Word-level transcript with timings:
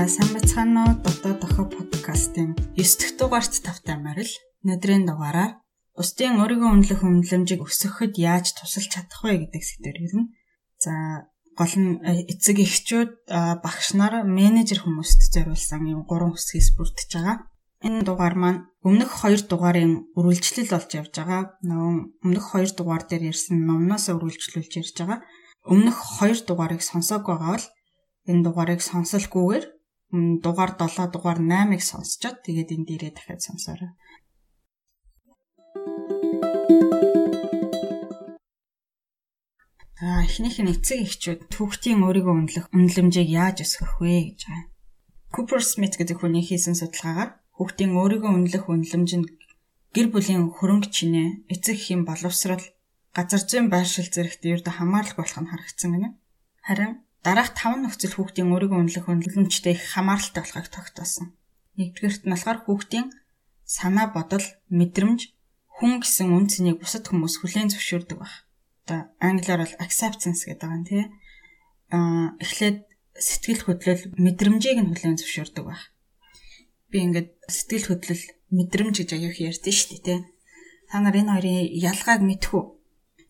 За 0.00 0.08
сайн 0.08 0.32
бацгаана 0.32 0.80
уу 0.88 0.94
дотоод 1.04 1.44
охо 1.44 1.62
подкастын 1.68 2.56
9 2.72 2.96
дахь 2.96 3.14
дугаарт 3.20 3.52
тавтай 3.60 4.00
марил. 4.00 4.32
Өнөөдрийн 4.64 5.04
дугаараар 5.04 5.60
бусдын 5.92 6.40
өөрийгөө 6.40 6.70
үнэлэх 6.72 7.04
үнэлэмжийг 7.04 7.60
өсгөхөд 7.68 8.16
яаж 8.16 8.56
тусалж 8.56 8.88
чадах 8.96 9.20
вэ 9.20 9.44
гэдэг 9.44 9.60
сэдвээр 9.60 9.98
ирнэ. 10.00 10.24
За 10.80 10.92
гол 11.52 11.74
нь 11.76 12.00
э, 12.00 12.32
эцэг 12.32 12.64
эхчүүд 12.64 13.28
багш 13.60 13.92
нар 13.92 14.24
менежер 14.24 14.80
хүмүүст 14.88 15.20
зориулсан 15.36 15.84
юм 15.92 16.08
гурван 16.08 16.32
хэсгээс 16.32 16.80
бүрдэж 16.80 17.08
байгаа. 17.20 17.36
Энэ 17.84 18.00
дугаар 18.00 18.36
маань 18.40 18.60
өмнөх 18.80 19.12
хоёр 19.20 19.44
дугаарын 19.44 20.16
үргэлжлэл 20.16 20.72
болж 20.80 20.90
явж 20.96 21.12
байгаа. 21.12 21.60
Нөгөө 21.60 22.24
өмнөх 22.24 22.46
хоёр 22.48 22.72
дугаар 22.72 23.04
дээр 23.04 23.36
ярьсан 23.36 23.68
номноос 23.68 24.08
үргэлжлүүлж 24.08 24.72
ярьж 24.80 24.96
байгаа. 24.96 25.20
Өмнөх 25.68 25.96
хоёр 26.16 26.40
дугаарыг 26.40 26.80
сонсоогүй 26.80 27.36
байгаа 27.36 27.52
бол 27.52 27.68
энэ 28.32 28.44
дугаарыг 28.48 28.80
сонсолгүйгээр 28.80 29.66
дугаар 30.12 30.72
7 30.74 31.14
дугаар 31.14 31.38
8-ыг 31.38 31.82
сонсчод 31.82 32.42
тэгээд 32.42 32.74
энэ 32.74 32.86
дээрээ 32.88 33.12
дахиад 33.14 33.40
сонсоорой. 33.46 33.92
Аа 40.00 40.24
эхнийх 40.26 40.56
нь 40.58 40.72
эцэг 40.74 40.98
эхчүүд 41.06 41.40
түүхтийн 41.52 42.00
өөрийгөө 42.02 42.34
үнэлэх 42.34 42.66
үнэлэмжийг 42.72 43.28
яаж 43.30 43.56
өсгөх 43.64 44.00
вэ 44.00 44.32
гэж 44.32 44.40
байна. 44.48 44.66
Cooper 45.30 45.62
Smith 45.62 45.94
гэдэг 46.00 46.16
хүний 46.18 46.42
хийсэн 46.42 46.74
судалгаагаар 46.74 47.30
хүүхдийн 47.54 47.92
өөрийгөө 48.00 48.30
үнэлэх 48.32 48.64
үнэлэмж 48.66 49.10
нь 49.20 49.30
гэр 49.94 50.06
бүлийн 50.10 50.48
хөрөнгө 50.56 50.88
чинээ, 50.88 51.28
эцэг 51.52 51.76
эхийн 51.76 52.02
боловсрал, 52.08 52.64
газар 53.12 53.42
зүйн 53.44 53.68
байршил 53.68 54.08
зэрэгт 54.08 54.42
ердөө 54.42 54.74
хамаарлах 54.74 55.20
болох 55.20 55.38
нь 55.38 55.50
харагдсан 55.50 55.90
гэнэ. 55.94 56.08
Харин 56.66 56.92
дараах 57.24 57.52
5 57.52 57.84
нөхцөл 57.84 58.14
хүүхдийн 58.16 58.48
өөрийгөө 58.48 58.80
үнэлэх 58.80 59.06
үнэлэмжтэй 59.08 59.76
их 59.76 59.84
хамааралтай 59.92 60.40
болохыг 60.40 60.68
тогтоосон. 60.72 61.36
Нэгдүгээрт 61.76 62.24
нь 62.24 62.32
болохоор 62.32 62.58
хүүхдийн 62.64 63.06
санаа 63.68 64.08
бодол, 64.10 64.46
мэдрэмж, 64.72 65.20
хүн 65.76 66.00
гэсэн 66.00 66.32
үн 66.32 66.48
цэнийг 66.48 66.80
бусад 66.80 67.04
хүмүүс 67.08 67.40
хүлээн 67.40 67.72
зөвшөөрдөг 67.72 68.18
баг. 68.20 68.32
Одоо 68.84 69.00
англиар 69.20 69.64
бол 69.64 69.76
acceptance 69.84 70.48
гэдэг 70.48 70.60
байгаа 70.60 70.76
юм 70.80 70.84
тий. 70.88 71.04
Аа 71.92 72.36
эхлээд 72.40 72.78
сэтгэл 73.16 73.64
хөдлөл 73.64 74.04
мэдрэмжийг 74.16 74.78
нь 74.80 74.90
хүлээн 74.90 75.20
зөвшөөрдөг 75.20 75.64
баг. 75.64 75.80
Би 76.90 77.04
ингээд 77.04 77.28
сэтгэл 77.48 77.86
хөдлөл 77.96 78.24
мэдрэмж 78.50 78.94
гэж 79.00 79.10
аяах 79.14 79.38
ярьдэн 79.40 79.76
шүү 79.76 79.88
дээ 79.88 80.04
тий. 80.04 80.20
Та 80.90 80.98
нар 81.00 81.16
энэ 81.16 81.32
хоёрын 81.32 81.70
ялгааг 81.70 82.20
мэдэх 82.24 82.50
үү? 82.56 82.64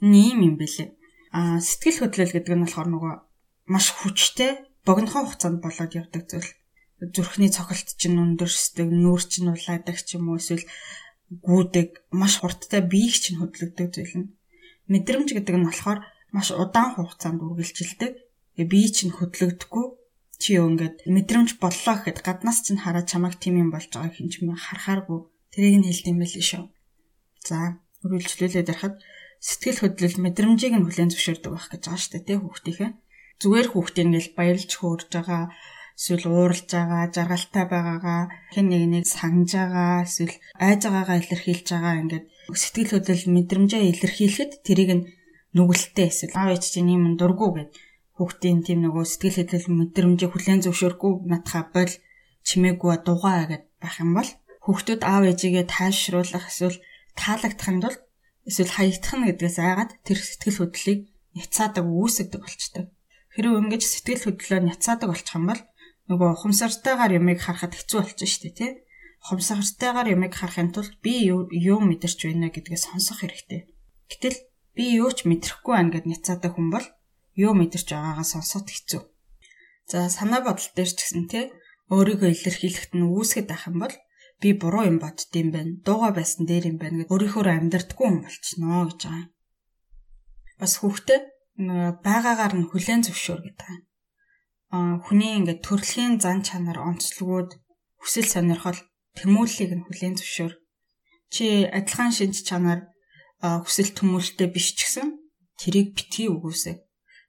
Ийм 0.01 0.39
юм 0.43 0.55
бэлээ. 0.57 0.91
Аа 1.37 1.61
сэтгэл 1.61 2.09
хөдлөл 2.09 2.35
гэдэг 2.35 2.55
нь 2.57 2.65
болохоор 2.65 2.89
нөгөө 2.89 3.15
маш 3.73 3.87
хүчтэй 3.95 4.67
богинохон 4.87 5.25
хугацаанд 5.31 5.59
болоод 5.63 5.93
явдаг 6.01 6.23
зүйл. 6.27 6.51
Зүрхний 7.15 7.51
цохилт 7.55 7.89
чинь 8.01 8.19
өндөрсдөг, 8.19 8.89
нүүр 8.91 9.23
чинь 9.31 9.53
улаадаг 9.55 9.97
ч 10.03 10.19
юм 10.19 10.35
уу 10.35 10.43
эсвэл 10.43 10.67
гүдэг, 11.47 11.89
маш 12.11 12.43
хурдтай 12.43 12.83
биеийг 12.83 13.17
чинь 13.23 13.39
хөдлөгдөг 13.41 13.89
зүйл 13.95 14.15
нь. 14.21 14.31
Мэдрэмж 14.91 15.29
гэдэг 15.33 15.57
нь 15.57 15.69
болохоор 15.71 16.01
маш 16.35 16.51
удаан 16.51 16.99
хугацаанд 16.99 17.41
үргэлжилдэг. 17.47 18.13
Бие 18.71 18.91
чинь 18.93 19.15
хөдлөгдөхгүй 19.15 19.87
чи 20.41 20.59
юу 20.59 20.69
ингээд 20.73 21.07
мэдрэмж 21.09 21.57
боллоо 21.63 21.95
гэхэд 21.97 22.19
гаднаас 22.27 22.59
чинь 22.65 22.83
хараад 22.83 23.09
чамайг 23.09 23.41
тийм 23.41 23.57
юм 23.63 23.71
болж 23.73 23.89
байгааг 23.93 24.17
хинч 24.17 24.41
мэн 24.41 24.59
харахааргүй 24.59 25.21
тэрийг 25.53 25.77
нь 25.81 25.89
хэлдэм 25.89 26.17
байл 26.21 26.37
шүү. 26.51 26.65
За, 27.49 27.81
үргэлжлүүлээд 28.05 28.69
ярахад 28.73 28.97
сэтгэл 29.41 29.81
хөдлөл 29.81 30.17
мэдрэмжийг 30.25 30.75
нь 30.77 30.85
хүлээн 30.85 31.13
зөвшөөрдөг 31.13 31.53
байх 31.53 31.69
гэж 31.73 31.83
байгаа 31.89 32.01
шүү 32.01 32.13
дээ, 32.13 32.25
тэ 32.29 32.41
хүүхдийнхээ 32.41 32.91
зүгээр 33.41 33.69
хүүхдээ 33.73 34.05
ингээл 34.05 34.31
баярлж 34.39 34.71
хөөрж 34.77 35.09
байгаа 35.13 35.45
эсвэл 36.01 36.27
ууралж 36.33 36.69
байгаа, 36.73 37.13
жаргалтай 37.13 37.65
байгаагаа 37.69 38.23
хэн 38.53 38.67
нэг 38.73 38.85
нэг 38.93 39.05
сангаж 39.05 39.51
байгаа, 39.53 40.05
эсвэл 40.09 40.37
айж 40.57 40.81
байгаагаа 40.89 41.17
илэрхийлж 41.21 41.67
байгаа 41.73 41.95
ингээд 42.01 42.25
сэтгэл 42.61 42.93
хөдлөл 42.93 43.27
мэдрэмжээ 43.37 43.83
илэрхийлэхэд 43.93 44.53
тэрийг 44.65 44.91
нь 44.97 45.07
нүгэлтээ 45.57 46.07
эсвэл 46.09 46.35
аав 46.41 46.51
ээж 46.57 46.65
чинь 46.73 46.93
юм 46.97 47.05
дургу 47.21 47.49
гэд 47.57 47.71
хүүхдийн 48.17 48.61
тийм 48.65 48.79
нөгөө 48.85 49.05
сэтгэл 49.09 49.39
хөдлөл 49.45 49.69
мэдрэмжээ 49.81 50.29
хүлээн 50.31 50.61
зөвшөөрөхгүй 50.65 51.13
натхаа 51.33 51.65
бол 51.75 51.93
чимээгүй 52.47 52.97
дугаа 53.05 53.45
гэд 53.51 53.65
байх 53.83 53.97
юм 54.05 54.11
бол 54.17 54.31
хүүхдүүд 54.65 55.03
аав 55.05 55.25
ээжигээ 55.31 55.65
тайвшруулах 55.69 56.47
эсвэл 56.49 56.79
таалагдахын 57.21 57.79
тулд 57.83 58.01
эсвэл 58.49 58.73
хаягдах 58.77 59.15
нь 59.17 59.27
гэдгээс 59.29 59.59
айгаад 59.61 59.91
тэр 60.07 60.19
сэтгэл 60.21 60.59
хөдлөлийг 60.61 61.01
няцаадаг 61.37 61.85
үүсгдэг 61.85 62.41
болчтой. 62.43 62.85
Хэрвээ 63.35 63.61
ингэж 63.63 63.83
сэтгэл 63.87 64.25
хөдлөлөө 64.27 64.61
няцаадаг 64.67 65.09
болчих 65.11 65.37
юм 65.39 65.47
бол 65.51 65.63
нөгөө 66.11 66.29
ухамсартайгаар 66.35 67.13
юмыг 67.23 67.39
харахад 67.39 67.79
хэцүү 67.79 67.99
болчих 68.03 68.43
дээ 68.43 68.55
тий. 68.59 68.71
Ухамсартайгаар 69.23 70.09
юмыг 70.19 70.35
харахын 70.35 70.75
тулд 70.75 70.99
би 71.05 71.31
юу 71.31 71.79
мэдэрч 71.79 72.19
байна 72.27 72.51
гэдгээ 72.51 72.81
сонсох 72.91 73.23
хэрэгтэй. 73.23 73.71
Гэтэл 74.11 74.37
би 74.75 74.85
юу 74.99 75.15
ч 75.15 75.31
мэдрэхгүй 75.31 75.75
байна 75.79 75.95
гэд 75.95 76.11
няцаадаг 76.11 76.59
хүн 76.59 76.69
бол 76.75 76.87
юу 77.39 77.53
мэдэрч 77.55 77.95
байгаагаа 77.95 78.27
сонсоход 78.27 78.69
хэцүү. 78.75 79.03
За 79.87 80.11
санаа 80.11 80.43
бодол 80.43 80.67
дээр 80.75 80.91
ч 80.91 80.99
гэсэн 80.99 81.25
тий 81.31 81.45
өөрийгөө 81.95 82.31
илэрхийлэхэд 82.35 82.93
нь 82.99 83.07
үүсгэж 83.07 83.47
байх 83.47 83.71
юм 83.71 83.79
бол 83.87 83.95
би 84.43 84.49
буруу 84.59 84.85
юм 84.91 84.99
боддtiin 84.99 85.55
байна. 85.55 85.79
Дууга 85.87 86.11
байсан 86.19 86.51
дээр 86.51 86.75
юм 86.75 86.79
байна 86.83 87.07
гэд 87.07 87.13
өөрийнхөө 87.15 87.47
амьдрдаггүй 87.47 88.07
юм 88.11 88.19
болчихноо 88.27 88.91
гэж 88.91 89.01
байгаа. 89.07 89.27
Бас 90.59 90.73
хүүхдээ 90.79 91.21
байгаагаар 91.69 92.55
нь 92.57 92.69
хүлээн 92.71 93.03
зөвшөөр 93.05 93.41
гэдэг. 93.45 93.69
Аа 94.73 95.03
хүний 95.05 95.37
ингээд 95.39 95.61
төрөлхийн 95.67 96.23
зан 96.23 96.41
чанар 96.47 96.79
онцлогуд 96.81 97.61
хүсэл 98.01 98.29
сонирхол 98.31 98.79
тэмүүллийг 99.19 99.73
нь 99.77 99.85
хүлээн 99.85 100.17
зөвшөөр. 100.17 100.55
Чи 101.35 101.69
адилхан 101.69 102.13
шинж 102.17 102.47
чанар 102.49 102.89
хүсэл 103.43 103.93
төмөөлөлтэй 103.93 104.49
биш 104.49 104.73
ч 104.79 104.89
гэсэн 104.89 105.09
тэрийг 105.61 105.93
битгий 105.97 106.29
үгүйсэй. 106.33 106.77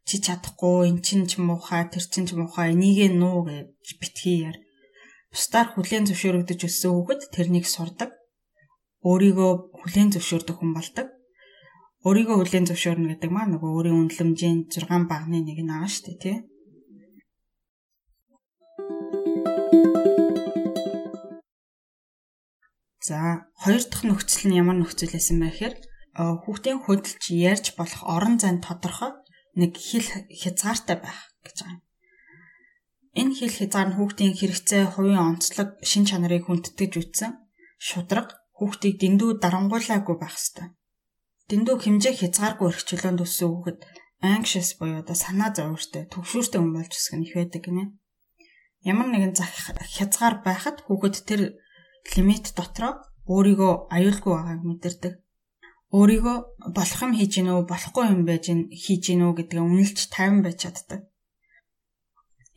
Чи 0.08 0.16
чадахгүй, 0.18 0.90
эн 0.90 1.00
чин 1.06 1.30
ч 1.30 1.38
муухай, 1.38 1.86
тэр 1.92 2.06
чин 2.10 2.26
ч 2.26 2.34
муухай, 2.34 2.74
энийгээ 2.74 3.12
нуу 3.14 3.46
гэж 3.46 3.88
битгий 4.02 4.50
яар. 4.50 4.58
Бусдаар 5.30 5.78
хүлээн 5.78 6.10
зөвшөөрөгдөж 6.10 6.60
өссөн 6.66 6.92
хүүхэд 6.98 7.22
тэрнийг 7.36 7.70
сурдаг. 7.70 8.10
Өөрийгөө 9.06 9.52
хүлээн 9.78 10.10
зөвшөөрдөг 10.18 10.58
хүн 10.58 10.74
болдог 10.74 11.08
өөрийгөө 12.02 12.38
хүлээн 12.42 12.66
зөвшөөрнө 12.66 13.14
гэдэг 13.14 13.30
маань 13.30 13.54
нөгөө 13.54 13.72
өөрийн 13.78 14.00
үнэлэмжийн 14.10 14.74
6 14.74 15.06
багны 15.06 15.38
нэг 15.46 15.62
нь 15.62 15.70
аа 15.70 15.86
штэ 15.86 16.18
тий. 16.18 16.38
За 23.06 23.46
хоёр 23.62 23.84
дахь 23.86 24.06
нөхцөл 24.10 24.50
нь 24.50 24.58
ямар 24.58 24.82
нөхцөл 24.82 25.14
байсан 25.14 25.38
бэ 25.46 25.54
гэхээр 25.54 25.76
хүүхдийн 26.18 26.80
хөдөлж 26.82 27.24
ярьж 27.54 27.66
болох 27.78 28.02
орон 28.02 28.42
зайн 28.42 28.66
тодорхой 28.66 29.14
нэг 29.62 29.78
хэл 29.78 30.10
хязгаартай 30.42 30.98
байх 30.98 31.30
гэж 31.46 31.58
байгаа 31.62 31.78
юм. 31.78 31.86
Энэ 33.14 33.34
хэл 33.38 33.58
хязгаар 33.62 33.90
нь 33.94 33.98
хүүхдийн 34.02 34.34
хэрэгцээ, 34.34 34.84
хувийн 34.98 35.22
онцлог, 35.22 35.70
шин 35.86 36.10
чанарыг 36.10 36.50
хүндэтгэж 36.50 36.94
үтсэн 36.98 37.32
шудраг 37.78 38.42
хүүхдийг 38.58 38.98
дэндүү 38.98 39.38
дарангуулаагүй 39.38 40.18
байх 40.18 40.38
ёстой 40.42 40.74
дэндүү 41.52 41.76
хэмжээ 41.84 42.14
хязгааргүй 42.16 42.68
өргөчлөөнд 42.72 43.20
өссөн 43.28 43.52
хүүхэд 43.52 43.80
anxious 44.24 44.80
буюу 44.80 45.04
одоо 45.04 45.18
санаа 45.20 45.52
зовёртой, 45.52 46.08
төвшүүртэй 46.08 46.60
хүн 46.64 46.72
болж 46.72 46.94
өсөх 46.96 47.16
нь 47.20 47.26
их 47.28 47.36
байдаг 47.36 47.62
гинэ. 47.68 47.92
Ямар 48.88 49.08
нэгэн 49.12 49.36
зах 49.36 49.52
хязгаар 49.98 50.40
байхад 50.48 50.88
хүүхэд 50.88 51.16
тэр 51.28 51.42
лимит 52.16 52.56
дотроо 52.56 53.04
өөрийгөө 53.28 53.74
аюулгүй 53.92 54.34
байгааг 54.34 54.62
мэдэрдэг. 54.64 55.14
Өөрийгөө 55.92 56.38
болох 56.72 57.02
юм 57.04 57.14
хийж 57.20 57.32
гинөө, 57.36 57.68
болохгүй 57.68 58.06
юм 58.16 58.24
байж 58.24 58.46
хийж 58.48 59.04
гинөө 59.12 59.32
гэдгээ 59.44 59.62
үнэлж 59.62 60.00
тайван 60.08 60.42
байж 60.42 60.58
чаддаг. 60.64 61.02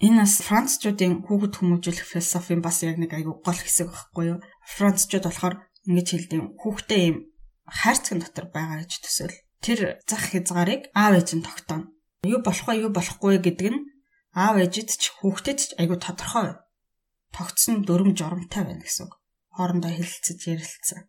Энэ 0.06 0.22
бас 0.22 0.34
францчуудын 0.46 1.26
хүүхэд 1.26 1.54
хүмүүжүүлэх 1.58 2.06
философийн 2.14 2.62
бас 2.62 2.78
яг 2.86 2.96
нэг 3.02 3.10
аюу 3.10 3.42
гол 3.42 3.58
хэсэг 3.58 3.90
байхгүй 3.90 4.24
юу? 4.32 4.38
Францчууд 4.78 5.24
болохоор 5.26 5.54
ингэж 5.88 6.08
хэлдэг 6.14 6.40
хүүхдээ 6.62 7.00
юм 7.10 7.18
хайрцаг 7.68 8.20
дотор 8.20 8.46
байгаа 8.52 8.84
гэж 8.84 8.92
төсөөл. 9.00 9.36
Тэр 9.64 9.80
зах 10.04 10.24
хязгаарыг 10.28 10.92
аав 10.92 11.16
ээж 11.16 11.28
нь 11.40 11.46
тогтооно. 11.46 11.88
Юу 12.24 12.40
болох 12.44 12.66
вэ, 12.68 12.84
юу 12.84 12.92
болохгүй 12.92 13.40
гэдэг 13.40 13.68
нь 13.72 13.84
аав 14.36 14.56
ээжэд 14.60 14.90
ч 15.00 15.12
хүүхдэд 15.16 15.58
ч 15.60 15.70
айгүй 15.80 15.98
тодорхой. 16.00 16.60
Тогтсон 17.32 17.82
дүрм 17.86 18.12
журамтай 18.18 18.62
байна 18.64 18.84
гэсэн 18.84 19.08
үг. 19.08 19.14
Хоорондоо 19.56 19.90
хэлэлцэж 19.94 20.38
ярилцсан. 20.52 21.08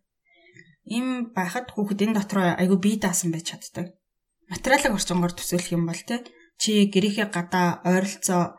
Им 0.86 1.34
байхад 1.36 1.74
хүүхэд 1.74 2.02
энэ 2.04 2.16
дотор 2.16 2.56
айгүй 2.56 2.78
бие 2.80 2.98
даасан 3.02 3.30
байж 3.34 3.52
чаддаг. 3.52 3.92
Материалын 4.48 4.94
орчингоор 4.94 5.34
төсөөлөх 5.34 5.74
юм 5.74 5.84
бол 5.90 6.02
те 6.06 6.22
чи 6.62 6.86
гэрийнхээ 6.88 7.28
гадаа 7.34 7.82
ойролцоо 7.82 8.54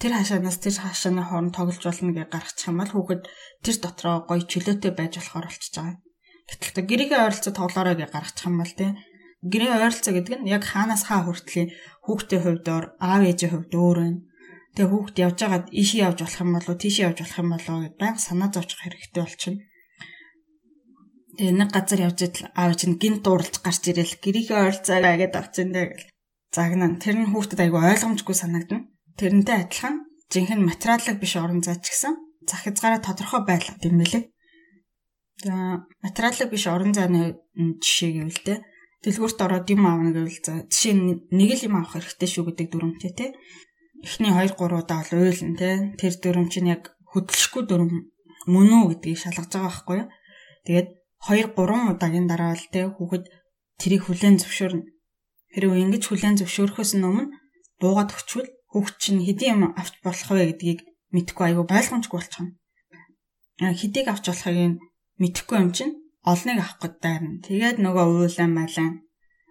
тэр 0.00 0.12
хашаанаас 0.16 0.58
тэр 0.62 0.74
хашааны 0.78 1.22
хооронд 1.26 1.54
тоглож 1.58 1.82
болно 1.82 2.14
гэж 2.14 2.28
гаргачих 2.30 2.70
юм 2.70 2.78
бол 2.80 2.92
хүүхэд 2.94 3.22
тэр 3.66 3.76
дотроо 3.82 4.16
гоё 4.24 4.42
чөлөөтэй 4.46 4.92
байж 4.94 5.12
болохоор 5.18 5.46
болчихж 5.50 5.74
байгаа. 5.76 5.98
Гэтэл 6.50 6.86
гэрийн 6.90 7.22
ойролцоо 7.24 7.52
тоглоорой 7.54 7.96
гэж 7.98 8.10
гаргачих 8.10 8.46
юм 8.50 8.58
бол 8.58 8.74
тий. 8.74 8.90
Гэрийн 9.46 9.74
ойролцоо 9.78 10.12
гэдэг 10.14 10.34
нь 10.42 10.50
яг 10.50 10.64
хаанаас 10.66 11.06
хаа 11.06 11.22
хүртлийн 11.24 11.70
хүүхдийн 12.04 12.42
хувьд 12.42 12.66
аав 12.98 13.22
ээжийн 13.22 13.52
хувьд 13.54 13.72
өөр 13.78 13.98
байна. 14.02 14.20
Тэгээ 14.74 14.90
хүүхд 14.90 15.16
явж 15.26 15.38
байгаад 15.42 15.66
ийшээ 15.74 16.04
явж 16.06 16.18
болох 16.22 16.40
юм 16.42 16.50
болоо 16.54 16.74
тийшээ 16.78 17.06
явж 17.08 17.18
болох 17.22 17.38
юм 17.42 17.50
болоо 17.54 17.76
гэд 17.82 17.96
байнга 17.98 18.22
санаа 18.22 18.48
зовчих 18.54 18.80
хэрэгтэй 18.82 19.22
болчихно. 19.22 19.62
Тэгээ 21.38 21.54
нэг 21.58 21.70
газар 21.74 22.00
явж 22.06 22.18
идэл 22.26 22.46
аав 22.54 22.72
чинь 22.78 23.00
гинт 23.02 23.22
дууралж 23.24 23.54
гарч 23.64 23.82
ирэл 23.90 24.14
гэрийнхээ 24.22 24.58
ойролцоогоо 24.62 25.14
гэд 25.18 25.34
авчихсан 25.34 25.70
дээ 25.74 25.86
гэл. 25.90 26.10
Загнаа 26.54 26.90
тэр 27.02 27.16
нь 27.18 27.30
хүүхдэд 27.30 27.60
айгүй 27.62 27.82
ойлгомжгүй 27.82 28.36
санагдана. 28.38 28.86
Тэрнтэй 29.18 29.56
адилхан 29.62 29.94
жинхэнэ 30.30 30.68
материалыг 30.70 31.16
биш 31.18 31.34
орон 31.34 31.62
зай 31.62 31.78
ч 31.82 31.90
гэсэн 31.90 32.14
зах 32.46 32.62
хязгаараа 32.62 33.02
тодорхой 33.02 33.42
байлгад 33.46 33.82
юм 33.82 33.98
билээ. 34.02 34.24
За 35.40 35.86
материалыг 36.04 36.50
биш 36.52 36.66
орон 36.68 36.92
зайны 36.92 37.40
жишээ 37.56 38.10
гэвэл 38.20 38.40
те. 38.44 38.54
Дэлгүүрт 39.00 39.40
ороод 39.40 39.66
юм 39.72 39.88
аавна 39.88 40.12
гэвэл 40.12 40.40
за 40.44 40.54
жишээ 40.68 40.94
нь 40.96 41.04
нэг 41.32 41.50
л 41.56 41.66
юм 41.68 41.80
авах 41.80 41.96
хэрэгтэй 41.96 42.28
шүү 42.28 42.44
гэдэг 42.52 42.66
дүрмтэй 42.68 43.12
те. 43.16 43.26
Эхний 44.04 44.32
2 44.32 44.52
3 44.52 44.84
удаа 44.84 45.00
бол 45.00 45.24
уйлна 45.24 45.56
те. 45.56 45.96
Тэр 45.96 46.12
дүрм 46.20 46.46
чинь 46.52 46.68
яг 46.68 46.92
хөдөлшгүй 47.08 47.62
дүрм 47.64 48.12
мөн 48.52 48.68
үү 48.68 48.84
гэдгийг 49.00 49.18
шалгаж 49.20 49.48
байгаа 49.48 49.68
байхгүй 49.72 49.96
юу? 50.04 50.08
Тэгээд 50.68 50.88
2 51.24 51.56
3 51.56 51.92
удаагийн 51.96 52.28
дараа 52.28 52.52
л 52.52 52.66
те 52.68 52.80
хүүхэд 52.92 53.24
тэрийг 53.80 54.02
хүлэн 54.04 54.36
зөвшөөрнө 54.44 54.84
хэрвээ 55.56 55.82
ингэж 55.88 56.02
хүлэн 56.06 56.36
зөвшөөрөхөөс 56.36 56.92
өмнө 57.00 57.32
буугаад 57.80 58.12
өгчвөл 58.14 58.48
хүүхд 58.70 58.96
чинь 59.02 59.24
хэдийн 59.24 59.54
юм 59.56 59.62
авч 59.74 59.94
болох 60.04 60.30
вэ 60.30 60.52
гэдгийг 60.52 60.80
мэдэхгүй 61.16 61.44
айгүй 61.48 61.64
ойлгомжгүй 61.64 62.18
болчихно. 62.20 62.54
Хэдийг 63.58 64.06
авч 64.12 64.24
болохыг 64.30 64.78
мэдэхгүй 65.20 65.58
юм 65.60 65.70
чинь 65.76 65.94
олныг 66.24 66.58
авах 66.58 66.76
гээд 66.80 66.96
дайрна 67.04 67.44
тэгээд 67.44 67.76
нөгөө 67.84 68.06
уулаа 68.08 68.48
малаа 68.48 68.88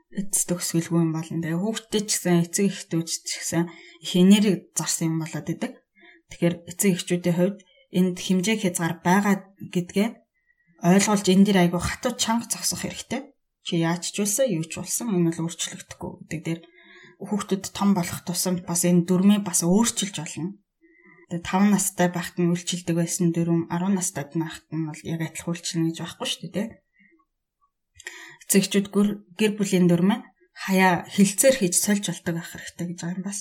эцэс 0.10 0.50
төгсгөлгүй 0.50 1.00
юм 1.06 1.14
болно. 1.14 1.42
Тэгээ 1.46 1.62
хүүхдтэй 1.62 2.02
ч 2.02 2.10
гэсэн 2.18 2.42
эцэг 2.42 2.66
эхтүүд 2.74 3.08
ч 3.08 3.30
гэсэн 3.30 3.70
их 4.02 4.12
энерги 4.18 4.66
зарсан 4.74 5.14
юм 5.14 5.18
болоод 5.22 5.48
идэг. 5.54 5.74
Тэгэхээр 6.34 6.56
эцэг 6.66 6.92
эхчүүдийн 6.98 7.38
хувьд 7.38 7.60
энд 7.94 8.18
хэмжээ 8.18 8.58
хязгаар 8.58 8.96
байгаа 9.06 9.36
гэдгээ 9.70 10.10
ойлгуулж 10.82 11.26
энэ 11.30 11.46
дэр 11.46 11.58
айгу 11.62 11.78
хатуу 11.78 12.18
чанга 12.18 12.50
зогсох 12.50 12.82
хэрэгтэй. 12.82 13.22
Чи 13.66 13.86
яаж 13.86 14.10
ч 14.10 14.18
үлсэн, 14.26 14.50
юу 14.50 14.66
ч 14.66 14.82
болсон 14.82 15.14
энэ 15.14 15.30
бол 15.30 15.46
өөрчлөгдөхгүй 15.46 16.12
гэдэг 16.26 16.42
дээр 16.42 16.62
хүүхдүүд 17.22 17.64
том 17.70 17.94
болох 17.94 18.26
тусам 18.26 18.66
бас 18.66 18.82
энэ 18.90 19.06
дүрмээ 19.06 19.46
бас 19.46 19.62
өөрчилж 19.62 20.16
болно. 20.18 20.58
Тэгээ 21.30 21.46
5 21.46 21.74
настай 21.74 22.08
байхад 22.10 22.38
нь 22.42 22.52
үйлчилдэг 22.52 22.96
байсан 22.98 23.30
дүрм 23.32 23.70
10 23.70 23.98
настай 23.98 24.26
байхад 24.34 24.68
нь 24.74 24.88
бол 24.90 25.02
яг 25.06 25.22
адилхан 25.22 25.52
үйлчилнэ 25.54 25.86
гэж 25.94 25.98
байхгүй 26.02 26.28
шүү 26.30 26.50
дээ 26.54 26.68
эцэгчүүд 28.50 28.88
гэр 29.38 29.52
бүлийн 29.54 29.86
дүрмээ 29.86 30.20
хаяа 30.58 31.06
хилцээр 31.06 31.56
хийж 31.62 31.76
сольж 31.78 32.10
болдог 32.10 32.34
байх 32.34 32.50
хэрэгтэй 32.50 32.86
гэж 32.90 32.98
байгаа 32.98 33.18
юм 33.22 33.24
бас. 33.30 33.40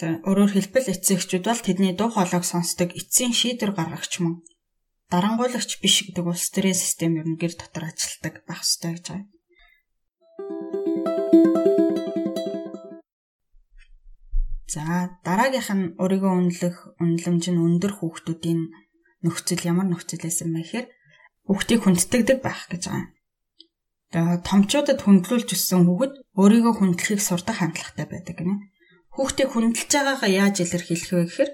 За 0.00 0.06
өөрөөр 0.24 0.52
хэлбэл 0.56 0.92
эцэгчүүд 0.96 1.44
бол 1.44 1.60
тэдний 1.60 1.92
дуу 1.92 2.08
хоолойг 2.08 2.44
сонсдог 2.48 2.96
эцсийн 2.96 3.36
шийдвэр 3.36 3.76
гаргагч 3.76 4.24
мөн 4.24 4.40
дарангуулагч 5.12 5.70
биш 5.84 6.08
гэдэг 6.08 6.24
улс 6.24 6.48
төрийн 6.48 6.72
систем 6.72 7.20
ер 7.20 7.28
нь 7.28 7.36
гэр 7.36 7.52
дотор 7.52 7.92
ажилладаг 7.92 8.34
байх 8.48 8.64
хэрэгтэй 8.64 8.92
гэж 8.96 9.04
байгаа. 9.12 9.28
За 14.74 14.82
дараагийнх 15.26 15.70
нь 15.78 15.84
өөрийгөө 16.02 16.32
үнэлэх 16.34 16.76
үнэлэмж 17.02 17.44
нь 17.50 17.62
өндөр 17.66 17.92
хүүхдүүдийн 17.96 18.60
нөхцөл 19.24 19.62
ямар 19.70 19.86
нөхцөл 19.88 20.26
байсан 20.26 20.50
бэ 20.50 20.60
гэхээр 20.62 20.86
хүүхдийг 21.46 21.80
хүндэтгдэг 21.82 22.38
байх 22.42 22.66
гэж 22.72 22.82
байгаа 22.90 23.14
томчуудад 24.14 25.02
хүндлүүлж 25.02 25.48
өссөн 25.56 25.90
хүүхэд 25.90 26.12
өөрийгөө 26.38 26.74
хүндлэхийг 26.78 27.18
сурдаг 27.18 27.58
хандлагатай 27.58 28.06
байдаг 28.06 28.36
гинэ. 28.38 28.70
Хүүхдийг 29.10 29.50
хүндэлж 29.50 29.90
байгаагаа 29.90 30.30
яаж 30.30 30.56
илэрхийлэх 30.62 31.10
вэ 31.10 31.24
гэхээр 31.26 31.50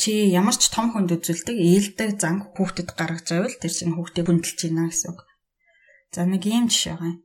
чи 0.00 0.10
ямар 0.32 0.56
ч 0.56 0.72
том 0.72 0.96
хүнд 0.96 1.12
үзүүлдэг 1.12 1.56
ээлдэг 1.56 2.10
занг 2.16 2.56
хүүхдэд 2.56 2.96
гаргаж 2.96 3.28
байвал 3.28 3.56
тэр 3.60 3.72
чинь 3.76 3.92
хүүхдийг 3.92 4.26
хүндэлж 4.28 4.58
байна 4.64 4.88
гэсэн 4.88 5.08
үг. 5.12 5.20
За 6.16 6.24
нэг 6.24 6.42
ийм 6.48 6.72
жишээ 6.72 6.96
байгаа 6.96 7.12
юм. 7.12 7.18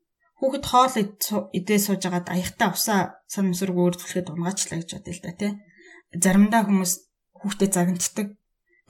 Хүүхэд 0.43 0.65
хоол 0.67 0.95
идээ 1.55 1.79
сууж 1.79 2.03
агаад 2.03 2.27
аягтаа 2.27 2.75
усаа 2.75 3.23
санамсрыг 3.31 3.79
өөрчлөхөд 3.79 4.27
унгаачлаа 4.27 4.83
гэж 4.83 4.99
бодъё 4.99 5.15
л 5.15 5.23
да 5.23 5.31
тий. 5.39 5.51
Заримдаа 6.19 6.67
хүмүүс 6.67 6.93
хүүхдэд 7.39 7.71
загнацдаг. 7.71 8.27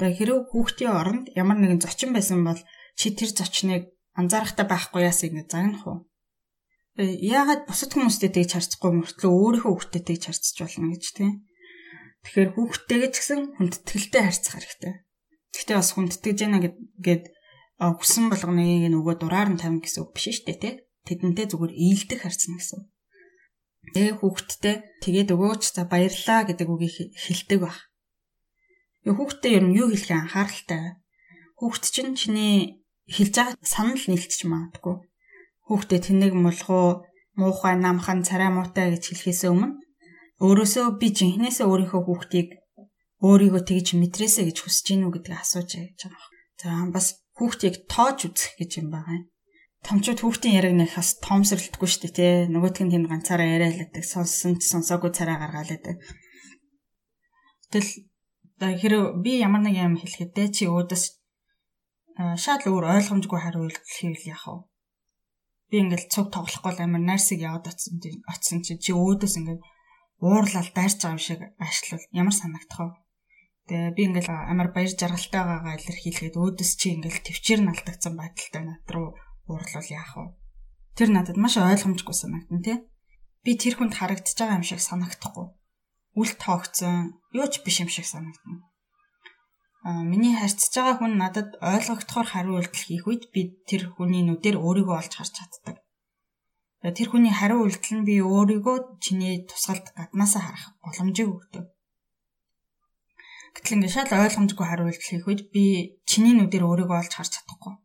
Тэгээ 0.01 0.17
хэрэг 0.17 0.49
хүүхдийн 0.49 0.97
оронд 0.97 1.25
ямар 1.37 1.61
нэгэн 1.61 1.77
зочин 1.77 2.09
байсан 2.17 2.41
бол 2.41 2.57
чи 2.97 3.13
тэр 3.13 3.29
зочныг 3.29 3.93
анзаарахтай 4.17 4.65
байхгүй 4.65 5.05
яас 5.05 5.21
ингэ 5.21 5.45
загнах 5.45 5.85
уу? 5.85 5.99
Яагаад 6.97 7.69
бусад 7.69 7.93
хүмүүстэй 7.93 8.33
тэгж 8.33 8.57
харцахгүй 8.57 8.91
мөртлөө 8.97 9.29
өөрийнхөө 9.29 9.73
хүүхдэд 9.77 10.03
тэгж 10.09 10.23
харцж 10.33 10.57
болно 10.57 10.89
гэж 10.89 11.05
тийм. 11.13 11.31
Тэгэхээр 12.25 12.49
хүүхдтэйгээ 12.57 13.11
ч 13.13 13.15
гэсэн 13.21 13.41
хүндэтгэлтэй 13.61 14.21
харьцах 14.25 14.53
хэрэгтэй. 14.57 14.93
Гэхдээ 15.53 15.77
бас 15.77 15.89
хүндэтгэж 15.93 16.37
яана 16.49 16.59
гэд 16.65 17.23
хүсэн 17.77 18.25
болгоныг 18.33 18.89
нөгөө 18.89 19.15
дураар 19.21 19.49
нь 19.53 19.61
тавина 19.61 19.85
гэсэн 19.85 20.01
үг 20.01 20.17
биш 20.17 20.33
шүү 20.33 20.45
дээ 20.49 20.57
тий. 20.61 20.73
Тэдэнтэй 21.07 21.45
зүгээр 21.51 21.73
ээлдэх 21.75 22.19
харьцна 22.23 22.55
гэсэн. 22.57 22.81
Тэгээ 23.93 24.15
хүүхдтэй 24.23 24.75
тэгээд 25.03 25.29
өгөөч 25.35 25.63
за 25.75 25.83
баярлаа 25.83 26.47
гэдэг 26.47 26.67
үгийг 26.71 27.11
хэлдэг 27.13 27.59
баг. 27.59 27.77
Хүүхдтэй 29.03 29.59
ер 29.59 29.65
нь 29.67 29.75
юу 29.75 29.91
хэлэх 29.91 30.15
анхааралтай. 30.15 31.03
Хүүхд 31.59 31.83
чинь 31.91 32.15
чиний 32.15 32.87
хэлж 33.11 33.33
байгаа 33.35 33.59
санал 33.67 33.99
нийлчих 34.07 34.47
магадгүй. 34.47 34.95
Хүүхдээ 35.67 35.99
тэнэг 36.07 36.33
мулгуу, 36.39 37.03
муухай 37.35 37.75
намхан 37.75 38.23
царай 38.23 38.47
муутай 38.47 38.95
гэж 38.95 39.03
хэлэхээс 39.11 39.43
өмнө 39.51 39.83
өөрөөсөө 40.43 40.85
би 40.99 41.07
жинхнээсээ 41.17 41.67
өөрийнхөө 41.67 42.01
хүүхдийг 42.03 42.49
өөрийгөө 43.23 43.61
тэгж 43.63 43.87
мэдрээсэ 43.95 44.41
гэж 44.47 44.57
хүсэж 44.59 44.85
гинүү 44.91 45.11
гэдгийг 45.15 45.39
асууж 45.39 45.69
гэж 45.79 45.99
байгаа. 46.03 46.29
За 46.59 46.69
бас 46.91 47.07
хүүхдийг 47.37 47.87
тоож 47.87 48.19
үзэх 48.27 48.51
гэж 48.59 48.71
юм 48.83 48.87
байгаа 48.91 49.15
юм. 49.23 49.25
Томчууд 49.83 50.19
хүүхдийн 50.23 50.57
яриг 50.59 50.75
нэг 50.79 50.95
бас 50.95 51.19
тоомсорлтгүй 51.19 51.89
шүү 51.91 52.01
дээ 52.07 52.15
тий. 52.15 52.33
Нөгөөтг 52.55 52.87
нь 52.87 52.93
тэнд 52.95 53.07
ганцаараа 53.11 53.47
яриалаадаг, 53.51 54.03
сонсон 54.07 54.55
ч 54.55 54.71
сонсоогүй 54.71 55.11
царай 55.11 55.35
гаргаалаадаг. 55.35 55.99
Тэгэл 57.67 57.91
хэрэг 58.63 59.19
би 59.19 59.43
ямар 59.43 59.59
нэг 59.67 59.75
юм 59.75 59.99
хэлэхэд 59.99 60.31
те 60.31 60.43
чи 60.55 60.71
өөдөөс 60.71 61.03
шал 62.39 62.63
өөр 62.63 62.85
ойлгомжгүй 62.95 63.39
хариулт 63.43 63.83
хийвэл 63.83 64.31
яах 64.31 64.45
вэ? 64.47 64.63
Би 65.67 65.75
ингээл 65.83 66.07
цуг 66.13 66.31
тоглохгүй 66.31 66.79
амар 66.79 67.03
найрсыг 67.03 67.43
яваад 67.43 67.67
очсон 67.67 67.99
тийм 67.99 68.23
очсон 68.29 68.63
чи 68.63 68.79
чи 68.79 68.95
өөдөөс 68.95 69.35
ингээд 69.35 69.61
уурлал 70.23 70.69
дайрч 70.71 71.01
байгаа 71.01 71.17
юм 71.17 71.19
шиг 71.19 71.39
ашлал 71.59 72.03
ямар 72.15 72.35
санагдах 72.37 72.79
вэ? 72.79 72.95
Тэгээ 73.67 73.95
би 73.97 74.01
ингээл 74.07 74.31
амар 74.31 74.69
баяр 74.71 74.93
жаргалтай 74.93 75.41
байгаагаа 75.43 75.75
илэрхийлэхэд 75.75 76.39
өөдөөс 76.39 76.71
чи 76.79 76.87
ингээл 76.95 77.25
төвчээр 77.25 77.61
нь 77.65 77.71
алдагдсан 77.73 78.13
байдалтай 78.15 78.63
над 78.63 78.87
руу 78.93 79.11
уурлал 79.49 79.87
яах 79.89 80.13
вэ? 80.17 80.25
Тэр 80.97 81.09
надад 81.13 81.37
маш 81.37 81.57
ойлгомжгүй 81.57 82.15
санагдана 82.15 82.61
тий. 82.63 82.77
Би 83.43 83.57
тэр 83.59 83.75
хүнд 83.77 83.97
харагдаж 83.97 84.35
байгаа 84.37 84.59
юм 84.59 84.65
шиг 84.67 84.79
санагдахгүй. 84.79 85.47
Үл 86.19 86.31
тоогцсон, 86.37 87.17
юу 87.33 87.47
ч 87.49 87.63
биш 87.65 87.81
юм 87.83 87.89
шиг 87.89 88.05
санагдана 88.05 88.73
миний 89.83 90.35
харьцаж 90.39 90.71
байгаа 90.71 90.95
хүн 90.95 91.13
надад 91.19 91.49
ойлгогдохоор 91.59 92.27
хариу 92.31 92.55
үйлдэл 92.55 92.87
хийх 92.87 93.03
үед 93.03 93.23
би 93.35 93.59
тэр 93.67 93.91
хүний 93.91 94.23
нүдээр 94.23 94.55
өөрийгөө 94.55 94.95
олж 94.95 95.13
харж 95.19 95.33
чаддаг. 95.35 95.83
Тэр 96.95 97.07
хүний 97.11 97.35
хариу 97.35 97.67
үйлдэл 97.67 97.99
нь 97.99 98.07
би 98.07 98.23
өөрийгөө 98.23 99.03
чиний 99.03 99.43
тусгалд 99.43 99.91
гаднаасаа 99.91 100.43
харах 100.47 100.65
боломжийг 100.79 101.29
өгдөг. 101.35 101.65
Гэтэл 103.59 103.75
ингээд 103.75 103.91
шал 103.91 104.23
ойлгомжгүй 104.23 104.65
хариу 104.71 104.87
үйлдэл 104.87 105.11
хийх 105.11 105.27
үед 105.27 105.41
би 105.51 105.99
чиний 106.07 106.31
нүдээр 106.31 106.63
өөрийгөө 106.63 106.97
олж 107.03 107.13
харж 107.19 107.31
чадахгүй. 107.35 107.75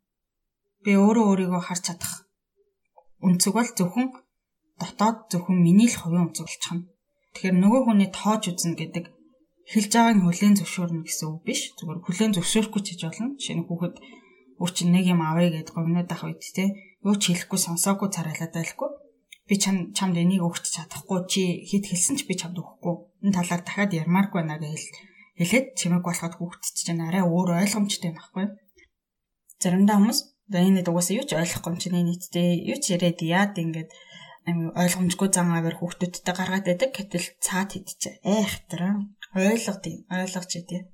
Би 0.85 0.93
өөрөө 0.95 1.25
өөрийгөө 1.31 1.63
харж 1.65 1.83
чадах 1.89 2.15
өнцөг 3.27 3.53
бол 3.55 3.71
зөвхөн 3.79 4.07
дотоод 4.79 5.19
зөвхөн 5.31 5.59
миний 5.67 5.91
л 5.91 5.99
хувийн 5.99 6.31
өнцөг 6.31 6.47
болчихно. 6.47 6.87
Тэгэхээр 7.35 7.57
нөгөө 7.59 7.83
хүний 7.87 8.11
тоож 8.15 8.43
үзнэ 8.51 8.79
гэдэг 8.79 9.05
хэлж 9.73 9.91
байгааг 9.93 10.17
нь 10.17 10.25
хүлээн 10.25 10.55
зөвшөөрнө 10.59 11.03
гэсэн 11.05 11.27
үг 11.29 11.43
биш. 11.45 11.61
Зүгээр 11.77 12.01
хүлээн 12.07 12.33
зөвшөөрөхгүй 12.35 12.83
ч 12.83 12.89
гэж 12.95 13.01
болно. 13.05 13.35
Шинэ 13.43 13.63
хүүхэд 13.67 13.97
өө 14.63 14.71
чи 14.75 14.83
нэг 14.87 15.05
юм 15.13 15.21
авъя 15.27 15.51
гэдээ 15.53 15.75
говнод 15.75 16.09
ах 16.15 16.25
үед 16.25 16.41
те 16.57 16.65
юу 17.05 17.15
ч 17.21 17.23
хэлэхгүй 17.35 17.59
сонсоогүй 17.59 18.09
царайлаад 18.15 18.55
байлгүй. 18.55 18.91
Би 19.49 19.55
чам 19.59 19.77
чамд 19.97 20.17
энийг 20.17 20.43
өгч 20.47 20.65
чадахгүй 20.73 21.19
чи 21.31 21.43
хэд 21.69 21.85
хэлсэн 21.91 22.17
ч 22.19 22.21
би 22.29 22.35
чамд 22.39 22.57
өгөхгүй. 22.59 22.95
Энэ 23.29 23.37
талаар 23.37 23.63
дахиад 23.65 23.93
ярмааргүй 23.93 24.41
байна 24.41 24.57
гэж 24.63 24.83
хэлээд 25.39 25.67
чимэг 25.79 26.03
болоход 26.03 26.35
хүүхэд 26.37 26.63
чинь 26.75 27.05
арай 27.05 27.23
өөр 27.23 27.63
ойлгомжтой 27.63 28.13
байхгүй. 28.15 28.47
Заримдаа 29.63 29.97
хүмүүс 29.99 30.38
энэ 30.53 30.81
дугаас 30.85 31.13
юу 31.13 31.25
ч 31.29 31.37
ойлгохгүй 31.37 31.71
юм 31.73 31.79
чинь 31.81 31.99
нийтдээ 32.01 32.51
юу 32.73 32.79
ч 32.81 32.97
яриад 32.97 33.21
яад 33.21 33.55
ингээд 33.61 33.91
ойлгомжгүй 34.49 35.29
зан 35.29 35.53
аваар 35.53 35.77
хүүхдүүдтэй 35.77 36.33
гаргаад 36.33 36.65
байдаг. 36.65 36.91
Гэтэл 36.97 37.27
цаад 37.45 37.77
хийдэж 37.77 38.25
айхтраа 38.25 39.05
ойлгодیں۔ 39.37 40.09
Ойлгож 40.09 40.51
идэ. 40.57 40.89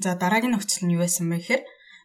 За 0.00 0.16
дараагийн 0.16 0.56
нөхцөл 0.56 0.88
нь 0.88 0.94
юу 0.96 1.04
байсан 1.04 1.28
бэ 1.28 1.36
гэхээр 1.42 1.62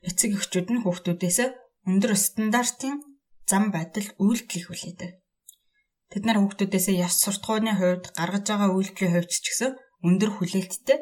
эцэг 0.09 0.31
эхчүүд 0.35 0.67
нь 0.73 0.83
хүүхдүүдээс 0.83 1.39
өндөр 1.87 2.13
стандартын 2.17 2.99
зам 3.45 3.69
байдал 3.71 4.09
үйлдэл 4.19 4.67
хүлээдэг. 4.67 5.11
Тэд 6.11 6.23
нар 6.25 6.41
хүүхдүүдээсээ 6.41 6.97
яс 6.99 7.15
суртахууны 7.21 7.77
хувьд 7.77 8.11
гаргаж 8.17 8.45
байгаа 8.49 8.69
үйлдэлийн 8.73 9.13
хувьд 9.13 9.31
ч 9.31 9.45
гэсэн 9.45 9.71
өндөр 10.01 10.31
хүлээлттэй. 10.33 10.99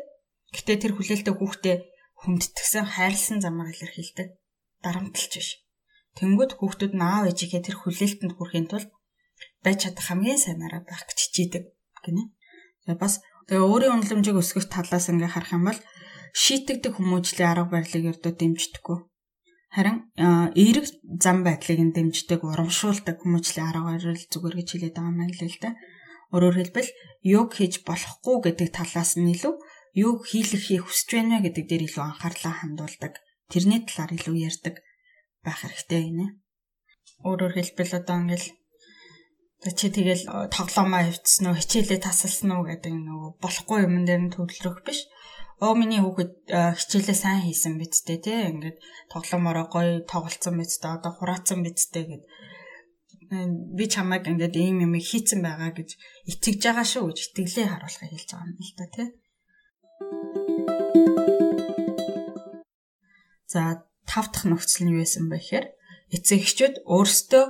Гэтэ 0.53 0.73
тэр 0.77 0.93
хүлээлттэй 0.95 1.33
хүүхдээ 1.33 1.75
хүндэтгсэн 2.21 2.85
хайрлсан 2.93 3.39
замаар 3.41 3.73
илэрхийлдэг. 3.73 4.27
Дарамтлж 4.85 5.31
биш. 5.33 5.49
Тэнгүүд 6.17 6.61
хүүхдүүд 6.61 6.93
нь 6.93 7.03
аав 7.03 7.25
ээжийнхээ 7.33 7.65
тэр 7.65 7.77
хүлээлтэнд 7.81 8.33
хүрэхийн 8.37 8.69
тулд 8.69 8.89
байж 9.65 9.89
чадах 9.89 10.05
хамгийн 10.07 10.37
сайнараа 10.37 10.85
байх 10.85 11.03
гэж 11.09 11.17
хичээдэг 11.19 11.63
гинэ. 12.05 12.29
Тэгээ 12.85 13.01
бас 13.01 13.25
тэгээ 13.49 13.65
өөрийн 13.65 13.95
үнэлэмжийг 13.97 14.37
өсгөх 14.37 14.69
талаас 14.69 15.09
ингээ 15.09 15.33
харах 15.33 15.57
юм 15.57 15.65
бол 15.67 15.79
шийтгдэг 16.37 16.93
хүмүүжлийн 16.95 17.49
арга 17.49 17.73
барилыг 17.73 18.03
ердөө 18.13 18.33
дэмждэггүй. 18.37 18.97
Харин 19.73 19.97
эерэг 20.53 20.85
зам 21.17 21.41
байдлыг 21.41 21.79
нь 21.81 21.95
дэмждэг, 21.97 22.45
урамшуулдаг 22.45 23.17
хүмүүжлийн 23.25 23.67
арга 23.73 23.97
барил 23.97 24.21
зүгээр 24.29 24.55
гэж 24.61 24.67
хэлээд 24.69 24.95
байгаа 24.97 25.13
юм 25.17 25.21
л 25.33 25.41
л 25.49 25.57
да. 25.57 25.71
Өөрөөр 26.33 26.55
хэлбэл 26.61 26.89
юг 27.25 27.49
хийж 27.57 27.81
болохгүй 27.85 28.37
гэдэг 28.53 28.69
талаас 28.69 29.17
нь 29.17 29.33
илүү 29.33 29.53
юг 29.93 30.25
хийлгэхийг 30.25 30.83
хүсэж 30.89 31.09
байна 31.13 31.37
гэдэг 31.45 31.65
дээр 31.69 31.83
илүү 31.85 32.03
анхаарлаа 32.03 32.53
хандуулдаг. 32.57 33.13
Тэрний 33.53 33.85
талаар 33.85 34.11
илүү 34.17 34.35
ярьдаг 34.49 34.75
байх 35.45 35.59
хэрэгтэй 35.61 36.01
гинэ. 36.09 36.27
Өөрөөр 37.21 37.53
хэлбэл 37.53 37.93
одоо 38.01 38.17
ингээл 38.25 38.47
чи 39.77 39.87
тэгэл 39.87 40.23
тоглоомоо 40.51 41.07
хөвцсөн 41.07 41.53
үү, 41.53 41.59
хичээлээ 41.61 41.99
тасалсан 42.03 42.51
уу 42.51 42.67
гэдэг 42.67 42.91
нөгөө 42.91 43.29
болохгүй 43.39 43.79
юм 43.87 44.03
дээр 44.03 44.27
нь 44.27 44.33
төвлөрөх 44.35 44.83
биш. 44.83 45.07
Оо 45.63 45.71
миний 45.77 46.03
хүүхэд 46.03 46.51
хичээлээ 46.51 47.15
сайн 47.15 47.41
хийсэн 47.47 47.79
бидтэй 47.79 48.19
тий 48.19 48.51
ингээд 48.51 48.77
тоглоомороо 49.07 49.71
гоё 49.71 50.03
тоглолцсон 50.03 50.59
бидтэй 50.59 50.91
одоо 50.91 51.11
хураацсан 51.15 51.63
бидтэй 51.63 52.03
гэд 52.11 52.23
би 53.77 53.85
чамайг 53.87 54.27
ингээд 54.27 54.55
ийм 54.59 54.83
юм 54.83 54.93
хийцэн 54.99 55.39
байгаа 55.39 55.71
гэж 55.71 55.95
итгэж 56.27 56.59
байгаа 56.67 56.83
шүү 56.83 57.03
гэж 57.07 57.17
итгэлээ 57.23 57.67
харуулахыг 57.71 58.11
хэлж 58.11 58.29
байгаа 58.35 58.51
юм 58.51 58.59
л 58.59 58.75
да 58.75 58.87
тий. 58.91 59.07
За 63.53 63.85
тав 64.09 64.25
дахь 64.33 64.49
нөхцөл 64.49 64.89
нь 64.89 64.97
юу 64.97 65.01
байсан 65.05 65.29
бэ 65.29 65.37
гэхээр 65.37 65.65
эцэгчүүд 66.15 66.75
өөрсдөө 66.89 67.43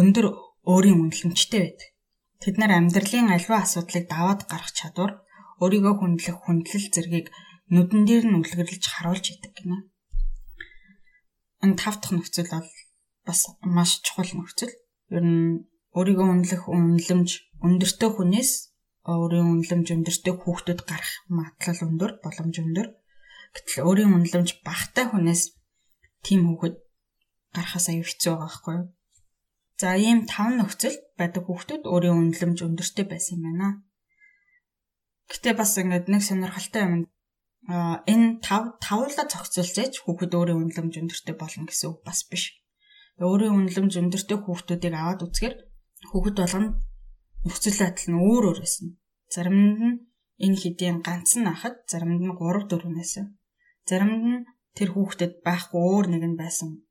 өндөр 0.00 0.26
өөрийн 0.66 0.98
үнэлэмжтэй 1.06 1.60
байдаг. 1.62 1.88
Тэд 2.42 2.54
нар 2.58 2.72
амьдралын 2.74 3.30
альва 3.30 3.56
асуудлыг 3.62 4.04
даваад 4.10 4.40
гарах 4.50 4.72
чадвар, 4.74 5.12
өөрийгөө 5.62 5.94
хүндлэх 6.02 6.36
хүндлэл 6.42 6.86
зэргийг 6.94 7.26
нүдэн 7.70 8.02
дээр 8.06 8.24
нь 8.26 8.38
үлгэрлэж 8.42 8.82
харуулж 8.90 9.26
идэг 9.30 9.52
гинэ. 9.54 9.78
Энэ 11.62 11.78
тав 11.78 11.94
дахь 12.02 12.14
нөхцөл 12.14 12.50
бол 12.50 12.70
бас 13.26 13.40
маш 13.62 13.90
чухал 14.04 14.30
нөхцөл. 14.34 14.74
Ер 15.14 15.24
нь 15.24 15.70
өөрийгөө 15.94 16.26
үнэлэх 16.26 16.62
үнэлэмж 16.66 17.30
өндөртэй 17.62 18.10
хүнээс 18.12 18.50
өөрийн 19.06 19.46
үнэлэмж 19.62 19.86
өндөртэй 19.94 20.34
хүүхдүүд 20.34 20.80
гарах 20.90 21.12
магадлал 21.30 21.80
өндөр, 21.86 22.10
боломж 22.22 22.54
өндөр. 22.58 22.88
Гэтэл 23.56 23.88
өөрийн 23.88 24.12
үнэлэмж 24.12 24.60
багтай 24.60 25.08
хүнээс 25.08 25.56
тийм 26.20 26.44
хүүхэд 26.44 26.76
гарахаас 27.56 27.88
аюу 27.88 28.04
хэцүү 28.04 28.32
байгаа 28.36 28.44
байхгүй 28.44 28.74
юу? 28.76 28.86
За 29.80 29.88
ийм 29.96 30.28
таван 30.28 30.60
нөхцөл 30.60 30.96
байдаг 31.16 31.44
хүүхдүүд 31.48 31.84
өөрийн 31.88 32.16
үнэлэмж 32.20 32.58
өндөртэй 32.64 33.06
байсан 33.08 33.36
юм 33.36 33.44
байна. 33.44 33.68
Гэтэ 35.32 35.56
бас 35.56 35.72
ингээд 35.80 36.06
нэг 36.12 36.22
сонирхолтой 36.24 36.82
юм. 36.84 36.94
А 37.68 38.00
энэ 38.12 38.40
тав 38.46 38.76
тавлаа 38.80 39.26
зохицуулж 39.28 39.94
хүүхэд 40.00 40.32
өөрийн 40.36 40.60
үнэлэмж 40.60 40.94
өндөртэй 41.00 41.34
болно 41.36 41.64
гэсэн 41.68 41.88
үг 41.92 42.00
бас 42.04 42.20
биш. 42.30 42.56
Өөрийн 43.20 43.56
үнэлэмж 43.56 43.92
өндөртэй 44.00 44.38
хүүхдүүдийг 44.40 44.94
аваад 44.96 45.24
үзэхэр 45.24 45.54
хүүхэд 46.12 46.36
болгоно 46.40 46.68
нөхцөл 47.44 47.78
байдал 47.80 48.08
нь 48.12 48.20
өөр 48.20 48.44
өөр 48.48 48.58
байсан. 48.64 48.86
Заримд 49.32 49.80
нь 49.82 49.96
энэ 50.44 50.60
хэдийн 50.60 50.98
ганц 51.04 51.36
нь 51.36 51.48
ахад, 51.52 51.84
заримд 51.90 52.22
нь 52.24 52.32
3 52.32 52.64
4 52.70 52.96
нэсэн. 52.96 53.35
Заримд 53.88 54.24
нь 54.26 54.44
тэр 54.76 54.88
хүүхдэд 54.92 55.32
байхгүй 55.46 55.80
өөр 55.80 56.06
нэг 56.12 56.22
нь 56.26 56.40
байсан. 56.40 56.84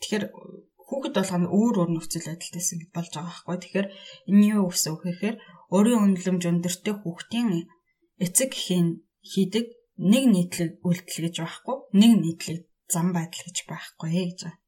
Тэгэхээр 0.00 0.24
хүүхэд 0.86 1.14
болгоно 1.16 1.48
өөр 1.48 1.74
өөр 1.80 1.90
нөхцөл 1.94 2.28
байдалтайсэн 2.28 2.78
гэж 2.82 2.90
болж 2.92 3.10
байгаа 3.14 3.32
байхгүй. 3.32 3.56
Тэгэхээр 3.62 3.88
энэ 4.30 4.46
юу 4.58 4.68
гэсэн 4.68 4.92
үг 4.92 5.02
гэхээр 5.06 5.36
өөрийн 5.74 6.02
үнэлэмж 6.04 6.42
өндөртэй 6.50 6.94
хүүхдийн 7.00 7.48
эцэг 8.24 8.50
эхийн 8.52 8.88
хийдэг 9.24 9.66
нэг 10.12 10.24
нийтлэг 10.34 10.70
үйлдэл 10.84 11.24
гэж 11.24 11.34
байхгүй. 11.40 11.76
Нэг 11.96 12.12
нийтлэг 12.20 12.60
зам 12.92 13.16
байдал 13.16 13.42
гэж 13.46 13.58
байхгүй 13.64 14.10
гэж 14.12 14.38
байна. 14.44 14.60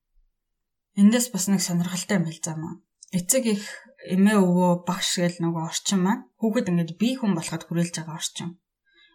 Эндээс 0.97 1.29
бас 1.35 1.45
нэг 1.53 1.61
сонирхолтой 1.61 2.17
юм 2.17 2.27
хэл 2.27 2.41
замаа. 2.41 2.75
Эцэг 3.13 3.45
их 3.45 3.65
эмээ 4.09 4.39
өвөө 4.41 4.89
багш 4.89 5.21
гэл 5.21 5.45
нөгөө 5.45 5.63
орчин 5.69 6.01
маань 6.01 6.27
хүүхэд 6.41 6.71
ингээд 6.71 6.93
бие 6.97 7.21
хүн 7.21 7.37
болоход 7.37 7.63
хүрээлж 7.69 7.95
байгаа 8.01 8.17
орчин. 8.17 8.51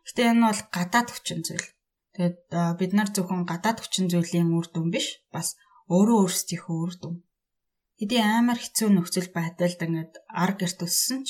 Гэтэ 0.05 0.21
энэ 0.29 0.45
бол 0.45 0.61
гадаад 0.69 1.09
хүчин 1.09 1.41
зүйл. 1.41 1.67
Тэгээд 2.15 2.39
бид 2.79 2.91
нар 2.97 3.09
зөвхөн 3.15 3.47
гадаад 3.47 3.79
хүчин 3.79 4.11
зүйлийн 4.11 4.51
үр 4.51 4.67
дүн 4.71 4.87
биш 4.91 5.07
бас 5.31 5.55
өөрөө 5.87 6.17
өөрсдийнхөө 6.27 6.77
үр 6.83 6.93
дүн. 6.99 7.15
Хэдий 7.99 8.21
амар 8.23 8.59
хэцүү 8.59 8.89
нөхцөл 8.91 9.29
байдалд 9.37 9.79
ингээд 9.85 10.13
ар 10.43 10.51
гэрт 10.59 10.79
өссөн 10.87 11.21
ч 11.27 11.29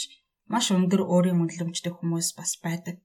маш 0.51 0.65
өндөр 0.73 1.01
өөрийн 1.13 1.41
үнэлэмжтэй 1.43 1.93
хүмүүс 1.93 2.29
бас 2.39 2.51
байдаг. 2.65 2.97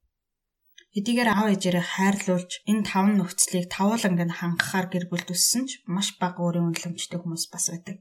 Хэдийгээр 0.95 1.29
аав 1.29 1.49
ээжээрээ 1.53 1.87
хайрлуулж 1.93 2.51
энэ 2.71 2.87
таван 2.89 3.15
нөхцөлийг 3.21 3.67
тавуулан 3.69 4.13
ингээд 4.17 4.33
хангахаар 4.41 4.87
гэр 4.89 5.05
бүлд 5.13 5.29
өссөн 5.35 5.65
ч 5.69 5.85
маш 5.85 6.17
бага 6.17 6.41
өөрийн 6.41 6.73
үнэлэмжтэй 6.73 7.19
хүмүүс 7.21 7.45
бас 7.53 7.65
байдаг. 7.69 7.97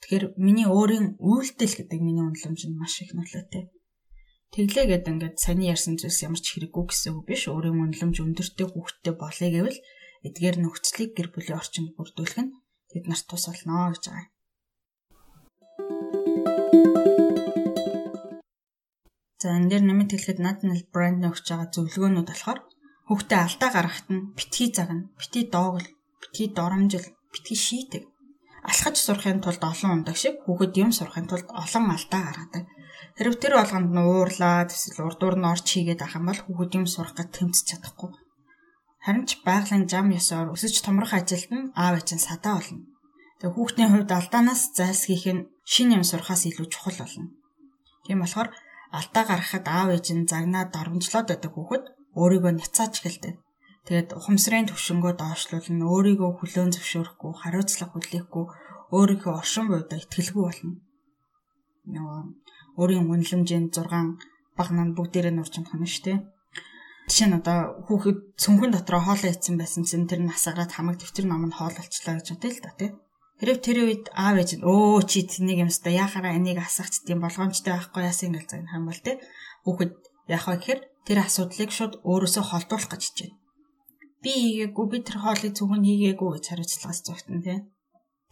Тэгэхээр 0.00 0.24
миний 0.40 0.64
өөрийн 0.66 1.06
үйлдэл 1.20 1.74
гэдэг 1.76 2.00
миний 2.00 2.24
үнэлэмж 2.24 2.60
нь 2.66 2.78
маш 2.80 2.94
их 3.04 3.12
нөлөөтэй. 3.12 3.68
Тэглээ 4.52 4.84
гэдэг 4.84 5.12
ингээд 5.16 5.36
саний 5.40 5.72
ярьсан 5.72 5.96
зүйлс 5.96 6.28
ямар 6.28 6.36
ч 6.36 6.52
хэрэггүй 6.52 6.84
гэсэн 6.84 7.16
үг 7.16 7.24
биш. 7.24 7.48
Өөрийн 7.48 7.88
үнэлэмж 7.88 8.16
өндөртэй 8.20 8.68
хүүхдтэй 8.68 9.14
болъё 9.16 9.48
гэвэл 9.48 9.80
эдгээр 10.28 10.56
нөхцөлийг 10.60 11.16
гэр 11.16 11.28
бүлийн 11.32 11.56
орчинд 11.56 11.96
бүрдүүлэх 11.96 12.36
нь 12.44 12.52
тэд 12.92 13.04
нарт 13.08 13.24
тус 13.32 13.48
болно 13.48 13.96
гэж 13.96 14.04
байгаа. 14.12 14.28
За 19.40 19.56
энэ 19.56 19.68
дээр 19.72 19.84
нэмэт 19.88 20.10
хэлэхэд 20.12 20.44
National 20.44 20.84
Brand 20.92 21.24
өгч 21.32 21.48
байгаа 21.48 21.68
зөвлөгөөнүүд 21.72 22.28
болохоор 22.28 22.60
хүүхдээ 23.08 23.40
алдаа 23.40 23.70
гаргахад 23.72 24.08
нь 24.12 24.36
битгий 24.36 24.68
загна, 24.68 25.08
битгий 25.16 25.48
доогл, 25.48 25.88
битгий 26.20 26.48
доромжил, 26.52 27.08
битгий 27.32 27.56
шийтэг. 27.56 28.04
Алхаж 28.68 29.00
сурахын 29.00 29.40
тулд 29.40 29.64
олон 29.64 30.04
ундаг 30.04 30.20
шиг 30.20 30.44
хүүхэд 30.44 30.76
юм 30.76 30.92
сурахын 30.92 31.24
тулд 31.24 31.48
олон 31.48 31.84
алдаа 31.88 32.20
гаргадаг. 32.20 32.64
Хэрв 33.18 33.34
тэр 33.42 33.52
болгонд 33.58 33.90
нь 33.92 34.02
уурлаад 34.02 34.68
эсвэл 34.72 35.06
урдуур 35.06 35.36
нь 35.38 35.50
орч 35.52 35.66
хийгээд 35.70 36.04
ах 36.04 36.16
юм 36.18 36.24
бол 36.28 36.40
хүүхэд 36.42 36.72
юм 36.78 36.86
сурах 36.88 37.14
гэж 37.16 37.28
тэмцэж 37.32 37.66
чадахгүй. 37.68 38.10
Харин 39.04 39.26
ч 39.28 39.30
байгалийн 39.46 39.84
зам 39.92 40.08
ёсоор 40.14 40.54
өсөж 40.54 40.74
томрох 40.86 41.12
ажилд 41.18 41.50
нь 41.50 41.70
аав 41.82 41.94
ээж 41.98 42.08
нь 42.14 42.26
садаа 42.26 42.54
болно. 42.58 42.86
Тэгээ 43.38 43.54
хүүхдийн 43.58 43.90
хувьд 43.90 44.10
алдаанаас 44.14 44.62
зайлсхийх 44.78 45.26
нь 45.34 45.46
шинэ 45.72 45.94
юм 45.98 46.04
сурахаас 46.06 46.42
илүү 46.46 46.66
чухал 46.70 46.98
болно. 47.02 47.34
Тийм 48.06 48.18
болохоор 48.22 48.48
алдаа 48.98 49.24
гаргахад 49.26 49.66
аав 49.66 49.88
ээж 49.96 50.06
нь 50.14 50.28
загнаад 50.30 50.70
доромжлоод 50.72 51.26
байдаг 51.28 51.52
хүүхэд 51.54 51.84
өөрийгөө 52.20 52.52
няцааж 52.54 52.94
эхэлдэг. 52.98 53.34
Тэгээд 53.86 54.08
ухамсарын 54.14 54.70
төвшөнгөө 54.70 55.12
доошлуулна, 55.18 55.84
өөрийгөө 55.90 56.30
хүлээн 56.38 56.70
зөвшөөрөхгүй, 56.70 57.32
хариуцлага 57.42 57.92
хүлээхгүй, 57.98 58.44
өөрийнхөө 58.94 59.32
оршин 59.40 59.66
буйдаа 59.66 59.98
итгэлгүй 59.98 60.42
болно. 60.46 60.72
Нөгөө 61.90 62.20
өөрийн 62.80 63.06
үнэлэмжийн 63.12 63.64
6 63.74 64.56
багнаа 64.58 64.86
бүгдээрээ 64.96 65.34
нурж 65.34 65.54
амхан 65.58 65.84
шүү 65.88 66.04
дээ. 66.06 66.18
Жишээ 67.08 67.28
нь 67.28 67.38
одоо 67.40 67.58
хүүхэд 67.86 68.18
цүнхэн 68.42 68.72
дотроо 68.72 69.02
хоолоо 69.04 69.30
идсэн 69.32 69.56
байсан 69.58 69.82
чинь 69.88 70.08
тэр 70.08 70.20
нь 70.22 70.34
асаагаад 70.36 70.70
хамаг 70.72 70.96
дэвтэр 71.02 71.26
ном 71.28 71.44
нь 71.48 71.56
хоол 71.56 71.74
болчлаа 71.76 72.14
гэж 72.16 72.26
бодъё 72.32 72.50
л 72.54 72.62
да 72.62 72.72
тий. 72.78 72.90
Хэрэг 73.42 73.58
тэр 73.58 73.78
үед 73.82 74.04
аав 74.14 74.36
ээж 74.38 74.50
нь 74.56 74.64
өө 74.64 75.02
чи 75.10 75.26
тэнийг 75.26 75.58
юмста 75.66 75.90
яхаараа 75.90 76.38
энийг 76.38 76.62
асахч 76.62 77.02
тийм 77.02 77.18
болгоомжтой 77.20 77.74
байхгүй 77.74 78.02
яасан 78.06 78.38
загнах 78.38 78.76
юм 78.78 78.86
бол 78.86 79.00
тий. 79.02 79.16
Хүүхэд 79.66 79.92
яах 80.30 80.46
вэ 80.46 80.56
гэхээр 80.56 80.80
тэр 81.06 81.18
асуудлыг 81.26 81.70
шууд 81.74 81.94
өөрөөсөө 82.06 82.44
холдуулах 82.46 82.90
гэж 82.94 83.02
хичээнэ. 83.02 83.36
Би 84.22 84.32
хийгээгүй 84.38 84.86
би 84.86 84.98
тэр 85.02 85.18
хоолыг 85.18 85.52
зөвхөн 85.58 85.82
хийгээгүй 85.82 86.30
гэж 86.38 86.44
хариуцлагаас 86.46 87.00
зогтно 87.02 87.42
тий. 87.42 87.58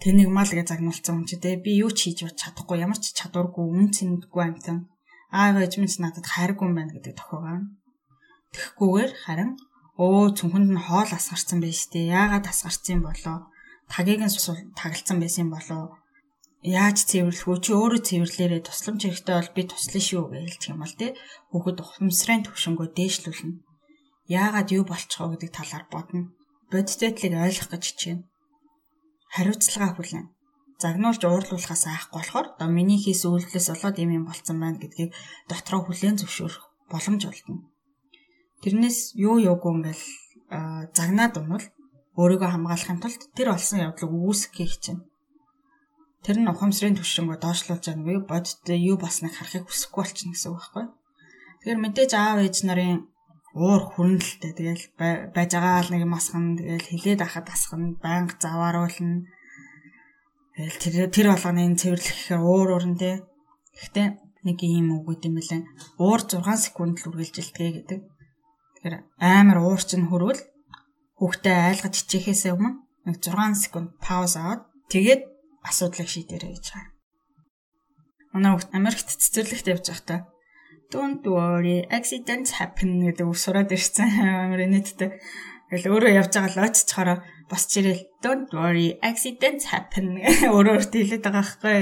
Тэнийг 0.01 0.31
мал 0.33 0.49
гэж 0.49 0.67
загнуулсан 0.73 1.15
хүн 1.21 1.29
чи 1.29 1.37
тий. 1.37 1.55
Би 1.61 1.77
юу 1.85 1.93
ч 1.93 2.09
хийж 2.09 2.25
чадахгүй 2.41 2.81
ямар 2.81 2.97
ч 2.97 3.13
чадваргүй 3.13 3.65
үн 3.69 3.87
цэндгүй 3.93 4.43
амтан 4.49 4.89
аав 5.31 5.57
ээж 5.63 5.79
минь 5.79 6.01
надад 6.03 6.27
хайргүй 6.27 6.67
юм 6.67 6.75
байна 6.75 6.93
гэдэг 6.95 7.15
тохиогоо 7.15 7.71
Тэгэхгүйгээр 8.51 9.13
харин 9.23 9.51
өө 9.95 10.35
цүнхэнд 10.39 10.71
нь 10.75 10.85
хоол 10.87 11.11
асгарсан 11.15 11.59
байж 11.63 11.81
тээ. 11.93 12.11
Яагаад 12.19 12.47
асгарсан 12.51 12.99
болоо? 13.07 13.39
Тагийг 13.93 14.21
нь 14.27 14.35
тагалцсан 14.81 15.19
байсан 15.23 15.49
болоо? 15.55 15.95
Яаж 16.67 16.99
цэвэрлэх 17.11 17.47
вэ? 17.47 17.63
Чи 17.65 17.71
өөрөө 17.79 18.03
цэвэрлээрээ 18.09 18.63
тусламж 18.67 19.01
хэрэгтэй 19.07 19.35
бол 19.39 19.55
би 19.55 19.63
туслана 19.71 20.03
шүү 20.09 20.25
гэж 20.51 20.63
юм 20.71 20.79
бол 20.83 20.95
тий. 20.99 21.11
Хүүхэд 21.55 21.79
ухамсарын 21.81 22.43
төвшөнгөө 22.45 22.89
дээшлүүлнэ. 22.99 23.63
Яагаад 24.29 24.69
юу 24.77 24.85
болчихоо 24.85 25.29
гэдэг 25.31 25.51
талаар 25.55 25.85
бодно. 25.95 26.35
Бодитойтлыг 26.71 27.35
ойлгох 27.39 27.71
гэж 27.71 27.83
хичээнэ. 27.87 28.23
Хариуцлага 29.35 29.95
хүлээн. 29.95 30.27
загнуулж 30.81 31.23
уурлуулахаас 31.25 31.85
айхгүй 31.87 32.19
болохоор 32.19 32.47
одоо 32.57 32.69
миний 32.73 32.97
хийсэн 32.97 33.31
үйлдэлээс 33.37 33.69
болоод 33.71 33.97
юм 34.01 34.11
юм 34.19 34.25
болцсон 34.27 34.57
байна 34.61 34.81
гэдгийг 34.81 35.13
дотроо 35.51 35.81
хүлээн 35.85 36.17
зөвшөөрөх 36.19 36.65
боломж 36.89 37.23
олдно. 37.29 37.69
Тэрнээс 38.65 38.99
юу 39.21 39.37
юугүй 39.39 39.73
ингээл 39.77 40.05
загнаад 40.97 41.35
унвал 41.37 41.67
өөрийгөө 42.17 42.51
хамгаалахын 42.53 43.01
тулд 43.01 43.23
тэр 43.37 43.49
олсон 43.55 43.85
явдлыг 43.87 44.11
үүсгэх 44.11 44.75
чинь. 44.81 45.05
Тэр 46.25 46.37
нь 46.41 46.51
ухамсарын 46.51 46.97
түвшингөө 46.97 47.39
доошлуулж 47.41 47.85
байгаа 47.87 48.05
нэг 48.05 48.25
бодит 48.29 48.65
юу 48.67 48.97
болсныг 49.01 49.33
харахыг 49.37 49.65
хүсэхгүй 49.69 50.01
болчихно 50.01 50.33
гэсэн 50.33 50.51
үг 50.53 50.59
байхгүй. 50.61 50.87
Тэгэхээр 51.61 51.81
мэдээж 51.81 52.13
аав 52.17 52.39
ээж 52.45 52.57
нарын 52.65 53.09
уур 53.55 53.83
хүнэлттэй 53.91 54.53
тэгэл 54.55 54.85
байж 55.35 55.51
байгаа 55.59 55.83
л 55.83 55.91
нэг 55.91 56.05
масхан 56.07 56.55
тэгэл 56.55 56.87
хилээд 56.87 57.21
ахад 57.27 57.51
асхна 57.51 57.99
байнга 57.99 58.39
завааруулна. 58.39 59.27
Тэгэл 60.55 60.79
тэр 60.79 60.95
тэр 61.11 61.27
болгоны 61.35 61.67
энэ 61.67 61.81
цэвэрлэхээр 61.83 62.43
уур 62.47 62.69
уурн 62.79 62.95
тэ 62.95 63.27
гэхдээ 63.75 64.09
нэг 64.47 64.59
юм 64.63 65.03
үг 65.03 65.19
гэдэм 65.19 65.35
билээ. 65.35 65.63
Уур 65.99 66.21
6 66.23 66.71
секунд 66.71 67.03
л 67.03 67.09
үргэлжилдэг 67.11 67.91
гэдэг. 67.91 68.01
Тэгэхээр 68.07 68.95
амар 69.19 69.59
уур 69.67 69.83
чинь 69.83 70.07
хөрвөл 70.07 70.41
хүүхдээ 71.19 71.57
айлгаж 71.75 71.95
хичээхээсээ 72.07 72.55
өмнө 72.55 72.87
нэг 73.05 73.17
6 73.19 73.67
секунд 73.67 73.99
пауз 73.99 74.39
аваад 74.39 74.63
тэгээд 74.95 75.27
асуудлыг 75.67 76.09
шийдэрэй 76.09 76.55
гэж 76.55 76.67
байгаа. 76.71 76.95
Манай 78.33 78.51
хүүхд 78.55 78.71
Америкт 78.79 79.09
цэцэрлэгт 79.11 79.67
явж 79.69 79.85
байхдаа 79.91 80.31
Don't 80.91 81.23
worry, 81.23 81.87
accidents 81.87 82.59
happen 82.59 82.99
гэдэг 83.07 83.23
үг 83.23 83.39
сураад 83.39 83.71
ирсэн 83.71 84.11
амар 84.51 84.67
нийтдээ. 84.67 85.23
Тэгэл 85.71 85.87
өөрөө 85.87 86.13
явж 86.19 86.35
байгаа 86.35 86.51
л 86.51 86.67
очичхороо 86.67 87.19
босч 87.47 87.79
ирэл 87.79 88.11
don't 88.19 88.51
worry, 88.51 88.99
accidents 88.99 89.71
happen 89.71 90.19
өөрөө 90.55 90.83
өөртөө 90.83 90.99
хэлээд 90.99 91.23
байгаа 91.23 91.47
байхгүй. 91.47 91.79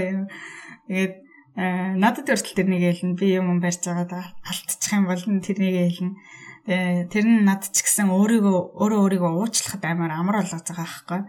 Тэгээд 0.92 1.14
э, 1.56 1.64
надад 1.96 2.28
хүртэл 2.28 2.56
тэрнийг 2.60 2.84
хэлнэ. 2.84 3.16
Би 3.16 3.40
юм 3.40 3.64
барьж 3.64 3.80
байгаа 3.88 4.36
алдчих 4.44 4.92
юм 4.92 5.08
бол 5.08 5.24
тэрнийг 5.40 5.76
хэлнэ. 5.88 7.08
Тэр 7.08 7.24
нь 7.24 7.48
над 7.48 7.64
ч 7.72 7.80
гэсэн 7.80 8.12
өөрийгөө 8.12 8.76
өөрөө 8.76 9.00
өөрийгөө 9.08 9.32
уучлахад 9.40 9.88
амар 9.88 10.12
амар 10.12 10.44
болгож 10.44 10.68
байгаа 10.68 10.84
байхгүй. 10.84 11.20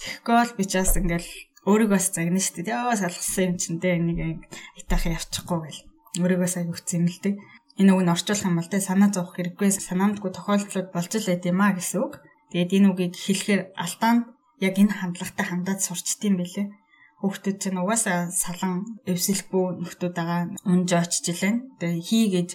Тэгэхгүй 0.00 0.34
бол 0.40 0.52
би 0.56 0.64
ч 0.64 0.72
бас 0.80 0.96
ингээл 0.96 1.30
өөрийгөө 1.68 2.00
загнаа 2.00 2.40
шүү 2.40 2.64
дээ. 2.64 2.72
Яа 2.72 2.96
салгасан 2.96 3.44
юм 3.44 3.54
чинь 3.60 3.76
дээ 3.76 4.00
энийг 4.00 4.48
итах 4.80 5.04
явчихгүй 5.04 5.60
гэл 5.68 5.95
өөрийгөө 6.22 6.50
сайн 6.50 6.72
л 6.72 7.20
дээ. 7.22 7.34
Энэ 7.80 7.92
үг 7.92 8.02
нь 8.04 8.12
орчуулах 8.14 8.48
юм 8.48 8.56
бол 8.56 8.70
тэ 8.72 8.80
санаа 8.80 9.10
зовох 9.12 9.36
хэрэггүй 9.36 9.68
санаандгүй 9.68 10.30
тохиолдлууд 10.32 10.88
болж 10.96 11.12
л 11.20 11.28
байд 11.28 11.44
юм 11.44 11.60
а 11.60 11.76
гэсэн 11.76 12.00
үг. 12.00 12.12
Тэгээд 12.50 12.76
энэ 12.76 12.88
үгийг 12.88 13.14
хэлэхээр 13.20 13.62
алдаанд 13.76 14.22
яг 14.64 14.74
энэ 14.80 14.96
хандлагатай 14.96 15.46
хандаад 15.48 15.80
сурчдсан 15.84 16.34
байлээ. 16.40 16.66
Хүүхдүүд 17.20 17.56
чинь 17.60 17.80
угаасаа 17.80 18.28
салан 18.32 19.00
эвсэлгүй 19.08 19.80
нөхдүүд 19.80 20.14
байгаа 20.16 20.40
унж 20.68 20.90
очиж 20.92 21.24
илэн. 21.32 21.56
Тэгээ 21.80 22.04
хийгээд 22.08 22.50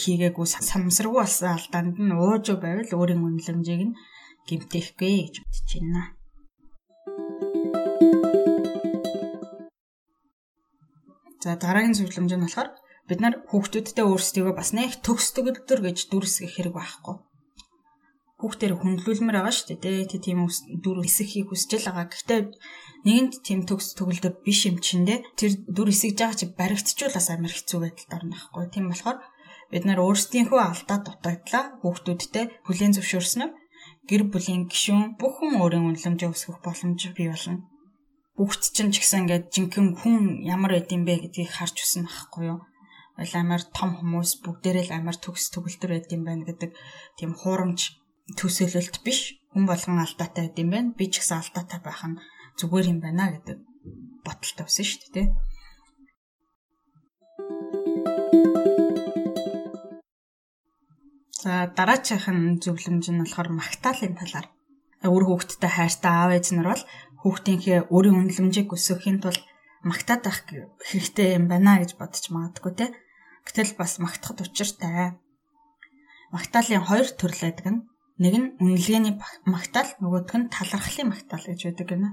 хийгээгүй 0.00 0.46
самсаргүй 0.48 1.20
болсон 1.20 1.52
алдаанд 1.52 1.96
нь 2.00 2.16
ууж 2.16 2.46
байвал 2.56 2.92
өөрийн 2.96 3.24
үнэлэмжийг 3.24 3.82
нь 3.92 3.96
гэмтээхгүй 4.48 5.12
гэж 5.20 5.34
бодож 5.44 5.72
байна. 5.72 6.02
За 11.44 11.54
дараагийн 11.60 11.96
зөвлөмж 11.96 12.32
нь 12.34 12.44
болохоор 12.44 12.68
бид 13.06 13.20
нар 13.22 13.34
хүүхдүүдтэй 13.50 14.04
өөрсдийгөө 14.06 14.54
бас 14.58 14.70
нэг 14.74 14.98
төгсдөг 15.06 15.44
өдөр 15.50 15.80
гэж 15.86 16.10
дүрсгэх 16.10 16.52
хэрэг 16.58 16.74
байхгүй. 16.74 17.16
Хүүхдээр 18.36 18.74
хүндлүүлмээр 18.76 19.36
байгаа 19.40 19.54
шүү 19.54 19.80
дээ. 19.80 20.12
Тэ 20.12 20.20
тийм 20.20 20.44
дүр 20.84 21.00
хэсэг 21.06 21.28
хийх 21.30 21.48
хүсэж 21.48 21.88
байгаа. 21.88 22.10
Гэхдээ 22.12 22.40
нэгэнд 23.06 23.32
тийм 23.46 23.60
төгс 23.64 23.96
төгөлдөр 23.96 24.44
биш 24.44 24.68
юм 24.68 24.76
чиндээ 24.82 25.18
тэр 25.38 25.52
дүр 25.64 25.88
хэсэгж 25.88 26.18
байгаа 26.20 26.36
чи 26.36 26.46
баригдчихвал 26.52 27.16
амар 27.16 27.54
хэцүү 27.54 27.78
байдалд 27.80 28.12
орно 28.12 28.36
байхгүй. 28.36 28.64
Тийм 28.68 28.86
болохоор 28.92 29.18
бид 29.72 29.84
нар 29.88 30.00
өөрсдийнхөө 30.04 30.60
алдаа 30.60 30.98
дутагдлаа 31.00 31.64
хүүхдүүдтэй 31.80 32.44
хүлээн 32.68 32.94
зөвшөөрснөөр 33.00 33.52
гэр 34.08 34.22
бүлийн 34.30 34.68
гишүүн 34.70 35.18
бүхэн 35.18 35.58
өөрийн 35.58 35.86
үнэлэмжээ 35.96 36.30
өсгөх 36.30 36.60
боломж 36.62 37.00
бий 37.16 37.28
болно. 37.32 37.66
Бүгд 38.36 38.62
чинь 38.74 38.92
ч 38.92 39.00
гэсэн 39.00 39.26
ингээд 39.26 39.48
жинхэнэ 39.48 39.96
хүн 39.96 40.44
ямар 40.44 40.76
байд 40.76 40.92
юм 40.92 41.08
бэ 41.08 41.24
гэдгийг 41.24 41.50
харж 41.56 41.76
өснө 41.82 42.06
байхгүй 42.06 42.42
юу? 42.52 42.60
Амар 43.16 43.62
том 43.76 43.90
хүмүүс 43.96 44.30
бүгдээрээ 44.44 44.84
л 44.88 44.96
амар 44.96 45.16
төгс 45.16 45.48
төгөлтөр 45.54 45.90
байд 45.92 46.12
юм 46.16 46.22
байна 46.28 46.44
гэдэг 46.44 46.70
тийм 47.16 47.32
хуурамч 47.40 47.80
төсөөлөлт 48.38 48.96
биш 49.06 49.40
хүн 49.52 49.64
болгон 49.70 50.04
алдаатай 50.04 50.52
байд 50.52 50.56
юм 50.60 50.70
байна 50.74 50.96
би 50.98 51.06
ч 51.08 51.24
гэсэн 51.24 51.40
алдаатай 51.40 51.80
байх 51.80 52.02
нь 52.04 52.20
зүгээр 52.60 52.86
юм 52.92 53.00
байна 53.00 53.24
гэдэг 53.32 53.58
боталтай 54.26 54.64
өсөн 54.68 54.86
шүү 54.88 55.10
дээ 55.14 55.28
За 61.46 61.70
дараачихын 61.78 62.58
зөвлөмж 62.58 63.06
нь 63.14 63.22
болохоор 63.22 63.48
магтаалын 63.54 64.18
талаар. 64.18 64.46
Өөр 65.06 65.24
хүүхдтэй 65.30 65.70
хайртай 65.70 66.10
аав 66.10 66.30
ээж 66.34 66.46
нар 66.58 66.68
бол 66.74 66.84
хүүхдийнхээ 67.22 67.78
өөрийн 67.94 68.18
үнэлэмжийг 68.18 68.74
өсгөхийн 68.74 69.22
тулд 69.22 69.42
магтаад 69.86 70.22
байх 70.26 70.38
хэрэгтэй 70.88 71.38
юм 71.38 71.46
байна 71.46 71.78
гэж 71.78 71.94
бодож 72.00 72.24
магадгүй 72.34 72.72
те. 72.74 72.86
Гэтэл 73.46 73.72
бас 73.80 73.92
магтахад 74.02 74.42
учиртай. 74.44 75.16
Магтаалын 76.34 76.82
хоёр 76.84 77.06
төрөл 77.14 77.42
байдаг 77.46 77.66
нь 77.72 77.80
нэг 78.22 78.34
нь 78.34 78.48
үнэлгээний 78.62 79.14
магтаал, 79.46 79.90
нөгөөх 80.02 80.34
нь 80.36 80.50
талархлын 80.50 81.10
магтаал 81.14 81.44
гэж 81.46 81.60
байдаг 81.64 81.86
гэнэ. 81.90 82.08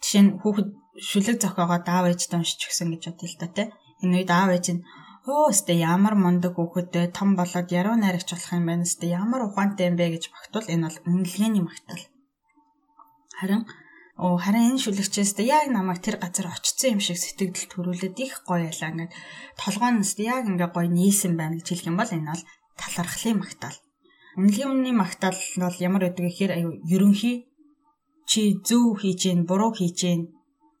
Жишээ 0.00 0.22
нь 0.22 0.36
хүүхэд 0.40 0.68
шүлэг 1.08 1.36
зохиогоо 1.42 1.80
даав 1.82 2.06
ээжтэй 2.08 2.38
уншиж 2.38 2.60
гисэн 2.62 2.88
гэж 2.94 3.02
бодъё 3.10 3.28
л 3.28 3.38
да 3.40 3.48
тий. 3.56 3.66
Энэ 4.02 4.14
үед 4.22 4.30
аав 4.30 4.50
ээж 4.54 4.66
нь 4.76 4.82
Оо 5.26 5.50
өстө 5.50 5.74
ямар 5.74 6.14
мундаг 6.14 6.54
хүүхэдтэй 6.54 7.10
том 7.10 7.34
болоод 7.34 7.68
яруу 7.80 7.98
найрагч 7.98 8.30
болох 8.30 8.52
юм 8.54 8.66
байна 8.70 8.86
өстө 8.86 9.06
ямар 9.10 9.40
ухаантай 9.42 9.90
юм 9.90 9.96
бэ 9.98 10.06
гэж 10.14 10.24
багтвал 10.30 10.70
энэ 10.70 10.86
бол 10.86 10.98
үнэлгээний 11.10 11.64
магтаал. 11.66 12.04
Харин 13.38 13.62
Оо 14.16 14.40
харин 14.40 14.72
энэ 14.72 14.80
шүлэгчээс 14.80 15.36
яг 15.44 15.68
намайг 15.68 16.00
тэр 16.00 16.16
газар 16.16 16.48
очсон 16.48 16.96
юм 16.96 17.00
шиг 17.04 17.20
сэтгэл 17.20 17.68
төрүүлээд 17.68 18.16
их 18.24 18.34
гоё 18.48 18.72
ялаа 18.72 18.88
ингээд 18.92 19.12
толгооноос 19.60 20.12
яг 20.32 20.48
ингээ 20.48 20.70
гоё 20.72 20.88
нийсэн 20.88 21.36
байна 21.36 21.60
гэж 21.60 21.66
хэлэх 21.68 21.90
юм 21.92 22.00
бол 22.00 22.12
энэ 22.16 22.32
бол 22.32 22.44
талархлын 22.80 23.36
магтаал. 23.44 23.78
Үнэлгээний 24.40 24.96
магтаал 24.96 25.40
бол 25.60 25.76
ямар 25.88 26.02
байдаг 26.08 26.24
гэхээр 26.32 26.52
аюу 26.56 26.72
ерөнхий 26.94 27.36
чи 28.24 28.40
зөв 28.64 28.96
хийж 29.00 29.20
гин 29.28 29.44
буруу 29.48 29.72
хийж 29.76 29.96
гин 30.00 30.20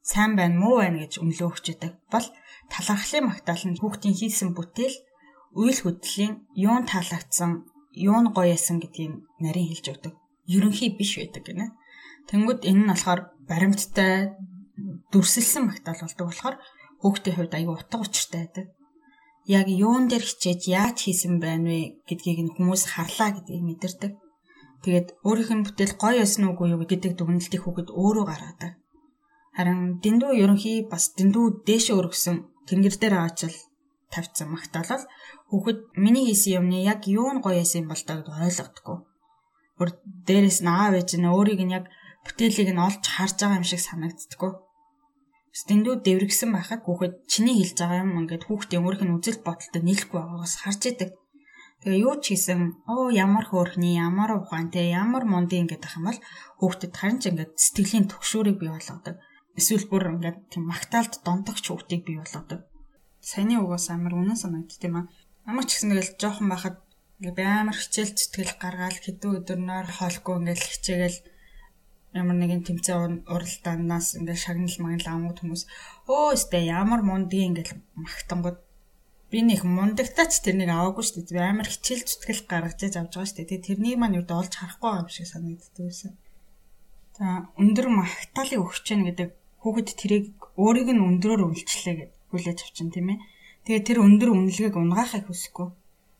сайн 0.00 0.32
байна 0.40 0.56
муу 0.56 0.80
байна 0.80 1.04
гэж 1.04 1.12
үнэлөө 1.20 1.48
өгч 1.52 1.66
идэг 1.76 1.92
бол 2.12 2.26
талархлын 2.72 3.28
магтаал 3.28 3.62
нь 3.68 3.80
хүүхдийн 3.80 4.16
хийсэн 4.16 4.50
бүтээл 4.56 4.96
үйл 5.60 5.78
хөдлөлийн 5.82 6.32
юун 6.56 6.84
таалагдсан 6.88 7.50
юун 8.08 8.26
гоё 8.36 8.48
ясан 8.56 8.76
гэдгийг 8.80 9.12
нарийн 9.44 9.68
хэлж 9.72 9.86
өгдөг. 9.92 10.14
Ерөнхий 10.56 10.90
биш 10.96 11.12
байдаг 11.16 11.44
гинэ. 11.48 11.66
Тэнгүүд 12.28 12.60
энэ 12.70 12.82
нь 12.82 12.90
болохоор 12.90 13.20
баримттай 13.50 14.34
дүрсэлсэн 15.12 15.62
магтаал 15.66 16.02
болдог 16.02 16.26
болохоор 16.28 16.56
хүүхдийн 17.00 17.36
хувьд 17.36 17.54
аюу 17.54 17.74
утга 17.78 18.02
учиртай 18.02 18.40
байдаг. 18.42 18.66
Яг 19.46 19.66
юун 19.70 20.10
дээр 20.10 20.24
хичээж 20.26 20.62
яаж 20.78 20.96
хийсэн 21.06 21.38
байна 21.38 21.70
вэ 21.70 22.02
гэдгийг 22.08 22.40
нь 22.42 22.54
хүмүүс 22.54 22.82
харлаа 22.98 23.30
гэдгийг 23.30 23.62
мэдэрдэг. 23.62 24.12
Тэгээд 24.82 25.08
өөрийнх 25.26 25.52
нь 25.54 25.64
бүтээл 25.66 25.94
гоё 26.02 26.18
байсан 26.22 26.42
уугүй 26.50 26.74
юу 26.74 26.82
гэдэг 26.82 27.12
дүгнэлтийг 27.14 27.62
хүүхэд 27.62 27.88
өөрөө 27.94 28.24
гаргадаг. 28.26 28.72
Харин 29.56 30.02
дэндүү 30.02 30.32
ерөнхий 30.42 30.78
бас 30.90 31.14
дэндүү 31.16 31.64
дээшээ 31.66 31.96
өргөсөн 31.96 32.36
тэнгэр 32.68 32.94
дээр 32.98 33.14
аачил 33.22 33.56
тавьсан 34.12 34.48
магтаалал 34.50 35.04
хүүхэд 35.50 35.78
миний 36.04 36.26
хийсэн 36.26 36.58
юмны 36.58 36.78
яг 36.82 37.06
юу 37.06 37.30
нь 37.32 37.42
гоё 37.44 37.62
байсан 37.62 37.86
юм 37.86 37.88
бол 37.90 38.02
та 38.02 38.18
гэдээ 38.18 38.46
ойлгодоггүй. 38.50 38.98
Гур 39.78 39.90
дээрэс 40.26 40.60
нь 40.62 40.70
аав 40.70 40.94
ээж 40.98 41.10
нь 41.16 41.30
өөрийг 41.30 41.62
нь 41.64 41.74
яг 41.78 41.86
бүтээлийг 42.26 42.70
нь 42.74 42.84
олж 42.86 43.02
харж 43.06 43.36
байгаа 43.40 43.60
юм 43.60 43.66
шиг 43.66 43.82
санагддггүй. 43.84 44.52
Стэндүү 45.60 45.94
дэврэгсэн 46.04 46.50
байхад 46.52 46.82
хүүхэд 46.84 47.14
чиний 47.32 47.56
хэлж 47.56 47.76
байгаа 47.80 48.04
юм 48.04 48.18
ингээд 48.20 48.44
хүүхдийн 48.44 48.84
өөрийнх 48.84 49.04
нь 49.08 49.16
үзэл 49.16 49.40
бодолтой 49.46 49.82
нийлэхгүй 49.84 50.18
байгаагаас 50.20 50.54
харж 50.60 50.82
идэг. 50.90 51.10
Тэгээ 51.80 52.04
юу 52.04 52.14
ч 52.20 52.24
хийсэн 52.36 52.60
оо 52.92 53.08
ямар 53.08 53.46
хөөрхний 53.48 53.96
ямар 53.96 54.36
ухаантай 54.36 54.92
ямар 54.92 55.24
мундын 55.24 55.64
ингээд 55.64 55.86
ах 55.86 55.96
юм 55.96 56.08
бол 56.08 56.20
хүүхдэд 56.60 56.92
харин 56.92 57.18
ч 57.20 57.24
ингээд 57.32 57.52
сэтгэлийн 57.56 58.06
төгшөөрийг 58.10 58.56
бий 58.60 58.70
болгодог. 58.72 59.16
Эсвэл 59.56 59.86
бүр 59.88 60.04
ингээд 60.12 60.38
тийм 60.52 60.64
магтаалд 60.68 61.24
дондогч 61.24 61.64
хүүхдийг 61.68 62.02
бий 62.04 62.16
болгодог. 62.20 62.60
Саяны 63.24 63.56
угаас 63.62 63.88
амар 63.88 64.12
үнэн 64.12 64.36
санагдд 64.36 64.82
юм 64.84 64.94
аа. 65.00 65.06
Амар 65.48 65.64
ч 65.64 65.78
гэсэн 65.78 65.90
тэгэл 65.96 66.20
жоохон 66.20 66.48
байхад 66.52 66.76
ингээд 67.16 67.38
амар 67.40 67.76
хичээл 67.80 68.12
зүтгэл 68.12 68.54
гаргаал 68.60 68.98
хэдэн 69.00 69.30
өдөр 69.40 69.60
нойр 69.64 69.88
хоолгүй 69.88 70.34
ингээд 70.36 70.62
хичээгээл 70.68 71.18
ямар 72.22 72.36
нэгэн 72.40 72.62
тэмцээн 72.66 73.14
уралдаанаас 73.28 74.18
ингээд 74.18 74.40
шагнал 74.44 74.78
магнал 74.80 75.08
амууд 75.12 75.38
хүмүүс 75.40 75.62
өө 76.08 76.24
өстэй 76.36 76.64
ямар 76.72 77.00
мундгийн 77.04 77.54
ингээд 77.54 77.70
магтангууд 77.94 78.58
би 79.30 79.38
нэг 79.42 79.60
мундагтаач 79.66 80.32
тэрнийг 80.40 80.70
аваагүй 80.70 81.04
шүү 81.04 81.26
дээ. 81.26 81.50
Амар 81.50 81.68
хичээл 81.68 82.06
зүтгэл 82.06 82.42
гаргаж 82.46 82.78
авч 82.78 82.94
байгаа 82.94 83.26
шүү 83.26 83.38
дээ. 83.42 83.66
Тэрнийг 83.66 83.98
маань 83.98 84.18
юу 84.22 84.26
олж 84.30 84.52
харахгүй 84.54 84.92
юм 85.02 85.08
шиг 85.10 85.26
санагддаг 85.26 85.82
байсан. 85.82 86.12
За 87.18 87.50
өндөр 87.58 87.86
магтаалыг 87.90 88.60
өгч 88.62 88.86
яах 88.94 89.04
гэдэг 89.10 89.28
хүүхэд 89.60 89.88
тэрийг 89.98 90.26
өөрийг 90.54 90.88
нь 90.94 91.02
өндрөөр 91.02 91.42
өмлчлээ 91.48 91.94
гэж 91.98 92.10
хүлээж 92.30 92.58
авчин 92.62 92.88
тийм 92.94 93.08
ээ. 93.12 93.18
Тэгээ 93.66 93.82
тэр 93.82 93.98
өндөр 94.06 94.30
үнэлгээг 94.30 94.76
унгаахыг 94.78 95.26
хүсэхгүй. 95.26 95.68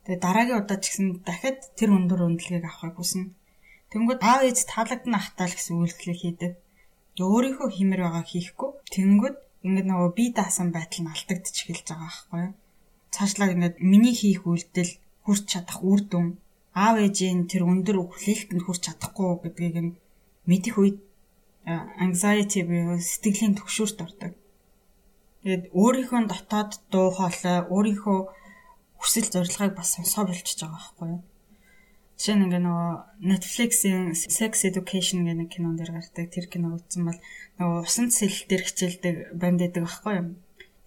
Тэгээ 0.02 0.18
дараагийн 0.24 0.60
удаа 0.66 0.78
ч 0.82 0.84
гэсэн 0.90 1.22
дахиад 1.22 1.60
тэр 1.78 1.94
өндөр 1.94 2.20
үнэлгээг 2.26 2.64
авахыг 2.66 2.98
хүснэ. 2.98 3.30
Тэнгүүд 3.92 4.20
аав 4.22 4.42
ээж 4.48 4.58
таалагдана 4.72 5.18
ахтаал 5.20 5.54
гэсэн 5.54 5.76
үйлдэлийг 5.78 6.18
хийдэг. 6.20 6.52
Өөрийнхөө 7.16 7.68
химэр 7.72 8.00
байгаа 8.04 8.24
хийхгүй. 8.26 8.70
Тэнгүүд 8.94 9.36
ингээд 9.66 9.88
нөгөө 9.88 10.10
бие 10.18 10.30
даасан 10.36 10.68
байтал 10.74 11.02
нь 11.02 11.12
алдагдчих 11.14 11.70
эхэлж 11.70 11.86
байгаа 11.90 12.10
байхгүй 12.10 12.40
юу? 12.46 12.54
Цаашлаад 13.14 13.54
ингээд 13.54 13.76
миний 13.90 14.14
хийх 14.20 14.42
үйлдэл 14.44 14.92
хүрч 15.24 15.44
чадах 15.52 15.78
үр 15.82 16.00
дүн 16.10 16.26
аав 16.76 16.96
ээжийн 17.00 17.48
тэр 17.50 17.62
өндөр 17.64 17.96
хүлээлтэнд 18.04 18.62
хүрч 18.64 18.80
чадахгүй 18.84 19.30
гэдгийг 19.42 19.76
нь 19.80 19.96
мэдэх 20.50 20.74
үед 20.82 20.98
anxiety 22.04 22.60
буюу 22.68 23.00
сэтгэлийн 23.00 23.58
төгшөөрт 23.58 23.98
ордог. 24.06 24.32
Тэгээд 25.42 25.64
өөрийнхөө 25.80 26.20
дотоод 26.30 26.72
дуу 26.92 27.08
хоолой, 27.16 27.58
өөрийнхөө 27.74 28.18
хүсэл 29.00 29.28
зорилгыг 29.34 29.72
бас 29.74 29.88
сонсоо 29.94 30.24
болчихж 30.26 30.58
байгаа 30.62 30.78
байхгүй 30.78 31.06
юу? 31.14 31.22
Жишээ 32.16 32.36
нь 32.40 32.44
ингээ 32.48 32.62
нөгөө 32.64 32.90
Netflix-ийн 33.28 34.16
Sex 34.16 34.64
Education 34.64 35.28
гэх 35.28 35.36
нэг 35.36 35.48
кинон 35.52 35.76
дээр 35.76 36.00
гардаг 36.00 36.32
тэр 36.32 36.48
кино 36.48 36.80
үзсэн 36.80 37.04
бол 37.04 37.20
нөгөө 37.60 37.84
усан 37.84 38.08
цэл 38.08 38.32
дээр 38.48 38.62
хичээлдэг 38.64 39.16
банд 39.36 39.60
байдаг 39.60 39.84
байхгүй 39.84 40.14
юу? 40.16 40.28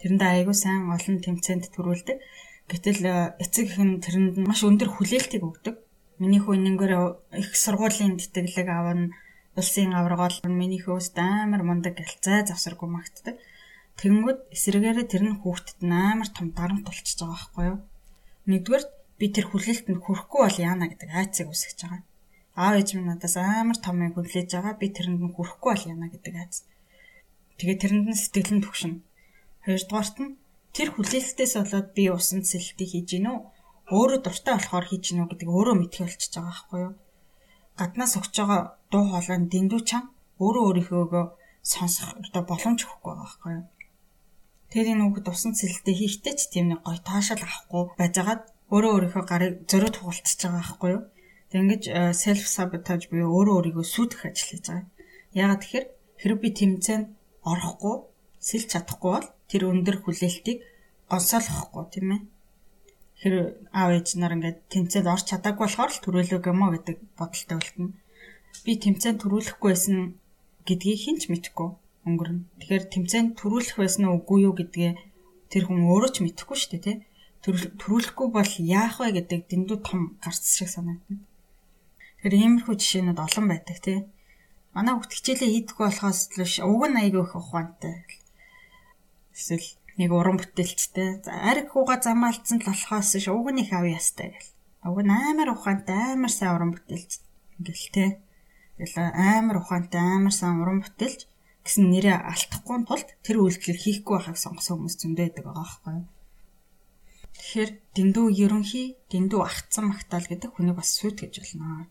Тэрэндээ 0.02 0.30
айгүй 0.42 0.56
сайн 0.58 0.90
олон 0.90 1.18
тэмцээнд 1.22 1.70
төрүүлдэг. 1.70 2.18
Гэтэл 2.66 3.02
э, 3.06 3.38
эцэг 3.46 3.66
их 3.70 3.78
нь 3.78 4.02
тэрэнд 4.02 4.42
маш 4.42 4.66
өндөр 4.66 4.90
хүлээлтийг 4.90 5.46
өгдөг. 5.46 5.76
Миний 6.18 6.42
хүү 6.42 6.58
энэгээр 6.58 6.94
их 7.38 7.50
сургуулийн 7.54 8.18
тэтгэлэг 8.18 8.66
авна, 8.66 9.14
улсын 9.54 9.94
аврагал 9.94 10.34
миний 10.50 10.82
хөөс 10.82 11.14
амар 11.14 11.62
мундаг 11.62 11.94
гэлцээ 11.94 12.50
завсаргүй 12.50 12.90
магтдаг. 12.90 13.38
Тэнгүүд 14.02 14.50
эсрэгээрээ 14.56 15.06
тэр 15.06 15.24
нь 15.30 15.40
хүүхдэд 15.46 15.86
амар 15.86 16.30
том 16.34 16.50
дарамт 16.58 16.90
болчихж 16.90 17.22
байгаа 17.22 17.38
байхгүй 17.38 17.66
юу? 17.70 17.78
Нэгдүгээр 18.50 18.86
би 19.20 19.26
тэр 19.36 19.46
хүлээлтэнд 19.52 20.00
хүрэхгүй 20.02 20.42
бол 20.48 20.58
яана 20.64 20.88
гэдэг 20.88 21.10
айцыг 21.12 21.48
үсгэж 21.52 21.78
байгаа. 21.84 22.02
Аав 22.56 22.76
ээж 22.80 22.90
минь 22.96 23.12
надаас 23.12 23.36
амар 23.38 23.78
том 23.78 24.00
юм 24.00 24.16
хүлээж 24.16 24.50
байгаа. 24.56 24.80
Би 24.80 24.88
тэрэнд 24.96 25.22
нь 25.22 25.36
хүрэхгүй 25.36 25.70
бол 25.76 25.88
яана 25.92 26.08
гэдэг 26.08 26.34
айц. 26.40 26.64
Тэгээ 27.60 27.78
тэрэнд 27.84 28.08
нь 28.10 28.22
сэтгэлэн 28.22 28.64
төгшин. 28.64 28.94
Хоёрдугаарт 29.68 30.18
нь 30.24 30.40
тэр 30.76 30.90
хүлээлтээс 30.96 31.54
болоод 31.60 31.88
би 31.98 32.04
усан 32.08 32.42
цэлтийг 32.48 32.90
хийж 32.96 33.08
гинөө 33.20 33.38
өөрөө 33.90 34.20
дуртай 34.22 34.54
болохоор 34.56 34.86
хийж 34.88 35.04
гинөө 35.10 35.28
гэдэг 35.34 35.50
өөрөө 35.50 35.76
мэдхий 35.78 36.06
болчихж 36.06 36.34
байгаа 36.38 36.54
байхгүй 36.54 36.80
юу 36.86 36.94
гаднаас 37.80 38.14
өгч 38.20 38.36
байгаа 38.38 38.62
дуу 38.92 39.04
хоолой 39.10 39.38
нь 39.42 39.50
дэндүү 39.54 39.82
чам 39.90 40.04
өөрөө 40.44 40.64
өөрийнхөөгөө 40.68 41.26
сонсох 41.72 42.10
одоо 42.22 42.44
боломж 42.46 42.80
өгөхгүй 42.86 43.12
байгаа 43.12 43.26
байхгүй 43.26 43.52
юу 43.58 43.66
тэр 44.72 44.86
энэ 44.94 45.04
хүүхэд 45.04 45.28
усан 45.34 45.52
цэлтэй 45.58 45.96
хийхдээ 45.98 46.34
ч 46.38 46.42
тийм 46.54 46.66
нэг 46.70 46.80
гой 46.86 46.98
таашаал 47.02 47.42
авахгүй 47.42 47.84
байжгаад 47.98 48.44
өөрөө 48.74 48.92
өөрийнхөө 48.96 49.26
гарыг 49.32 49.54
зөрөө 49.70 49.92
тугуулчихж 49.94 50.40
байгаа 50.42 50.62
байхгүй 50.62 50.90
юу 50.96 51.02
тэг 51.50 51.60
ингэж 51.62 51.84
self 52.24 52.44
sabotage 52.56 53.06
буюу 53.10 53.30
өөрөө 53.38 53.56
өөрийгөө 53.58 53.86
сүйдэх 53.94 54.22
ажил 54.30 54.50
хийж 54.50 54.66
байгаа 54.70 54.88
ягаад 55.34 55.62
тэгэхээр 55.62 55.86
хэрэг 56.22 56.40
би 56.42 56.50
тэмцээнд 56.60 57.08
орохгүй 57.52 57.96
сэлж 58.48 58.68
чадахгүй 58.74 59.12
бол 59.14 59.28
тэр 59.50 59.62
өндөр 59.72 59.98
хүлээлтийг 60.02 60.60
гонсоолохгүй 61.10 61.84
тийм 61.94 62.08
ээ. 62.16 62.22
Тэр 63.20 63.34
аав 63.74 63.90
ээж 63.98 64.08
нар 64.18 64.34
ингээд 64.38 64.60
тэмцээнд 64.74 65.12
орч 65.14 65.26
чадаагүй 65.30 65.66
болохоор 65.66 65.92
л 65.92 66.04
төрөлөг 66.04 66.44
юм 66.50 66.62
уу 66.64 66.72
гэдэг 66.76 66.98
бодолтой 67.20 67.58
үлдэнэ. 67.60 67.98
Би 68.64 68.72
тэмцээнд 68.84 69.22
төрүүлэхгүй 69.22 69.70
байсан 69.74 69.98
гэдгийг 70.68 71.00
хинч 71.04 71.22
мэдэхгүй 71.30 71.70
өнгөрнө. 72.08 72.48
Тэгэхээр 72.62 72.84
тэмцээнд 72.94 73.30
төрүүлэх 73.40 73.76
байсан 73.82 74.04
уу 74.08 74.24
үгүй 74.24 74.40
юу 74.48 74.54
гэдгээ 74.56 74.92
тэр 75.52 75.64
хүн 75.68 75.82
өөрөө 75.90 76.12
ч 76.14 76.18
мэдэхгүй 76.24 76.58
шүү 76.58 76.72
дээ 76.78 76.84
тий. 76.86 76.98
Төрүүлэхгүй 77.44 78.28
бол 78.36 78.54
яах 78.60 79.00
вэ 79.00 79.08
гэдэг 79.18 79.42
дэндүү 79.48 79.78
том 79.86 80.02
гарц 80.24 80.44
шиг 80.58 80.70
санагдана. 80.72 81.24
Тэгэхээр 82.20 82.36
иймэрхүү 82.36 82.76
жишээнүүд 82.76 83.20
олон 83.20 83.46
байдаг 83.48 83.78
тий. 83.80 84.00
Манай 84.76 84.94
хүүхд 84.96 85.16
хичээлээ 85.16 85.50
хийдэггүй 85.52 85.86
болохоос 85.88 86.20
л 86.36 86.68
уг 86.68 86.84
нь 86.92 87.00
аягүй 87.00 87.24
их 87.24 87.34
ухаантай 87.40 87.96
эсвэл 89.40 89.68
нэг 89.96 90.12
уран 90.12 90.38
бүтээлчтэй. 90.40 91.24
За 91.24 91.32
ариг 91.50 91.72
хууга 91.72 91.96
замаалцсан 92.04 92.60
л 92.60 92.68
болохоос 92.68 93.16
ш 93.24 93.28
уг 93.32 93.48
нь 93.56 93.64
их 93.64 93.72
авь 93.72 93.88
ястай 93.88 94.36
гэл. 94.36 94.52
Уг 94.92 95.00
нь 95.04 95.12
амар 95.12 95.56
ухаантай, 95.56 96.16
амар 96.16 96.32
сайн 96.32 96.56
уран 96.56 96.72
бүтээлч 96.76 97.12
ингээл 97.60 97.88
те. 97.96 98.06
Тэгэл 98.76 99.16
амар 99.16 99.58
ухаантай, 99.64 100.04
амар 100.04 100.36
сайн 100.36 100.60
уран 100.60 100.84
бүтээлч 100.84 101.28
гэсэн 101.64 101.86
нэрээ 101.92 102.18
алдахгүй 102.20 102.78
тулд 102.88 103.10
тэр 103.24 103.38
үйлдэлийг 103.44 103.80
хийхгүй 103.80 104.16
байхыг 104.20 104.40
сонгосон 104.40 104.80
хүмүүс 104.80 104.96
зөндөө 105.00 105.24
байдаг 105.24 105.44
байгаа 105.48 105.68
байхгүй 105.68 105.94
юу? 106.00 106.08
Тэгэхээр 107.40 107.72
дэндүү 107.96 108.26
ерөнхий, 108.44 108.88
дэндүү 109.08 109.40
агцсан 109.40 109.88
магтаал 109.88 110.28
гэдэг 110.28 110.52
хүнийг 110.54 110.76
бас 110.76 110.92
сүйт 111.00 111.24
гэж 111.24 111.34
болно. 111.40 111.88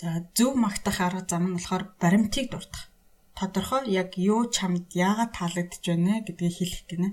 За 0.00 0.24
зөв 0.32 0.56
магтах 0.56 0.98
арга 1.04 1.22
зам 1.28 1.52
нь 1.52 1.56
болохоор 1.60 1.92
баримтыг 2.00 2.48
дуртах 2.48 2.92
тодорхой 3.36 3.90
яг 3.90 4.16
юу 4.16 4.50
чамд 4.56 4.92
яагаад 4.94 5.32
таалагдж 5.36 5.82
байна 5.84 6.22
гэдгийг 6.26 6.54
хэлэх 6.56 6.82
гинэ. 6.88 7.08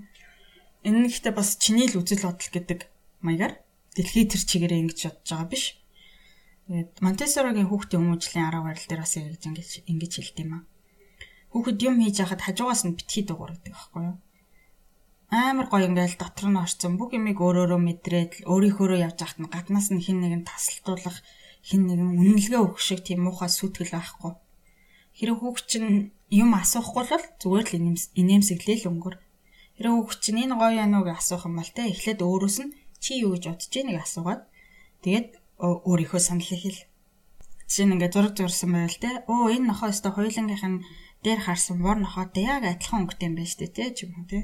Энэ 0.87 0.99
нь 0.99 1.09
ихтэй 1.09 1.33
бас 1.35 1.57
чиний 1.57 1.87
л 1.89 1.99
үзэл 1.99 2.27
бодол 2.27 2.51
гэдэг 2.53 2.79
маягаар 3.25 3.53
дэлхий 3.95 4.25
тэр 4.27 4.41
чигээрээ 4.45 4.81
ингэж 4.83 4.99
бодож 5.09 5.27
байгаа 5.31 5.49
биш. 5.49 5.65
Тэгээд 6.67 6.91
Монтессорогийн 7.03 7.69
хүүхдийн 7.69 8.01
хүмүүжлийн 8.03 8.47
арга 8.47 8.67
барил 8.67 8.87
дээр 8.87 9.01
бас 9.03 9.13
ингэж 9.17 9.43
ингэж 9.47 9.69
ингэж 9.89 10.13
хэлд 10.15 10.37
юм 10.43 10.51
аа. 10.53 10.63
Хүүхэд 11.51 11.79
юм 11.87 11.95
хийж 11.97 12.15
яхад 12.21 12.41
хажуугаас 12.45 12.83
нь 12.85 12.93
битгий 12.93 13.23
гэдэг 13.25 13.73
байхгүй 13.73 14.01
юу? 14.05 14.15
Амар 15.29 15.67
гоё 15.69 15.85
ингээл 15.89 16.17
дотор 16.17 16.47
нь 16.49 16.61
орцсон 16.63 16.97
бүх 16.97 17.13
юмыг 17.17 17.37
өөрөөрөө 17.37 17.79
мэдрээд 17.87 18.31
өөрийнхөөрөө 18.49 18.99
явж 19.07 19.19
ахт 19.25 19.37
нь 19.41 19.51
гаднаас 19.53 19.87
нь 19.93 20.03
хин 20.05 20.17
нэгэн 20.21 20.43
тасалтуулах 20.49 21.17
хин 21.61 21.81
нэгэн 21.85 22.17
үнэлгээ 22.17 22.61
өгөх 22.65 22.81
шиг 22.81 22.99
тийм 23.05 23.25
муухай 23.29 23.49
сүтгэл 23.53 23.93
байхгүй 23.93 24.33
Хэрэв 25.19 25.37
хүүхд 25.43 25.65
чинь 25.67 26.15
юм 26.31 26.49
асуухгүй 26.55 27.03
бол 27.11 27.25
зүгээр 27.43 27.67
л 27.67 27.75
инээмсэглээл 28.21 28.87
өнгөр. 28.87 29.15
Хэрэв 29.75 29.93
хүүхд 29.99 30.19
чинь 30.23 30.47
энэ 30.47 30.55
гоё 30.55 30.79
яана 30.79 31.03
уу 31.03 31.11
гэж 31.11 31.19
асуух 31.19 31.43
юм 31.43 31.59
бол 31.59 31.71
те 31.75 31.91
эхлээд 31.91 32.23
өөрөөс 32.23 32.57
нь 32.63 32.71
чи 33.03 33.19
юу 33.19 33.35
гэж 33.35 33.43
бодож 33.51 33.67
байгааг 33.67 33.99
асуугаад 34.07 34.41
тэгээд 35.03 35.27
өөрийнхөө 35.59 36.21
санал 36.23 36.47
хэл. 36.47 36.79
Жишээ 37.67 37.85
нь 37.91 37.93
ингээд 37.99 38.15
зураг 38.15 38.33
зурсан 38.39 38.71
байвал 38.71 38.99
те 39.03 39.11
оо 39.27 39.51
энэ 39.51 39.67
нохоо 39.67 39.91
өстө 39.91 40.09
хоёулангийнх 40.15 40.65
нь 40.71 40.83
дээр 41.19 41.39
харсан 41.43 41.77
бор 41.83 41.99
нохоотой 41.99 42.43
яг 42.47 42.63
адилхан 42.63 43.03
өнгөтэй 43.03 43.27
юм 43.27 43.35
байна 43.35 43.51
шүү 43.51 43.59
дээ 43.59 43.75
те 43.75 43.83
ч 43.91 43.97
юм 44.07 44.23
уу 44.23 44.27
те. 44.31 44.39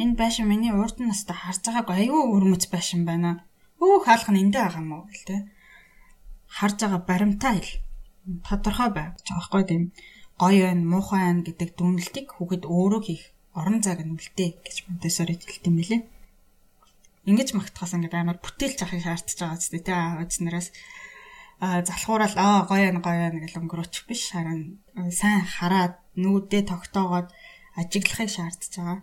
Энэ 0.00 0.18
байшин 0.18 0.46
миний 0.50 0.74
урд 0.74 0.98
өстө 0.98 1.32
харж 1.34 1.62
байгааг 1.66 1.88
аюу 1.94 2.34
өрмөц 2.34 2.66
байшин 2.72 3.06
байна. 3.06 3.46
Өөх 3.78 4.04
хаалх 4.06 4.28
нь 4.30 4.42
эндээ 4.42 4.62
байгаа 4.66 4.82
юм 4.82 4.92
уу 4.94 5.04
гэл 5.06 5.24
те. 5.28 5.36
Харж 6.56 6.76
байгаа 6.82 7.00
баримтаа 7.06 7.52
хэл 7.54 7.72
тодорхой 8.46 8.90
байх 8.90 9.14
жоохгүй 9.26 9.62
тийм 9.70 9.82
гоё 10.42 10.66
байна, 10.66 10.82
муухай 10.82 11.22
байна 11.22 11.46
гэдэг 11.46 11.70
дүнэлтийг 11.78 12.26
хүүхэд 12.34 12.64
өөрөө 12.66 13.02
хийх 13.06 13.24
орон 13.54 13.78
нь 13.78 14.14
үлдээ 14.18 14.50
гэж 14.66 14.76
Монтессори 14.90 15.34
хэлт 15.38 15.64
юм 15.70 15.76
билээ. 15.78 16.02
Ингиж 17.30 17.54
магтахаас 17.54 17.94
ингээд 17.94 18.18
амар 18.18 18.38
бүтээлч 18.42 18.78
авахыг 18.82 19.04
шаардж 19.06 19.38
байгаа 19.38 19.58
ч 19.62 19.64
тийм 19.70 19.94
аавч 19.94 20.32
нараас 20.42 20.68
а 21.62 21.80
залхуурал 21.86 22.34
аа 22.34 22.66
гоё 22.66 22.90
байна 22.90 23.00
гоё 23.06 23.20
байна 23.24 23.38
гэл 23.46 23.60
өнгөрөөчих 23.62 24.04
биш 24.10 24.34
харин 24.34 24.82
сайн 25.20 25.46
хараад 25.46 25.94
нүүдээ 26.18 26.62
тогтоогоод 26.66 27.28
ажиглахыг 27.78 28.30
шаардж 28.34 28.72
байгаа. 28.74 28.98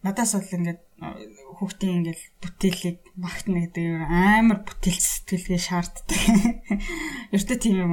Надаас 0.00 0.32
бол 0.32 0.48
ингээд 0.56 0.80
хүүхдийн 1.60 2.00
ингээл 2.00 2.24
бүтээлийг 2.40 2.98
магтна 3.20 3.68
гэдэг 3.68 4.08
амар 4.08 4.64
бүтээл 4.64 4.96
сэтгэлгээ 4.96 5.60
шаарддаг. 5.60 6.20
Ердөө 7.36 7.56
тийм 7.60 7.84
юм 7.84 7.92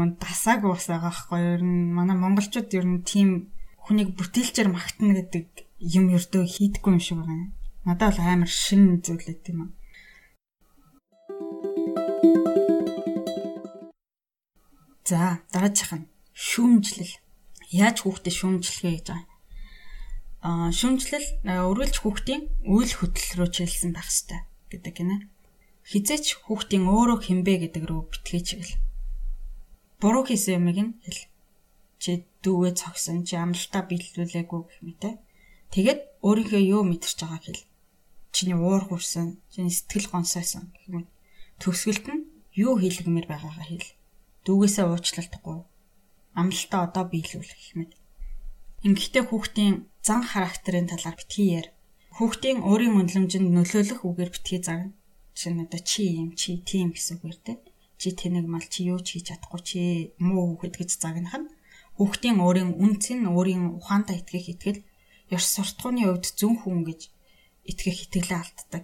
байгаа 0.88 1.12
байхгүй 1.12 1.40
юу? 1.44 1.52
Ер 1.60 1.64
нь 1.68 1.92
манай 1.92 2.16
монголчууд 2.16 2.72
ер 2.80 2.88
нь 2.88 3.04
тийм 3.04 3.52
хүнийг 3.84 4.16
бүтээлчээр 4.16 4.72
магтна 4.72 5.20
гэдэг 5.20 5.68
юм 5.84 6.16
ердөө 6.16 6.48
хийдэггүй 6.48 6.92
юм 6.96 7.04
шиг 7.04 7.20
байна. 7.28 7.52
Надад 7.84 8.16
бол 8.16 8.24
амар 8.24 8.48
шин 8.48 9.04
зүйл 9.04 9.28
ээ 9.28 9.44
тийм 9.44 9.68
үү. 9.68 9.72
За 15.12 15.44
дараачих 15.52 15.92
нь 15.92 16.08
шүүмжлэл. 16.32 17.20
Яаж 17.68 18.08
хүүхдэд 18.08 18.32
шүүмжлэхээ 18.32 18.96
гэж 18.96 19.08
байгаа 19.12 19.27
шүмжлэл 20.48 21.28
өрөөлж 21.44 21.96
хүүхдийн 22.00 22.44
үйл 22.64 22.92
хөдлөл 22.96 23.34
рүү 23.36 23.50
чиглэсэн 23.52 23.92
байх 23.92 24.08
ёстой 24.08 24.40
гэдэг 24.72 24.94
гинэ. 24.96 25.18
Хизээч 25.84 26.48
хүүхдийн 26.48 26.88
өөрөө 26.88 27.20
хинбэ 27.24 27.54
гэдэг 27.68 27.84
рүү 27.88 28.02
битгий 28.12 28.44
чиглэл. 28.44 28.80
Буруу 30.00 30.24
хийсэн 30.28 30.60
юмыг 30.60 30.78
нь 30.84 30.94
хэл. 31.04 31.22
Чи 32.00 32.12
дүүгээ 32.44 32.74
цогсон, 32.80 33.28
чи 33.28 33.36
амралтаа 33.36 33.84
биелүүлээгүй 33.88 34.62
гэх 34.64 34.80
мэт. 34.86 35.04
Тэгээд 35.74 36.00
өөрийнхөө 36.24 36.62
юу 36.64 36.84
мэдэрч 36.88 37.18
байгааг 37.24 37.44
хэл. 37.44 37.68
Чиний 38.36 38.56
уур 38.56 38.84
хүрсэн, 38.88 39.42
чиний 39.52 39.74
сэтгэл 39.74 40.12
гонсойсон 40.14 40.72
гэх 40.76 40.88
мэт. 40.94 41.10
Төгсгөлт 41.60 42.06
нь 42.08 42.28
юу 42.56 42.78
хийлгэмээр 42.78 43.28
байгаагаа 43.28 43.68
хэл. 43.68 43.90
Дүүгээсээ 44.46 44.86
уучлалтгүй. 44.86 45.58
Амралтаа 46.40 46.82
одоо 46.88 47.04
биелүүл 47.10 47.52
гэх 47.52 47.74
мэт. 47.76 47.92
Ингэхдээ 48.86 49.24
хүүхдийн 49.26 49.90
зан 50.08 50.22
характерын 50.32 50.88
талаар 50.92 51.18
битгий 51.20 51.48
яар. 51.60 51.68
Хүүхдийн 52.16 52.60
өөрийн 52.70 52.96
үнэлэмжинд 53.00 53.48
нөлөөлөх 53.52 54.02
үгээр 54.08 54.32
битгий 54.34 54.60
загна. 54.64 54.96
Жишээ 55.36 55.54
нь 55.54 55.64
одоо 55.66 55.82
чи 55.90 56.04
юм, 56.22 56.30
чи 56.40 56.50
тийм 56.70 56.88
гэсэн 56.96 57.20
үгээр 57.20 57.40
те. 57.46 57.54
Чи 58.00 58.08
тэнэг 58.20 58.46
мал 58.48 58.66
чи 58.74 58.88
юу 58.92 59.00
ч 59.04 59.08
хийж 59.20 59.26
чадахгүй 59.30 59.62
чи 59.70 59.80
муу 60.18 60.56
хүүхэд 60.56 60.76
гэж 60.80 60.90
загнах 60.98 61.36
нь 61.42 61.52
хүүхдийн 61.98 62.38
өөрийн 62.46 62.72
үнцэн 62.78 63.26
өөрийн 63.26 63.64
ухаандаа 63.82 64.22
итгэх 64.22 64.54
итгэл 64.54 64.86
ёс 65.34 65.46
суртахууны 65.50 66.06
хувьд 66.06 66.26
зүн 66.40 66.54
хүн 66.62 66.80
гэж 66.86 67.02
итгэх 67.66 67.98
итгэлээ 68.06 68.38
алддаг. 68.38 68.84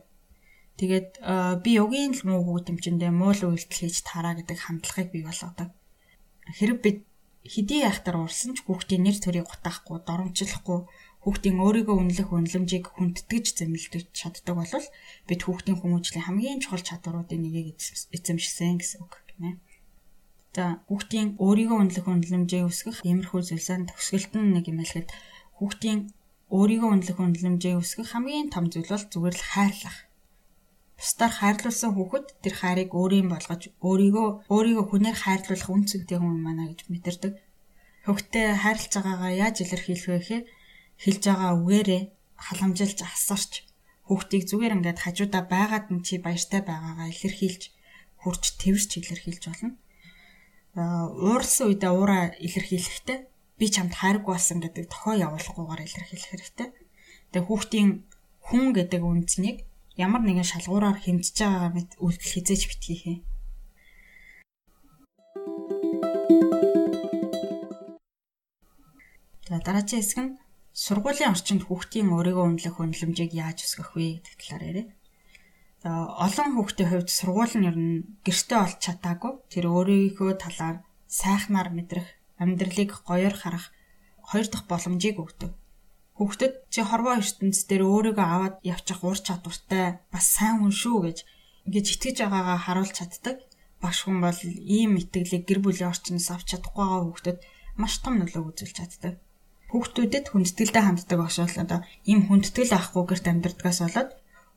Тэгээд 0.81 1.09
би 1.61 1.71
yoгийн 1.77 2.17
л 2.17 2.23
муу 2.25 2.57
чиндээ 2.57 3.13
муу 3.13 3.37
л 3.37 3.53
үйлдэл 3.53 3.79
хийж 3.85 4.01
тараа 4.01 4.33
гэдэг 4.33 4.57
хандлагыг 4.57 5.13
бий 5.13 5.23
болгодог. 5.29 5.69
Хэрэг 6.57 6.79
бид 6.81 6.97
хэдий 7.45 7.85
яхтар 7.85 8.17
урсан 8.17 8.57
ч 8.57 8.65
хүүхдийн 8.65 9.05
нэр 9.05 9.17
төрийг 9.21 9.45
гутаахгүй, 9.45 10.01
доромжлохгүй 10.01 10.79
хүүхдийн 11.23 11.57
өөрийгөө 11.63 11.95
үнэлэх 12.03 12.29
үнэлэмжийг 12.35 12.85
хүндэтгэж 12.91 13.45
зэмлэлдэж 13.55 14.05
чаддаг 14.11 14.55
бол 14.59 14.73
бид 15.27 15.41
хүүхдийн 15.43 15.79
хүмүүжлийн 15.79 16.25
хамгийн 16.27 16.59
чухал 16.59 16.83
чадваруудын 16.83 17.41
нэгийг 17.47 17.79
эзэмшсэн 18.11 18.75
гэсэн 18.83 18.99
үг 19.07 19.23
гинэ. 19.31 19.55
За 20.51 20.83
хүүхдийн 20.91 21.39
өөрийгөө 21.39 21.79
үнэлэх 21.79 22.05
үнэлэмжээ 22.11 22.63
өсгөх 22.67 22.97
иймэрхүү 23.07 23.41
зүйлсээ 23.41 23.87
төгсгөлт 23.87 24.33
нь 24.35 24.53
нэг 24.53 24.65
юм 24.67 24.83
хэлэхэд 24.83 25.09
хүүхдийн 25.57 25.99
өөрийгөө 26.51 26.89
үнэлэх 26.93 27.17
үнэлэмжээ 27.23 27.73
өсгөх 27.81 28.07
хамгийн 28.11 28.53
том 28.53 28.69
зүйл 28.69 28.91
бол 28.91 29.05
зүгээр 29.07 29.35
л 29.39 29.49
хайрлах. 29.49 29.97
Бусдаар 30.99 31.33
хайрлуулсан 31.39 31.91
хүүхэд 31.97 32.25
тэр 32.43 32.53
хайрыг 32.59 32.91
өөрийн 32.93 33.27
болгож 33.33 33.61
өөрийгөө 33.81 34.27
өөрийгөө 34.53 34.85
хүнээр 34.91 35.17
хайрлуулах 35.23 35.69
үн 35.73 35.83
цэнтэй 35.89 36.19
хүн 36.21 36.37
маа 36.45 36.67
гэж 36.69 36.79
мэдэрдэг. 36.91 37.33
Хөвгтөө 38.05 38.45
хайрлаж 38.61 38.91
байгаагаа 38.93 39.31
яаж 39.33 39.55
илэрхийлэх 39.63 40.07
вэ 40.11 40.19
гэхээр 40.21 40.43
хэлж 41.01 41.21
байгаа 41.25 41.51
үгээрээ 41.57 42.01
халамжилж 42.45 42.99
асарч 43.01 43.53
хүүхдийг 44.07 44.43
зүгээр 44.49 44.75
ингээд 44.77 44.99
хажуудаа 45.03 45.43
байгаад 45.47 45.87
нь 45.93 46.03
чи 46.05 46.19
баяртай 46.19 46.61
байгаагаа 46.65 47.07
илэрхийлж 47.13 47.63
хурж 48.21 48.43
тэрч 48.61 48.89
илэрхийлж 48.99 49.43
болно. 49.47 49.71
Аа 50.75 51.07
уурсан 51.11 51.71
үедээ 51.71 51.91
уураа 51.93 52.23
илэрхийлэхдээ 52.47 53.19
би 53.59 53.65
чамд 53.71 53.93
хайрг 53.95 54.23
болсон 54.27 54.59
гэдэг 54.59 54.85
тохоо 54.91 55.15
явуулахгүйгээр 55.25 55.85
илэрхийлэх 55.87 56.29
хэрэгтэй. 56.31 56.69
Тэгээ 57.31 57.47
хүүхдийн 57.47 57.89
хүн 58.47 58.65
гэдэг 58.75 59.01
үнцнийг 59.01 59.57
ямар 59.95 60.21
нэгэн 60.25 60.47
шалгуураар 60.51 60.97
хэмжиж 60.99 61.37
байгаагаар 61.39 61.73
мэт 61.77 61.91
үйлдэл 62.03 62.33
хизээж 62.33 62.61
битгий 62.67 62.97
хээ. 62.99 63.17
За 69.47 69.59
дараагийн 69.61 70.01
хэсэг 70.01 70.19
нь 70.25 70.33
сургуулийн 70.73 71.29
орчинд 71.37 71.69
хүүхдийн 71.69 72.09
өөрийгөө 72.09 72.45
үнэлэх 72.49 72.81
үнэлэмжийг 72.81 73.31
яаж 73.37 73.61
өсгөх 73.61 73.93
вэ 73.93 74.25
гэдэг 74.25 74.33
талаар 74.41 74.63
яриа. 74.73 74.85
За 75.85 76.09
олон 76.25 76.49
хүүхдийн 76.57 76.89
хувьд 76.89 77.09
сургууль 77.13 77.53
нь 77.61 77.67
ер 77.69 77.77
нь 77.77 77.93
гэртээ 78.25 78.57
олж 78.57 78.77
чадаагүй 78.81 79.33
тэр 79.53 79.65
өөрийнхөө 79.69 80.31
талаар 80.41 80.81
сайхнаар 81.05 81.69
мэдрэх, 81.77 82.09
амьдралыг 82.41 82.89
гоёор 83.05 83.35
харах 83.37 83.69
хоёр 84.25 84.49
дахь 84.49 84.65
боломжийг 84.65 85.21
өгдөг. 85.21 85.53
Хүүхдэд 86.17 86.53
чи 86.73 86.81
хорвоо 86.81 87.21
ертөнц 87.21 87.69
дээр 87.69 87.83
өөрийгөө 87.85 88.25
аваад 88.25 88.55
явчих 88.65 89.05
ур 89.05 89.19
чадвартай 89.21 90.01
бас 90.09 90.25
сайн 90.25 90.57
хүн 90.57 90.73
шүү 90.73 90.97
гэж 91.05 91.17
ингэж 91.69 91.85
итгэж 91.93 92.17
байгаагаа 92.25 92.59
харуулж 92.65 92.97
чаддаг. 92.97 93.37
Багш 93.77 94.09
хүн 94.09 94.25
бол 94.25 94.39
ийм 94.41 94.97
итгэлийг 94.97 95.45
гэр 95.45 95.59
бүлийн 95.61 95.93
орчноос 95.93 96.33
авч 96.33 96.57
чадахгүй 96.57 96.81
байгаа 96.81 97.01
хүүхдэд 97.05 97.37
маш 97.77 97.93
том 98.01 98.17
нөлөө 98.17 98.41
үзүүлж 98.49 98.77
чаддаг 98.77 99.21
хүүхдүүдэд 99.73 100.25
хүндэтгэлтэй 100.29 100.83
ханддаг 100.85 101.17
багшаал 101.17 101.57
одоо 101.65 101.79
ийм 102.05 102.29
хүндэтгэл 102.29 102.77
авахгүй 102.77 103.03
гэрт 103.09 103.25
амьдрдгаас 103.25 103.79
болоод 103.81 104.11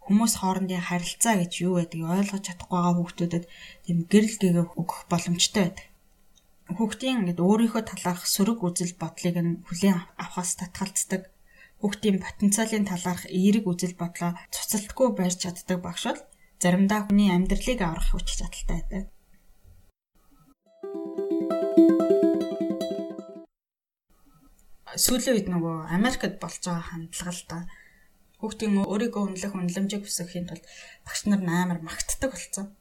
хүмүүс 0.04 0.34
хоорондын 0.44 0.84
харилцаа 0.84 1.34
гэж 1.40 1.52
юу 1.64 1.80
байдгийг 1.80 2.04
ойлгож 2.04 2.42
чадахгүй 2.44 2.76
байгаа 2.76 2.94
хүүхдүүдэд 3.00 3.44
тийм 3.84 3.98
гэрэл 4.12 4.36
гэгээ 4.36 4.64
өгөх 4.76 5.00
боломжтой 5.08 5.62
байдаг. 5.64 5.86
Хүүхдийн 6.76 7.18
ингээд 7.24 7.40
өөрийнхөө 7.40 7.82
талаарх 7.88 8.22
сөрөг 8.28 8.60
үзэл 8.60 8.94
бодлыг 9.00 9.36
нь 9.40 9.58
хүлээн 9.66 9.98
авахаас 10.20 10.52
татгалцдаг. 10.60 11.22
Хүүхдийн 11.80 12.18
потенциалын 12.20 12.84
талаарх 12.84 13.24
эерэг 13.26 13.64
үзэл 13.72 13.96
бодлоо 13.96 14.36
цуцалтгүй 14.52 15.08
барьж 15.16 15.38
чаддаг 15.42 15.78
багш 15.80 16.04
бол 16.12 16.20
заримдаа 16.62 17.00
хүний 17.08 17.30
амьдралыг 17.32 17.80
аврах 17.80 18.10
хүч 18.12 18.28
чадалтай 18.36 18.84
байдаг. 18.84 19.15
Сүүлийн 24.96 25.36
үед 25.36 25.48
нөгөө 25.52 25.92
Америкт 25.92 26.40
болж 26.40 26.62
байгаа 26.64 26.84
хандлага 26.88 27.32
л 27.32 27.44
да. 27.48 27.58
Хүүхдийн 28.40 28.84
өөрийгөө 28.84 29.22
үнэлэх 29.28 29.52
үнэлэмжийг 29.52 30.08
өсгөхийн 30.08 30.48
тулд 30.48 30.64
багш 31.04 31.20
нар 31.28 31.40
амар 31.44 31.80
магтдаг 31.84 32.32
болсон. 32.32 32.72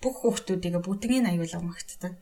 Бүх 0.00 0.24
хүүхдүүдийг 0.24 0.80
бүгднийг 0.80 1.28
аюулаа 1.28 1.62
магтдаг. 1.64 2.12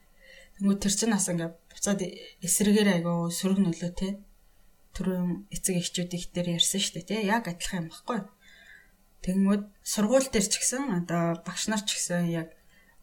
Тэнгүүд 0.58 0.80
тэр 0.82 0.94
чинь 0.94 1.14
бас 1.14 1.26
ингээ 1.30 1.50
буцаад 1.70 2.00
эсрэгээр 2.42 2.88
аягүй 2.98 3.30
сөрөг 3.30 3.58
нөлөө 3.62 3.92
те. 3.94 4.08
Төрөн 4.94 5.46
эцэг 5.54 5.76
эхчүүд 5.82 6.10
их 6.16 6.26
дээр 6.34 6.58
ярьсан 6.58 6.80
шүү 6.80 6.94
дээ 7.02 7.10
те. 7.10 7.16
Яг 7.26 7.44
адилхан 7.46 7.86
юм 7.86 7.88
баггүй. 7.92 8.20
Тэнгүүд 9.26 9.62
сургууль 9.84 10.30
дээр 10.30 10.46
ч 10.48 10.54
гэсэн 10.58 11.04
одоо 11.04 11.38
багш 11.44 11.68
нар 11.68 11.82
ч 11.84 11.98
гэсэн 11.98 12.30
яг 12.32 12.54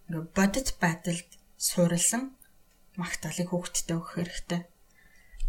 ингээ 0.10 0.25
бодит 0.34 0.67
байдалд 0.82 1.29
суурилсан 1.60 2.34
магтаалыг 2.97 3.47
хүүхдэд 3.51 3.93
өгөх 3.93 4.12
хэрэгтэй 4.17 4.72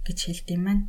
гэж 0.07 0.19
хэлд 0.25 0.49
юм 0.55 0.63
байна. 0.69 0.85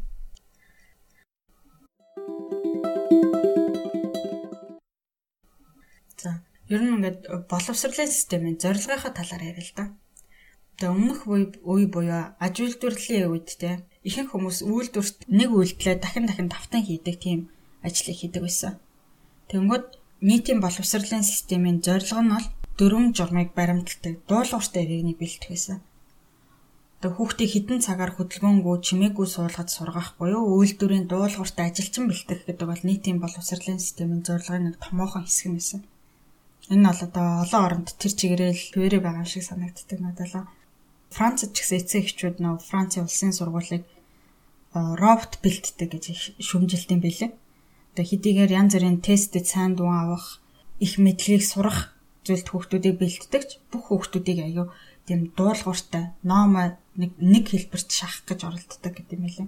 За, 6.21 6.31
ер 6.73 6.81
нь 6.83 6.93
ингээд 6.95 7.19
боловсролын 7.51 8.11
системийн 8.11 8.57
зорилгынхаа 8.59 9.11
талаар 9.15 9.43
яриа 9.51 9.65
л 9.65 9.73
да. 9.75 9.85
Тэгээ 10.75 10.91
өмнөх 10.91 11.19
үе 11.71 11.87
буюу 11.87 12.35
аж 12.35 12.55
үйлдвэрлэлийн 12.59 13.31
үед 13.31 13.47
те 13.55 13.87
ихэнх 14.03 14.35
хүмүүс 14.35 14.59
үйлдвэрт 14.67 15.17
нэг 15.31 15.49
үйлдэлээ 15.55 15.97
дахин 16.03 16.27
дахин 16.27 16.51
давтан 16.51 16.83
хийдэг 16.83 17.15
тийм 17.23 17.39
ажлыг 17.79 18.17
хийдэг 18.19 18.43
байсан. 18.43 18.73
Тэнгүүд 19.47 19.87
нийтийн 20.27 20.59
боловсролын 20.59 21.23
системийн 21.23 21.79
зорилго 21.85 22.21
нь 22.21 22.33
бол 22.35 22.47
дөрвөн 22.77 23.15
журмыг 23.15 23.49
баримталдаг 23.55 24.13
дуулууртай 24.27 24.83
иргэнийг 24.83 25.17
бэлтгэх 25.19 25.51
байсан. 25.55 25.79
Одоо 26.99 27.11
хүүхдээ 27.15 27.47
хідэн 27.51 27.81
цагаар 27.85 28.11
хөдөлгөөнгөө 28.15 28.75
чимээгүй 28.87 29.27
суулгаж 29.29 29.69
сургах 29.69 30.15
буюу 30.17 30.57
үйлдвэрийн 30.57 31.05
дуулууртай 31.11 31.69
ажилчин 31.69 32.07
бэлтгэх 32.07 32.47
гэдэг 32.47 32.67
бол 32.67 32.83
нийтийн 32.87 33.19
боловсролын 33.21 33.83
системийн 33.83 34.23
зорилгын 34.25 34.63
нэг 34.73 34.75
томоохон 34.81 35.27
хэсэг 35.27 35.45
юм 35.51 35.55
байсан. 35.59 35.81
Энэ 36.73 36.87
бол 36.89 37.01
одоо 37.05 37.27
олон 37.45 37.61
оронд 37.67 37.87
тэр 38.01 38.13
чигээрэл 38.15 38.63
хөвөрөө 38.73 39.01
байгаа 39.05 39.27
шиг 39.27 39.43
санагддаг 39.45 39.99
надад 40.01 40.29
л. 40.33 40.49
Францад 41.13 41.53
ч 41.53 41.61
гэсэн 41.61 41.77
эцэг 41.83 42.01
эхчүүд 42.09 42.37
нөө 42.41 42.55
Францын 42.65 43.05
улсын 43.05 43.31
сургуулийг 43.37 43.85
робот 44.73 45.33
бэлтдэг 45.45 45.89
гэж 45.93 46.05
шүмжилдэм 46.41 46.99
байлээ. 47.05 47.31
Одоо 47.93 48.05
хэдийгээр 48.07 48.51
янз 48.59 48.73
бүрийн 48.75 48.99
тестэд 48.99 49.45
сайн 49.47 49.77
дуун 49.77 49.95
авах, 49.95 50.41
их 50.81 50.97
мэдлэгийг 50.99 51.45
сурах 51.45 51.95
зүйлд 52.25 52.49
хүүхдүүдийг 52.49 52.95
бэлтдэгч 52.99 53.49
бүх 53.71 53.83
хүүхдүүдийг 53.87 54.39
аягүй 54.43 54.67
тийм 55.05 55.31
дуулууртай 55.37 56.11
ном 56.27 56.57
нэг 56.95 57.11
нэг 57.19 57.45
хэлбэрт 57.51 57.89
шахах 57.91 58.23
гэж 58.27 58.39
оролддог 58.47 58.93
гэдэг 58.95 59.15
юм 59.19 59.25
лээ. 59.27 59.47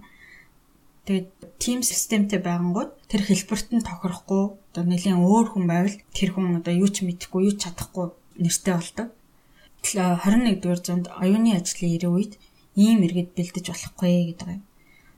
Тэгээд 1.08 1.30
team 1.56 1.80
системтэй 1.82 2.44
байгангууд 2.44 2.92
тэр 3.08 3.22
хэлбэрт 3.24 3.70
нь 3.72 3.88
тохирохгүй 3.88 4.44
одоо 4.60 4.84
нэлийн 4.84 5.24
өөр 5.24 5.48
хүн 5.56 5.66
байвал 5.72 5.96
тэр 6.12 6.36
хүн 6.36 6.60
одоо 6.60 6.74
юу 6.76 6.92
ч 6.92 7.08
мэдэхгүй 7.08 7.48
юу 7.48 7.56
ч 7.56 7.64
чадахгүй 7.64 8.12
нэртэй 8.44 8.76
болдог. 8.76 9.08
21-р 9.88 10.80
зуунд 10.84 11.08
оюуны 11.16 11.56
ажлын 11.56 11.96
ирэх 11.96 12.12
үед 12.12 12.34
ийм 12.76 13.08
иргэд 13.08 13.32
бэлдэж 13.40 13.66
болохгүй 13.72 14.36
гэдэг 14.36 14.48
юм. 14.52 14.62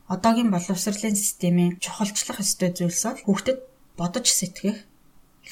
Одоогийн 0.06 0.50
боловсролын 0.54 1.18
системийн 1.18 1.78
чухалчлах 1.82 2.38
ёстой 2.38 2.70
зүйлс 2.70 3.02
бол 3.06 3.22
хүүхдэд 3.26 3.58
бодож 3.98 4.26
сэтгэх, 4.30 4.78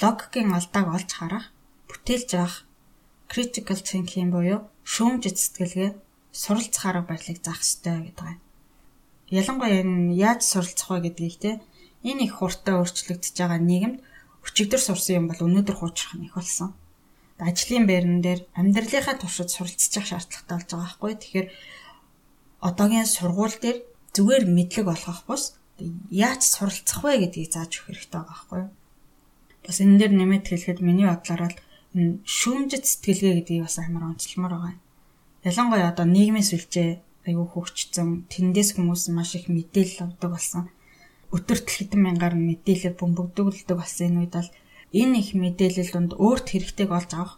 логикийн 0.02 0.54
алдааг 0.54 0.86
олж 0.96 1.10
харах, 1.14 1.46
бүтээлж 1.90 2.30
авах, 2.38 2.56
critical 3.28 3.78
thinking 3.88 4.30
буюу 4.32 4.70
шүүмжит 4.92 5.36
сэтгэлгээ 5.38 5.90
суралцах 6.32 6.84
арга 6.86 7.08
барилыг 7.08 7.38
заах 7.42 7.60
ёстой 7.62 7.96
гэдэг 8.04 8.24
байна. 8.24 8.40
Ялангуяа 9.30 9.80
энэ 9.82 10.14
яаж 10.16 10.40
суралцах 10.44 10.88
вэ 10.90 10.98
гэдгийг 11.08 11.36
те 11.40 11.50
энэ 12.04 12.24
их 12.28 12.38
хурдтай 12.38 12.74
өөрчлөгдөж 12.76 13.34
байгаа 13.36 13.60
нийгэмд 13.60 13.98
өчигдөр 14.46 14.80
сурсан 14.80 15.14
юм 15.20 15.26
бол 15.28 15.44
өнөөдөр 15.46 15.76
хуучрах 15.78 16.14
нь 16.16 16.26
их 16.28 16.34
болсон. 16.36 16.72
Ажлын 17.38 17.84
байран 17.86 18.20
дээр 18.24 18.40
амьдралынхаа 18.58 19.16
туршид 19.18 19.50
суралцчих 19.52 20.04
шаардлагатай 20.08 20.56
болж 20.56 20.68
байгаа 20.72 20.84
байхгүй. 20.84 21.12
Тэгэхээр 21.16 21.48
одоогийн 22.68 23.08
сургууль 23.08 23.56
дээр 23.62 23.78
зүгээр 24.14 24.44
мэдлэг 24.48 24.86
олгох 24.88 25.20
бус 25.28 25.44
яаж 26.10 26.42
суралцах 26.42 27.00
вэ 27.04 27.28
гэдгийг 27.28 27.52
зааж 27.52 27.72
өгөх 27.78 27.86
хэрэгтэй 27.86 28.20
байгаа 28.20 28.32
байхгүй. 28.32 28.62
Бас 29.64 29.76
энэ 29.84 29.98
дээр 30.00 30.12
нэмэт 30.18 30.46
хэлэхэд 30.48 30.80
миний 30.82 31.06
бодлоор 31.06 31.54
энэ 31.94 32.18
шүүмжит 32.24 32.84
сэтгэлгээ 32.88 33.34
гэдгийг 33.38 33.62
бас 33.66 33.76
амар 33.78 34.04
онцлмоор 34.10 34.54
байгаа 34.56 34.74
юм 34.74 34.87
ялангуяа 35.48 35.90
одоо 35.92 36.06
нийгмийн 36.06 36.46
сүлжээ 36.46 36.90
аюу 37.28 37.46
хөгжсөн 37.48 38.28
тэндээс 38.32 38.76
хүмүүс 38.76 39.02
маш 39.16 39.30
их 39.38 39.46
мэдээлэл 39.48 40.04
авдаг 40.04 40.30
болсон. 40.32 40.64
өдөрт 41.36 41.68
хэдэн 41.68 42.00
мянгаар 42.04 42.34
мэдээлэл 42.36 42.96
бөмбөгдүүлдэг 43.00 43.76
болсон 43.76 44.06
энэ 44.08 44.20
үед 44.24 44.34
бол 44.36 44.50
энэ 45.00 45.14
их 45.20 45.30
мэдээлэл 45.36 45.92
донд 45.92 46.12
өөрт 46.16 46.46
хэрэгтэйг 46.48 46.90
олж 46.98 47.10
авах 47.12 47.34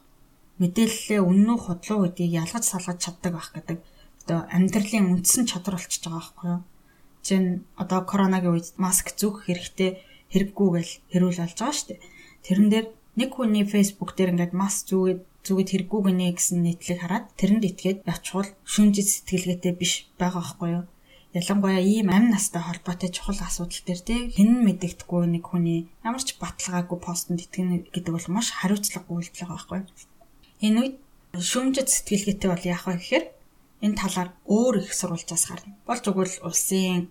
мэдээллээ 0.63 1.21
үнэн 1.25 1.51
үү 1.51 1.59
худлуу 1.59 1.99
гэдгийг 2.07 2.33
ялгаж 2.43 2.65
салгаж 2.69 2.99
чаддаг 3.03 3.33
байх 3.35 3.51
гэдэг 3.57 3.79
одоо 4.23 4.39
амьдралын 4.55 5.11
үндсэн 5.11 5.45
чадвар 5.51 5.75
болчихж 5.81 6.05
байгаа 6.07 6.21
байхгүй 6.21 6.49
юу. 6.55 6.63
Чин 7.27 7.43
одоо 7.83 8.01
коронагийн 8.07 8.55
үед 8.55 8.69
маск 8.77 9.17
зүг 9.19 9.49
хэрэгтэй 9.49 9.91
хэрэггүй 10.31 10.69
гэл 10.71 10.93
хэрүүл 11.11 11.41
болж 11.43 11.59
байгаа 11.59 11.75
шүү 11.75 11.89
дээ. 11.91 12.01
Тэрэн 12.47 12.69
дээр 12.71 12.87
нэг 13.19 13.31
хүний 13.35 13.65
Facebook 13.67 14.15
дээр 14.15 14.33
ингээд 14.37 14.55
маск 14.55 14.87
зүгээд 14.87 15.21
зүгэд 15.47 15.69
хэрэггүй 15.73 16.01
гинэ 16.05 16.27
гэсэн 16.37 16.59
нийтлэг 16.63 16.99
хараад 17.01 17.27
тэрэнд 17.41 17.65
итгээд 17.71 17.99
ячвал 18.05 18.49
шүнжид 18.73 19.09
сэтгэлгээтэй 19.09 19.73
биш 19.81 19.93
байгаа 20.21 20.45
байхгүй 20.45 20.69
юу. 20.77 20.85
Ялангуяа 21.39 21.81
ийм 21.81 22.09
амь 22.17 22.29
настай 22.35 22.63
холбоотой 22.65 23.11
чухал 23.15 23.41
асуудал 23.41 23.83
дээр 23.87 24.01
тий 24.05 24.21
хэн 24.37 24.51
мэдэгдэхгүй 24.67 25.23
нэг 25.33 25.45
хүний 25.49 25.81
ямар 26.05 26.23
ч 26.27 26.37
баталгаагүй 26.43 26.99
постонд 27.01 27.41
итгэнэ 27.41 27.89
гэдэг 27.95 28.13
бол 28.13 28.29
маш 28.35 28.53
хариуцлагагүй 28.53 29.15
үйлдэл 29.17 29.41
байгаа 29.41 29.57
байхгүй 29.57 29.79
юу. 29.81 29.89
Энэ 30.67 30.79
үед 30.81 30.97
шүмжид 31.51 31.89
сэтгэлгээтэй 31.89 32.49
бол 32.51 32.65
яах 32.75 32.85
вэ 32.85 32.95
гэхээр 33.01 33.25
энэ 33.87 33.99
талаар 34.03 34.29
өөр 34.45 34.75
их 34.85 34.93
сурвалжаас 34.93 35.45
гарна. 35.49 35.79
Болж 35.89 36.05
өгвөл 36.11 36.37
улсын 36.45 37.09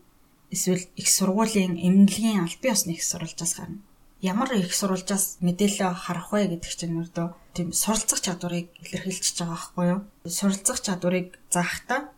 эсвэл 0.53 0.85
их 1.01 1.07
сургуулийн 1.09 1.73
эмнэлгийн 1.79 2.43
аль 2.45 2.59
бие 2.61 2.75
усны 2.75 2.93
их 2.93 3.03
сурвалжаас 3.07 3.53
гарна 3.57 3.79
ямар 4.21 4.51
их 4.53 4.75
сурвалжаас 4.75 5.39
мэдээлэл 5.39 5.95
харах 5.95 6.29
вэ 6.31 6.51
гэдэг 6.59 6.71
чинь 6.75 6.99
өрдөө 6.99 7.27
тийм 7.55 7.71
суралцах 7.71 8.19
чадварыг 8.19 8.67
илэрхийлж 8.83 9.35
байгаа 9.39 9.55
байхгүй 9.55 9.85
юу? 9.87 9.99
Суралцах 10.27 10.79
чадварыг 10.83 11.39
заахтаа 11.47 12.11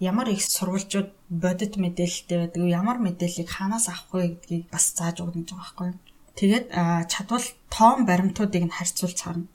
ямар 0.00 0.28
их 0.34 0.42
сурвалжууд 0.42 1.14
бодит 1.30 1.78
мэдээлэлтэй 1.78 2.38
байдаг 2.38 2.60
вэ? 2.62 2.74
Ямар 2.74 2.98
мэдээллийг 2.98 3.48
хаанаас 3.48 3.86
авах 3.88 4.10
вэ 4.10 4.22
гэдгийг 4.34 4.64
бас 4.74 4.84
зааж 4.98 5.22
өгнө 5.22 5.46
гэж 5.46 5.50
байгаа 5.54 5.62
байхгүй 5.62 5.86
юу? 5.90 5.98
Тэгээд 6.34 6.66
чадвал 7.12 7.46
тоон 7.70 8.00
баримтуудыг 8.06 8.64
нь 8.66 8.74
харьцуулж 8.74 9.18
харна. 9.22 9.46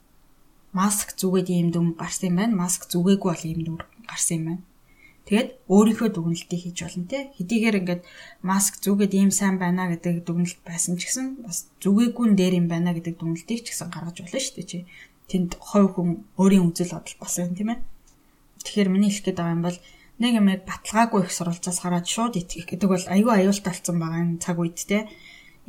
Маск 0.72 1.12
зүгээд 1.20 1.48
ийм 1.52 1.68
дүм 1.74 1.86
гарсан 2.00 2.32
юм 2.32 2.36
байна. 2.40 2.56
Маск 2.56 2.88
зүгээгүй 2.88 3.28
бол 3.28 3.44
ийм 3.44 3.60
дүм 3.66 3.76
гарсан 4.08 4.36
юм 4.38 4.44
байна. 4.48 4.62
Тэгээд 5.30 5.62
өөрийнхөө 5.70 6.10
дүгнэлтийг 6.10 6.60
хийж 6.66 6.78
болно 6.82 7.06
те. 7.06 7.30
Хэдийгээр 7.38 7.78
ингээд 7.86 8.02
маск 8.42 8.82
зүгээд 8.82 9.14
ийм 9.14 9.30
сайн 9.30 9.62
байна 9.62 9.86
гэдэг 9.86 10.26
дүгнэлт 10.26 10.58
байсан 10.66 10.98
ч 10.98 11.06
гэсэн 11.06 11.46
бас 11.46 11.70
зүгээгүй 11.78 12.34
дээр 12.34 12.58
юм 12.58 12.66
байна 12.66 12.90
гэдэг 12.90 13.14
дүгнэлтийг 13.14 13.62
ч 13.62 13.70
гэсэн 13.70 13.94
гаргаж 13.94 14.26
болно 14.26 14.42
шүү 14.42 14.58
дээ 14.58 14.66
чи. 14.66 14.78
Тэнд 15.30 15.54
хой 15.62 15.86
хүн 15.86 16.26
өөрийн 16.34 16.74
үзэл 16.74 16.98
бодол 16.98 17.16
бас 17.22 17.38
юм 17.38 17.54
тийм 17.54 17.70
ээ. 17.70 17.80
Тэгэхээр 18.66 18.90
миний 18.90 19.14
хэлэх 19.14 19.30
гээд 19.30 19.38
байгаа 19.38 19.54
юм 19.54 19.62
бол 19.70 19.78
нэг 20.18 20.32
юм 20.34 20.48
баталгаагүй 20.66 21.20
их 21.22 21.30
сурвалжаас 21.30 21.78
хараад 21.78 22.06
шууд 22.10 22.34
итгэх 22.34 22.66
гэдэг 22.66 22.88
бол 22.90 23.06
айгүй 23.06 23.34
аюултай 23.38 23.70
болсон 23.70 23.96
байгаа 24.02 24.20
энэ 24.26 24.42
цаг 24.42 24.58
үед 24.58 24.82
те. 24.82 25.06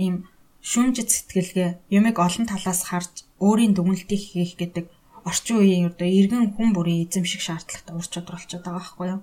Ийм 0.02 0.26
шүмжид 0.66 1.14
сэтгэлгээ 1.14 1.70
юмыг 1.94 2.18
олон 2.18 2.50
талаас 2.50 2.82
харж 2.90 3.30
өөрийн 3.38 3.78
дүгнэлтийг 3.78 4.22
хийх 4.26 4.58
гэдэг 4.58 4.90
орчин 5.22 5.62
үеийн 5.62 5.94
одоо 5.94 6.10
иргэн 6.10 6.58
хүн 6.58 6.74
бүрийн 6.74 7.06
эзэмших 7.06 7.46
шаардлагатай 7.46 7.94
ур 7.94 8.08
чадвар 8.10 8.42
болчиход 8.42 8.66
байгаа 8.66 8.82
байхгүй 8.82 9.08
юу? 9.14 9.22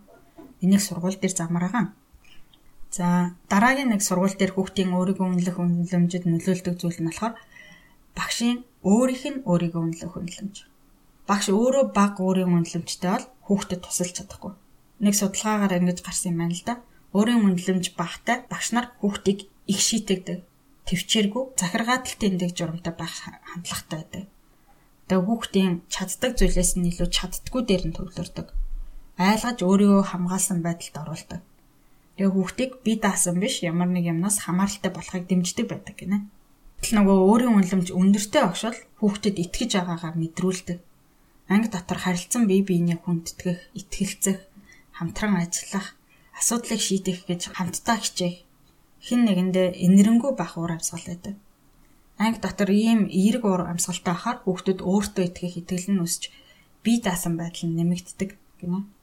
Энийг 0.64 0.82
сургууль 0.82 1.18
дээр 1.20 1.34
замраагаан. 1.36 1.88
За 2.90 3.36
дараагийн 3.52 3.90
нэг 3.92 4.02
сургууль 4.02 4.36
дээр 4.38 4.52
хүүхдийн 4.54 4.96
өөрийгөө 4.96 5.26
үнэлэх 5.28 5.56
үнэлэмжид 5.60 6.24
нөлөөлдөг 6.26 6.74
зүйл 6.80 6.98
нь 7.00 7.08
болохоор 7.08 7.34
багшийн 8.16 8.58
өөрийнх 8.82 9.24
нь 9.28 9.42
өөрийгөө 9.50 9.82
үнэлэх 9.84 10.14
үнэлэмж. 10.16 10.56
Багш 11.28 11.46
өөрөө 11.52 11.84
баг 11.92 12.14
өөрийн 12.24 12.50
үнэлэмжтэй 12.56 13.10
бол 13.12 13.26
хүүхдэд 13.46 13.80
тусалж 13.84 14.12
чадахгүй. 14.16 14.52
Нэг 15.04 15.14
судалгаагаар 15.14 15.78
ингэж 15.78 15.98
гарсан 16.00 16.32
юм 16.32 16.38
байна 16.40 16.56
л 16.56 16.64
да. 16.64 16.74
Өөрийн 17.12 17.44
үнэлэмж 17.44 17.86
багтай 18.00 18.36
багш 18.48 18.68
нар 18.72 18.86
хүүхдийг 19.04 19.46
их 19.68 19.80
шийтэгдэг, 19.84 20.38
төвчээргүй, 20.88 21.44
захиргааталтай 21.60 22.28
эндэг 22.32 22.50
журамтай 22.56 22.92
байх 22.96 23.14
хандлагатай 23.20 23.96
байдаг. 24.00 24.24
Тэгээ 25.08 25.26
хүүхдийн 25.28 25.72
чаддаг 25.92 26.32
зүйлээс 26.40 26.72
нь 26.80 26.88
илүү 26.90 27.08
чаддггүй 27.12 27.62
дээр 27.68 27.84
нь 27.88 27.96
төвлөрдөг 27.96 28.48
айлгаж 29.18 29.58
өөрийгөө 29.66 30.04
хамгаалсан 30.14 30.62
байдалд 30.62 30.96
оруулдаг. 31.02 31.40
Тэгээ 32.14 32.34
хүүхдийг 32.34 32.72
би 32.86 32.92
даасан 33.02 33.36
биш 33.42 33.66
ямар 33.66 33.90
нэг 33.90 34.06
юмнаас 34.06 34.46
хамааралтай 34.46 34.90
болохыг 34.94 35.24
дэмждэг 35.26 35.66
байдаг 35.66 35.94
гинэ. 35.98 36.18
Тэгэл 36.78 36.94
нөгөө 37.02 37.16
өөрийн 37.26 37.54
үнэлэмж 37.58 37.88
өндөртэй 37.90 38.42
огшол 38.46 38.78
хүүхдэд 39.02 39.36
итгэж 39.42 39.70
байгаагаа 39.78 40.12
мэдрүүлдэг. 40.14 40.78
Анги 41.50 41.68
дотор 41.74 41.98
харилцан 41.98 42.46
бие 42.46 42.62
биенээ 42.62 42.98
хүндэтгэх, 43.02 43.74
итгэлцэх, 43.74 44.38
хамтран 44.94 45.34
ажиллах, 45.42 45.98
асуудлыг 46.38 46.78
шийдэх 46.78 47.26
гэж 47.26 47.50
хамтдаа 47.58 47.98
хичээх 47.98 48.46
хин 49.02 49.20
нэгэндээ 49.26 49.78
инэрэнгүү 49.86 50.32
байх 50.38 50.54
уур 50.58 50.74
амьсгал 50.74 51.06
байдаг. 51.06 51.34
Анги 52.18 52.38
дотор 52.42 52.70
ийм 52.70 53.06
эерэг 53.06 53.42
уур 53.46 53.62
амьсгалтай 53.66 54.14
ахаар 54.14 54.38
хүүхдүүд 54.42 54.80
өөртөө 54.82 55.24
итгэх 55.26 55.54
итгэл 55.58 55.86
нь 55.94 56.02
өсч 56.02 56.22
бие 56.82 56.98
даасан 57.02 57.34
байдал 57.38 57.70
нь 57.70 57.78
нэмэгддэг 57.78 58.30
гинэ. 58.58 58.97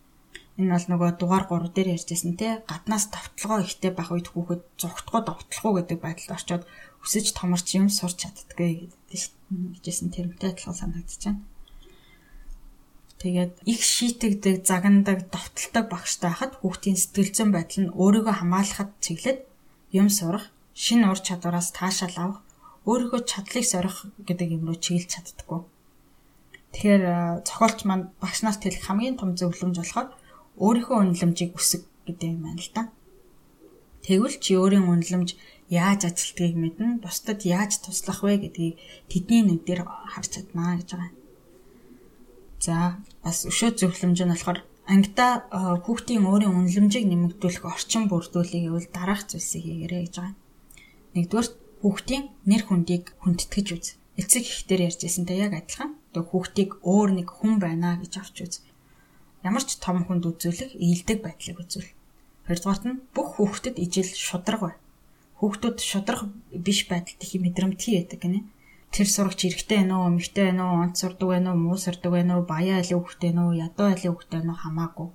Энэ 0.55 0.71
бол 0.71 0.87
нөгөө 0.87 1.09
дугаар 1.19 1.45
3 1.51 1.75
дээр 1.75 1.99
ярьжсэн 1.99 2.39
те 2.39 2.63
гаднаас 2.63 3.11
товтлогоо 3.11 3.59
ихтэй 3.67 3.91
байх 3.91 4.09
үед 4.15 4.31
хүүхэд 4.31 4.63
зүгтгоо 4.79 5.21
довтлох 5.27 5.65
уу 5.67 5.75
гэдэг 5.83 5.99
байдалд 5.99 6.35
орчоод 6.35 6.63
өсөж 7.03 7.35
томорч 7.35 7.67
юм 7.75 7.91
сурч 7.91 8.23
чаддгаа 8.23 8.87
гэжсэн 9.83 10.09
тэрмтэй 10.15 10.55
адилхан 10.55 10.95
байна. 10.95 11.43
Тэгээд 13.19 13.53
их 13.67 13.81
шийтэгдэг, 13.83 14.55
загнадаг, 14.69 15.27
довтолдог 15.33 15.85
багштай 15.91 16.31
хахад 16.31 16.53
хүүхдийн 16.59 16.99
сэтгэл 16.99 17.31
зүйн 17.35 17.51
байдал 17.51 17.79
нь 17.83 17.93
өөрийгөө 17.95 18.35
хамгаалахад 18.37 18.91
чиглээд 19.03 19.39
юм 19.91 20.07
сурах, 20.07 20.51
шинэ 20.71 21.09
ур 21.11 21.19
чадвараас 21.19 21.71
таашаал 21.71 22.15
авах, 22.15 22.39
өөрийнхөө 22.85 23.21
чадлыг 23.25 23.65
сорих 23.65 23.97
гэдэг 24.27 24.49
юм 24.55 24.63
руу 24.67 24.77
чиглэж 24.77 25.09
чаддаггүй. 25.09 25.61
Тэгэхээр 26.75 27.03
зохиолч 27.47 27.79
маань 27.87 28.11
багш 28.21 28.39
нарт 28.43 28.61
хэлэх 28.61 28.83
хамгийн 28.83 29.15
том 29.17 29.33
зөвлөмж 29.39 29.79
болохоор 29.79 30.07
өөрийнхөө 30.55 30.97
үнэлэмжийг 31.03 31.51
өсөг 31.59 31.83
гэдэг 32.07 32.29
юм 32.31 32.41
байна 32.47 32.61
л 32.63 32.71
да. 32.71 32.83
Тэгвэл 34.05 34.37
чи 34.39 34.55
өөрийн 34.55 34.85
үнэлэмж 34.87 35.29
яаж 35.67 36.01
ажилтгийг 36.07 36.55
мэднэ, 36.55 37.01
бусдад 37.01 37.41
яаж 37.43 37.81
туслах 37.81 38.21
вэ 38.23 38.37
гэдгийг 38.45 38.75
тэдний 39.09 39.41
нүдээр 39.43 39.81
харж 39.83 40.29
чаднаа 40.31 40.77
гэж 40.79 40.89
байгаа. 40.93 41.11
За 42.61 42.75
бас 43.25 43.43
өшөө 43.49 43.75
зөвлөмж 43.75 44.19
нь 44.23 44.31
болохоор 44.31 44.59
ангида 44.85 45.49
хүүхдийн 45.83 46.23
өөрийн 46.29 46.53
үнэлэмжийг 46.53 47.05
нэмэгдүүлэх 47.09 47.65
орчин 47.65 48.05
бүрдүүлэх 48.07 48.63
гэвэл 48.69 48.93
дараах 48.93 49.25
зүйлсийг 49.25 49.65
хийгээрэй 49.65 50.01
гэж 50.05 50.15
байгаа. 50.21 50.35
Нэгдүгээр 51.17 51.47
хүүхдийн 51.81 52.23
нэр 52.45 52.63
хүндийг 52.69 53.03
хүндэтгэж 53.25 53.67
үз. 53.73 53.87
Эцэг 54.21 54.45
ихтэй 54.45 54.85
ярьжсэнтэй 54.87 55.37
яг 55.41 55.53
адилхан. 55.57 55.97
Тэгээ 56.13 56.29
хүүхдийг 56.29 56.71
өөр 56.85 57.09
нэг 57.17 57.27
хүн 57.33 57.57
байна 57.59 57.99
гэж 57.99 58.13
авч 58.21 58.37
үз 58.45 58.55
ямар 59.47 59.63
ч 59.63 59.77
том 59.77 60.01
хүнд 60.01 60.25
үзүүлэх 60.25 60.73
ээлдэг 60.73 61.17
байдлыг 61.21 61.57
үзүүл. 61.61 61.89
Хоёрдугаарт 62.49 62.83
нь 62.89 63.01
бүх 63.13 63.37
хүүхдэд 63.37 63.77
ижил 63.77 64.09
шудраг 64.09 64.61
бай. 64.65 64.75
Хүүхдүүд 65.37 65.77
шудраг 65.85 66.19
биш 66.49 66.89
байдалд 66.89 67.21
их 67.21 67.33
мэдрэмтгий 67.37 67.93
байдаг 68.01 68.19
гинэ. 68.25 68.41
Тэр 68.89 69.07
сурагч 69.11 69.39
эрэгтэй 69.45 69.85
байна 69.85 69.95
уу, 70.01 70.09
эмэгтэй 70.09 70.45
байна 70.49 70.63
уу, 70.65 70.81
онц 70.85 70.97
сурдаг 71.01 71.29
байна 71.29 71.53
уу, 71.53 71.61
муу 71.61 71.77
сурдаг 71.77 72.11
байна 72.13 72.37
уу, 72.37 72.47
баяа 72.49 72.81
айлын 72.81 73.01
хүүхтэй 73.01 73.29
байна 73.29 73.41
уу, 73.45 73.53
ядуу 73.53 73.85
айлын 73.91 74.13
хүүхтэй 74.13 74.37
байна 74.39 74.53
уу 74.53 74.61
хамаагүй. 74.63 75.07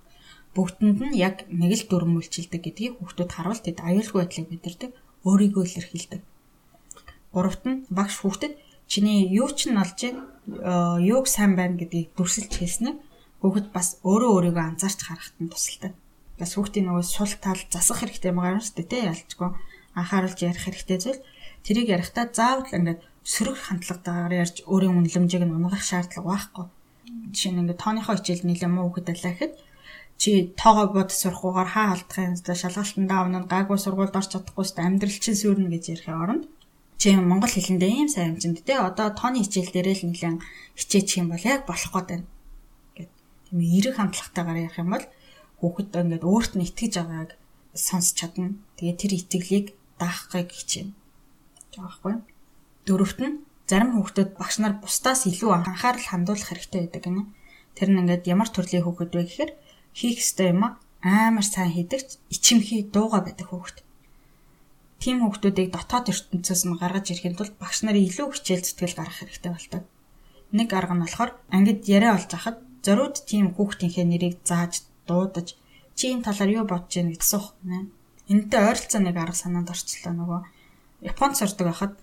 Бүгдэнд 0.55 0.99
нь 1.01 1.17
яг 1.17 1.37
нэг 1.49 1.73
л 1.79 1.85
дүрм 1.89 2.19
үйлчилдэг 2.19 2.61
гэдгийг 2.61 2.95
хүүхдүүд 2.99 3.31
харуул 3.35 3.63
тэд 3.63 3.79
аюулгүй 3.81 4.19
байдлыг 4.21 4.49
мэдэрдэг, 4.51 4.91
өөрийгөө 5.25 5.65
илэрхийлдэг. 5.65 6.21
Гуравт 7.33 7.63
нь 7.67 7.83
багш 7.89 8.21
хүүхдэд 8.21 8.55
чиний 8.91 9.31
юу 9.31 9.49
ч 9.55 9.71
нь 9.71 9.79
олж 9.79 9.99
юуг 10.99 11.27
сайн 11.31 11.55
байна 11.55 11.79
гэдгийг 11.79 12.11
дүрсэлж 12.19 12.53
хэлснээр 12.59 12.99
Хүүхэд 13.41 13.67
бас 13.73 13.89
өөрөө 14.05 14.31
өөрийгөө 14.37 14.65
анзаарч 14.69 15.01
харахад 15.05 15.37
нь 15.41 15.53
тусалтай. 15.53 15.93
Бас 16.37 16.51
хүүхдийн 16.57 16.87
нөгөө 16.89 17.05
сул 17.09 17.33
тал 17.41 17.61
засах 17.73 18.05
хэрэгтэй 18.05 18.33
байгаа 18.37 18.57
юм 18.57 18.65
шүү 18.65 18.77
дээ, 18.77 18.93
тий 18.93 19.03
ялчгүй. 19.09 19.51
Анхааруулж 19.97 20.39
ярих 20.45 20.65
хэрэгтэй 20.65 20.99
зүйл. 21.01 21.25
Тэрийг 21.65 21.89
ярихдаа 21.89 22.29
заавал 22.29 22.69
ингээд 22.69 23.01
сөрөг 23.25 23.57
хандлагатайгаар 23.61 24.35
ярьж 24.45 24.57
өөрийн 24.69 24.97
үнэлэмжийг 24.97 25.45
нь 25.45 25.57
унгах 25.57 25.85
шаардлага 25.85 26.29
байхгүй. 26.29 26.67
Жишээ 27.33 27.53
нь 27.53 27.61
ингээд 27.65 27.81
тооныхоо 27.81 28.15
хичээл 28.17 28.45
нэлээд 28.49 28.73
муу 28.73 28.93
хүүхэд 28.93 29.09
байлаа 29.09 29.33
гэхэд 29.33 29.55
чи 30.21 30.31
тоогоо 30.61 30.87
бод 30.93 31.11
сурахгүйгээр 31.17 31.71
хаа 31.73 31.89
алдахын 31.97 32.37
шалгалтандаа 32.37 33.21
өмнө 33.25 33.49
гайгүй 33.49 33.79
сургуульд 33.81 34.19
орч 34.21 34.29
чадахгүй 34.37 34.65
ст 34.69 34.77
амьдрал 34.77 35.17
чинь 35.17 35.41
сүрнэ 35.41 35.73
гэж 35.73 35.85
ярихын 35.97 36.21
оронд 36.23 36.45
чи 37.01 37.09
монгол 37.17 37.49
хэлэндээ 37.57 37.93
ийм 37.97 38.09
сайн 38.13 38.37
хэмжинд 38.37 38.61
те 38.69 38.77
одоо 38.77 39.09
тооны 39.17 39.41
хичээл 39.41 39.73
дээрээ 39.73 39.97
л 39.97 40.07
нэлээд 40.13 40.45
хичээчих 40.77 41.25
юм 41.25 41.33
бол 41.33 41.45
яг 41.49 41.65
болох 41.65 41.93
гээд 41.97 42.09
байна 42.13 42.27
тийм 43.51 43.61
эерэг 43.67 43.99
хандлагатайгаар 43.99 44.63
ярих 44.71 44.79
юм 44.79 44.95
бол 44.95 45.07
хүүхэд 45.59 45.91
ингээд 45.91 46.25
өөрт 46.25 46.53
нь 46.55 46.65
итгэж 46.71 46.95
байгааг 47.03 47.31
сонсч 47.75 48.15
чадна. 48.23 48.55
Тэгээ 48.79 48.97
тэр 48.97 49.13
итгэлийг 49.19 49.67
даахыг 49.99 50.55
хичээнэ. 50.55 50.95
Жааахгүй. 51.75 52.15
Дөрөвт 52.87 53.19
нь 53.19 53.43
зарим 53.67 53.91
хүүхдүүд 53.99 54.31
багш 54.39 54.57
нар 54.63 54.79
бусдаас 54.79 55.27
илүү 55.27 55.51
анхаарал 55.51 56.07
хандуулах 56.07 56.49
хэрэгтэй 56.49 56.81
байдаг 56.87 57.03
гинэ. 57.05 57.23
Тэр 57.75 57.89
нь 57.91 58.01
ингээд 58.01 58.31
ямар 58.31 58.49
төрлийн 58.51 58.87
хүүхэд 58.87 59.13
вэ 59.19 59.23
гэхээр 59.27 59.53
хийх 59.99 60.23
ёстой 60.23 60.55
юм 60.55 60.79
амар 61.03 61.47
сайн 61.47 61.75
хийдэг 61.75 62.01
ичимхий 62.31 62.87
дууга 62.87 63.21
байдаг 63.27 63.51
хүүхэд. 63.51 63.79
тийм 65.01 65.25
хүүхдүүдийг 65.25 65.73
дотоод 65.73 66.13
ертөнцөөс 66.13 66.63
нь 66.69 66.77
гаргаж 66.77 67.07
ирэхэд 67.09 67.37
тулд 67.41 67.55
багш 67.57 67.81
нарын 67.83 68.05
илүү 68.05 68.37
хичээл 68.37 68.65
зүтгэл 68.69 68.99
гаргах 69.01 69.19
хэрэгтэй 69.25 69.53
болдог. 69.53 69.83
Нэг 70.53 70.69
арга 70.77 70.95
нь 70.95 71.03
болохоор 71.05 71.31
ангид 71.49 71.81
яриа 71.89 72.21
олж 72.21 72.29
хахад 72.29 72.61
зориуд 72.85 73.17
тийм 73.29 73.53
хүүхдийнхээ 73.57 74.07
нэрийг 74.09 74.37
зааж 74.45 74.85
дуудаж 75.09 75.57
чи 75.99 76.05
энэ 76.13 76.25
талаар 76.27 76.51
юу 76.57 76.65
бодож 76.65 76.93
байна 76.97 77.13
гэж 77.13 77.23
асуух 77.25 77.47
нэ. 77.67 77.93
Энэтэй 78.33 78.61
ойролцоо 78.71 79.01
нэг 79.03 79.17
арга 79.21 79.37
санаанд 79.37 79.69
орчлоо 79.73 80.15
нөгөө 80.17 80.41
Японд 81.01 81.37
сурдаг 81.37 81.67
байхад 81.69 81.95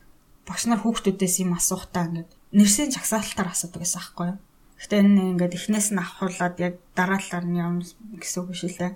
багш 0.47 0.63
нар 0.65 0.81
хүүхдүүдээс 0.81 1.35
юм 1.45 1.53
асуухтаа 1.53 2.09
ингээд 2.09 2.29
нэрсийн 2.57 2.89
жагсаалтаар 2.93 3.53
асуудаг 3.53 3.81
гэсэн 3.85 3.99
аахгүй 4.01 4.25
юу. 4.33 4.39
Гэхдээ 4.77 5.01
энэ 5.05 5.21
ингээд 5.37 5.57
эхнээс 5.57 5.87
нь 5.93 6.01
авахуулаад 6.01 6.55
яг 6.57 6.73
дараалалаар 6.97 7.45
нь 7.45 7.61
явна 7.61 7.83
гэсэн 8.21 8.39
үг 8.41 8.49
биш 8.53 8.63
л 8.65 8.77
дээ. 8.77 8.93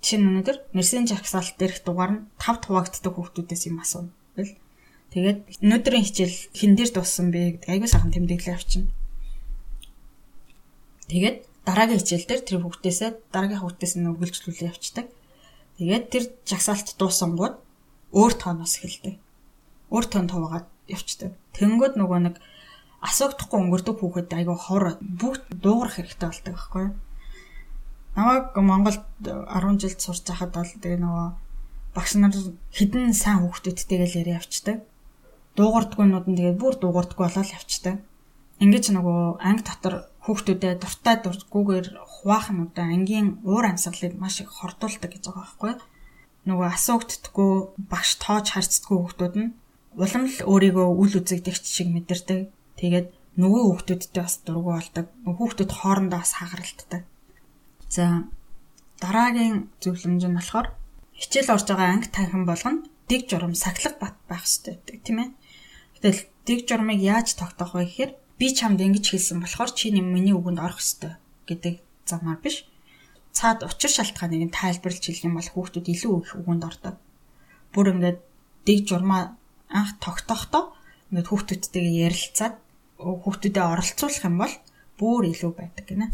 Жишээ 0.00 0.18
нь 0.20 0.28
өнөөдөр 0.28 0.56
нэрсийн 0.76 1.06
жагсаалт 1.08 1.56
дээрх 1.56 1.80
дугаар 1.84 2.12
нь 2.12 2.24
5 2.36 2.68
хуваагддаг 2.68 3.12
хүүхдүүдээс 3.16 3.62
юм 3.68 3.80
асууна. 3.80 4.12
Тэгэл 4.36 4.54
тэгээд 5.12 5.38
өнөөдрийн 5.64 6.04
хичээл 6.04 6.36
хэн 6.56 6.72
дээр 6.76 6.90
дууссан 6.92 7.28
бэ 7.32 7.40
гэдэг 7.64 7.68
аягүй 7.72 7.88
сайхан 7.88 8.12
тэмдэглээ 8.12 8.56
авчина. 8.56 8.88
Тэгээд 11.10 11.38
дараагийн 11.66 11.98
хичээл 11.98 12.28
дээр 12.30 12.42
тэр 12.46 12.58
хүүхдээсээ 12.62 13.10
дараагийн 13.34 13.62
хүүхдээс 13.66 13.94
нь 13.98 14.06
үргэлжлүүлээ 14.14 14.70
явцдаг. 14.70 15.06
Тэгээд 15.82 16.04
тэр 16.06 16.24
жагсаалт 16.46 16.94
дуусангууд 16.94 17.58
өөр 18.14 18.32
тооноос 18.38 18.78
эхэлдэг. 18.78 19.18
Өөр 19.90 20.06
тоон 20.06 20.30
хуваагаад 20.30 20.68
явцдаг. 20.86 21.34
Тэнгүүд 21.58 21.94
нөгөө 21.98 22.18
нэг 22.30 22.36
асуухдахгүй 23.02 23.58
өнгөрдөг 23.58 23.96
хүүхэд 23.98 24.30
айгүй 24.38 24.56
хор 24.60 24.84
бүгд 25.02 25.44
дуугарах 25.56 25.96
хэрэгтэй 25.98 26.28
болдог 26.30 26.54
байхгүй 26.54 26.82
юу? 26.84 26.94
Намайг 28.14 28.44
Монголд 28.54 29.02
10 29.24 29.80
жил 29.80 29.94
сурч 29.96 30.26
байхад 30.28 30.52
бол 30.52 30.68
тэгээ 30.68 31.00
нөгөө 31.00 31.26
багш 31.94 32.12
нар 32.18 32.34
хідэн 32.74 33.14
сайн 33.14 33.40
хүүхдүүдтэйгээ 33.46 34.08
л 34.10 34.18
яриа 34.20 34.38
явцдаг. 34.42 34.84
Дуугардгуунууд 35.56 36.26
нь 36.28 36.38
тэгээ 36.38 36.60
бүр 36.60 36.74
дуугардггүй 36.76 37.24
болоод 37.24 37.50
явцдаг. 37.54 37.96
Ингээд 38.60 38.84
ч 38.84 38.88
нөгөө 38.92 39.40
анги 39.40 39.64
дотор 39.64 40.09
хүүхдүүдэд 40.24 40.80
дуртай 40.84 41.16
дургүйгээр 41.24 41.86
хуваахнуудаа 41.96 42.86
ангийн 42.92 43.28
уур 43.48 43.64
амьсгалыг 43.68 44.14
маш 44.20 44.44
их 44.44 44.52
хордуулдаг 44.52 45.10
гэж 45.12 45.24
байгаа 45.26 45.44
байхгүй 45.44 45.70
юу? 45.72 45.80
Нөгөө 46.48 46.68
асуугддаггүй 46.76 47.52
багш 47.90 48.10
тоож 48.20 48.46
харцдаггүй 48.52 48.98
хүүхдүүд 49.00 49.34
нь 49.40 49.52
улам 49.96 50.24
л 50.28 50.38
өөрийгөө 50.44 50.88
үл 51.00 51.14
үзэгдэгч 51.20 51.64
шиг 51.64 51.88
мэдэрдэг. 51.92 52.40
Тэгээд 52.80 53.08
нөгөө 53.40 53.62
хүүхдүүдтэй 53.64 54.22
бас 54.22 54.34
дургу 54.44 54.70
болдог. 54.76 55.06
Хүүхдүүд 55.24 55.70
хоорондоо 55.72 56.20
бас 56.20 56.32
хагаралддаг. 56.36 57.02
За 57.88 58.04
дараагийн 59.00 59.72
зөвлөмж 59.80 60.22
нь 60.28 60.36
болохоор 60.36 60.68
хичээл 61.16 61.52
орж 61.56 61.66
байгаа 61.68 61.88
анги 61.96 62.08
танхим 62.12 62.44
болгоно 62.44 62.84
дэг 63.08 63.26
журам 63.28 63.56
сахилга 63.56 63.96
бат 64.00 64.16
байх 64.28 64.44
хэрэгтэй 64.44 64.74
гэдэг 64.76 64.98
тийм 65.04 65.18
ээ. 65.24 65.30
Гэтэл 65.96 66.20
дэг 66.46 66.58
журмыг 66.68 67.00
яаж 67.00 67.34
тогтоох 67.34 67.74
вэ 67.74 67.84
гэхээр 67.88 68.12
би 68.40 68.48
чамд 68.56 68.80
ингэж 68.80 69.04
хэлсэн 69.12 69.44
болохоор 69.44 69.70
чи 69.76 69.92
миний 69.92 70.32
үгэнд 70.32 70.64
орох 70.64 70.80
ёстой 70.80 71.20
гэдэг 71.44 71.84
замаар 72.08 72.40
биш. 72.40 72.64
Цаад 73.36 73.68
учир 73.68 73.92
шалтгааныг 73.92 74.48
тайлбарлаж 74.48 75.04
хэлэх 75.04 75.28
юм 75.28 75.36
бол 75.36 75.50
хүүхдүүд 75.52 75.86
илүү 75.92 76.12
их 76.24 76.32
үгэнд 76.40 76.64
ордог. 76.64 76.96
Бүр 77.76 77.92
ингээд 77.92 78.18
дэг 78.64 78.78
журмаа 78.88 79.36
анх 79.68 80.00
тогтохдоо 80.00 80.72
ингээд 81.12 81.28
хүүхдүүдтэйгээ 81.28 82.00
ярилцаад 82.08 82.56
хүүхдүүдэд 82.96 83.60
оролцуулах 83.60 84.24
юм 84.24 84.36
бол 84.40 84.54
бүр 84.96 85.22
илүү 85.30 85.52
байдаг 85.60 85.84
гинэ. 85.84 86.08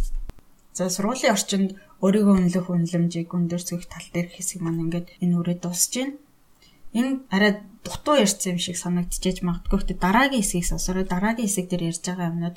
За 0.77 0.91
сургуулийн 0.91 1.33
орчинд 1.33 1.70
өөрийгөө 2.05 2.35
үнэлэх 2.37 2.68
үнэлэмжийг 2.68 3.33
өндөрсгөх 3.33 3.87
тал 3.89 4.07
дээр 4.12 4.29
хэсэг 4.35 4.61
маань 4.61 4.85
ингээд 4.85 5.09
энэ 5.22 5.37
үрээ 5.41 5.57
дуусж 5.62 5.93
байна. 5.97 6.18
Энэ 6.93 7.26
арай 7.30 7.62
дутуу 7.87 8.16
ярьсан 8.18 8.55
юм 8.55 8.59
шиг 8.59 8.76
санагдчихэж 8.78 9.43
магадгүй. 9.43 9.78
Гэхдээ 9.78 9.99
дараагийн 10.03 10.43
хэсгийг 10.43 10.66
сонсороо 10.66 11.05
дараагийн 11.07 11.47
хэсэг 11.47 11.66
дээр 11.70 11.89
ярьж 11.91 12.03
байгаа 12.07 12.30
юмнууд 12.34 12.57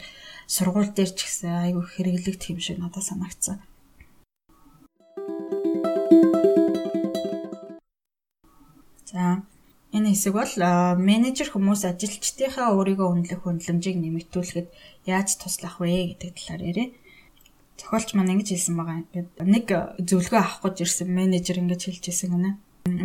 сургууль 0.49 0.91
дээр 0.93 1.11
ч 1.13 1.19
гэсэн 1.25 1.69
айгүй 1.69 1.85
хэрэглэгдэх 1.85 2.49
юм 2.53 2.59
шиг 2.61 2.77
надад 2.81 3.05
санагдсан. 3.05 3.57
За 9.09 9.41
энэ 9.93 10.13
хэсэг 10.13 10.33
бол 10.33 10.53
менежер 10.97 11.49
хүмүүс 11.49 11.81
ажилчдынхаа 11.89 12.73
өөрийгөө 12.77 13.07
үнэлэх 13.09 13.41
үнэлэмжийг 13.45 13.97
нэмэгдүүлэхэд 14.01 14.67
яаж 15.09 15.29
туслах 15.41 15.81
вэ 15.81 16.13
гэдэг 16.13 16.29
талаар 16.37 16.61
яриа 16.69 16.87
зохиолч 17.79 18.13
маань 18.13 18.33
ингэж 18.37 18.49
хэлсэн 18.53 18.75
байгаа. 18.77 18.97
Ингээд 19.01 19.29
нэг 19.39 19.65
зөвлөгөө 20.09 20.41
авах 20.41 20.61
гэж 20.61 20.77
ирсэн 20.83 21.09
менежер 21.09 21.57
ингэж 21.57 21.81
хэлж 21.89 22.03
хэлсэн 22.05 22.29
гэнэ. 22.33 22.51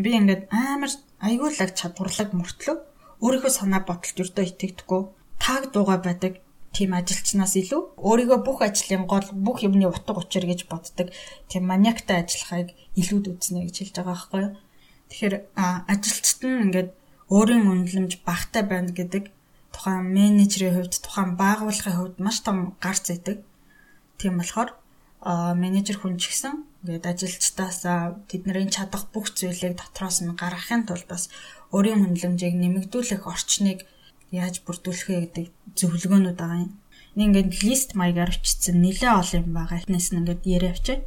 Би 0.03 0.11
ингээд 0.18 0.43
амар 0.51 0.91
аюулаг 1.27 1.70
чадварлаг 1.79 2.31
мөртлөө 2.39 2.77
өөрийнхөө 3.25 3.53
санаа 3.59 3.83
бодолд 3.89 4.18
өртөө 4.22 4.45
итгэдэггүй 4.49 5.03
тааг 5.45 5.62
дууга 5.72 5.97
байдаг 6.07 6.33
тийм 6.77 6.91
ажилчнаас 6.99 7.55
илүү 7.62 7.83
өөрийгөө 8.09 8.39
бүх 8.47 8.59
ажлын 8.66 9.05
гол 9.12 9.27
бүх 9.47 9.62
юмны 9.66 9.87
утга 9.87 10.12
учир 10.18 10.45
гэж 10.51 10.66
боддог 10.72 11.09
тийм 11.51 11.64
маниактай 11.70 12.16
ажиллахыг 12.20 12.68
илүүд 13.01 13.25
үзнэ 13.31 13.61
гэж 13.66 13.77
хэлж 13.79 13.95
байгаа 13.95 14.14
байхгүй 14.14 14.41
юу. 14.45 14.53
Тэгэхээр 15.09 15.35
ажилчид 15.93 16.41
нь 16.43 16.62
ингээд 16.66 16.91
өөрийн 17.31 17.64
үнэлэмж 17.70 18.12
багтай 18.27 18.62
байна 18.66 18.91
гэдэг 18.91 19.25
тухайн 19.75 20.05
менежерийн 20.16 20.75
хувьд 20.75 20.95
тухайн 21.05 21.31
байгууллагын 21.39 21.97
хувьд 21.99 22.16
маш 22.18 22.37
том 22.43 22.75
гарц 22.85 23.07
байдаг. 23.11 23.39
Тийм 24.18 24.35
болохоор 24.39 24.70
менежер 25.25 25.97
хүн 25.99 26.20
ч 26.20 26.29
гэсэн 26.29 26.55
ингээд 26.85 27.09
ажилчдаас 27.09 27.81
тэдний 28.29 28.68
чадах 28.68 29.09
бүх 29.09 29.33
зүйлийг 29.33 29.81
дотроос 29.81 30.20
нь 30.20 30.37
гаргахын 30.37 30.85
тулд 30.85 31.09
бас 31.09 31.33
өөрийн 31.72 32.05
хүнлэмжийг 32.05 32.55
нэмэгдүүлэх 32.61 33.25
орчныг 33.25 33.89
яаж 34.29 34.61
бүрдүүлэх 34.68 35.09
вэ 35.09 35.16
гэдэг 35.25 35.47
зөвлөгөөнүүд 35.81 36.37
байгаа 36.37 36.68
юм. 36.68 36.72
Ингээд 37.16 37.51
лист 37.64 37.97
маягаар 37.97 38.37
өчтсөн 38.37 38.85
нэлээ 38.85 39.12
олон 39.16 39.41
юм 39.49 39.53
байгаа. 39.57 39.81
Эхнээс 39.81 40.09
нь 40.12 40.18
ингээд 40.20 40.43
яриа 40.45 40.72
авчаа. 40.77 40.99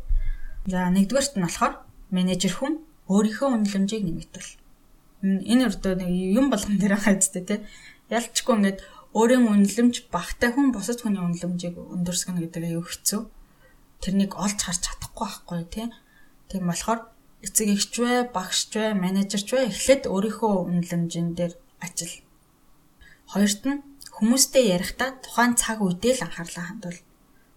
За 0.65 0.89
нэгдүгээрт 0.89 1.35
нь 1.37 1.45
болохоор 1.45 1.73
менежер 2.09 2.53
хүн 2.57 2.73
өөрийнхөө 3.11 3.47
үнэлэмжийг 3.53 4.03
нэмэгдүүл. 4.07 4.51
Энэ 5.23 5.65
өрдөө 5.67 5.93
нэг 5.99 6.09
юм 6.39 6.47
болгон 6.49 6.79
дээр 6.79 6.95
байгаа 6.97 7.15
зү 7.21 7.43
тэ. 7.43 7.67
Ялчгүй 8.09 8.55
ингээд 8.55 8.79
өөрийн 9.13 9.45
үнэлэмж 9.45 9.95
багтай 10.09 10.49
хүн 10.51 10.71
бусад 10.71 11.03
хүний 11.03 11.19
үнэлэмжийг 11.19 11.75
өндөрсгөнө 11.75 12.41
гэдэг 12.47 12.63
аюу 12.71 12.85
хэцүү. 12.87 13.21
Тэрнийг 14.01 14.33
олж 14.37 14.59
харж 14.61 14.81
чадахгүй 14.85 15.27
байхгүй 15.27 15.61
тий. 15.73 15.87
Тийм 16.49 16.63
болохоор 16.69 16.99
эцэг 17.45 17.67
эгч 17.75 17.93
вэ, 18.01 18.29
багш 18.33 18.69
вэ, 18.73 18.93
менежерч 18.93 19.47
вэ 19.53 19.69
эхлээд 19.69 20.03
өөрийнхөө 20.09 20.53
үнэлэмжийн 20.69 21.29
дээр 21.37 21.53
ажил. 21.81 22.15
Хоёрт 23.31 23.61
нь 23.67 23.83
хүмүүстэй 24.15 24.73
ярихдаа 24.73 25.19
тухайн 25.21 25.53
цаг 25.59 25.81
үедээ 25.85 26.13
л 26.17 26.25
анхаарлаа 26.25 26.65
хандуул. 26.67 26.99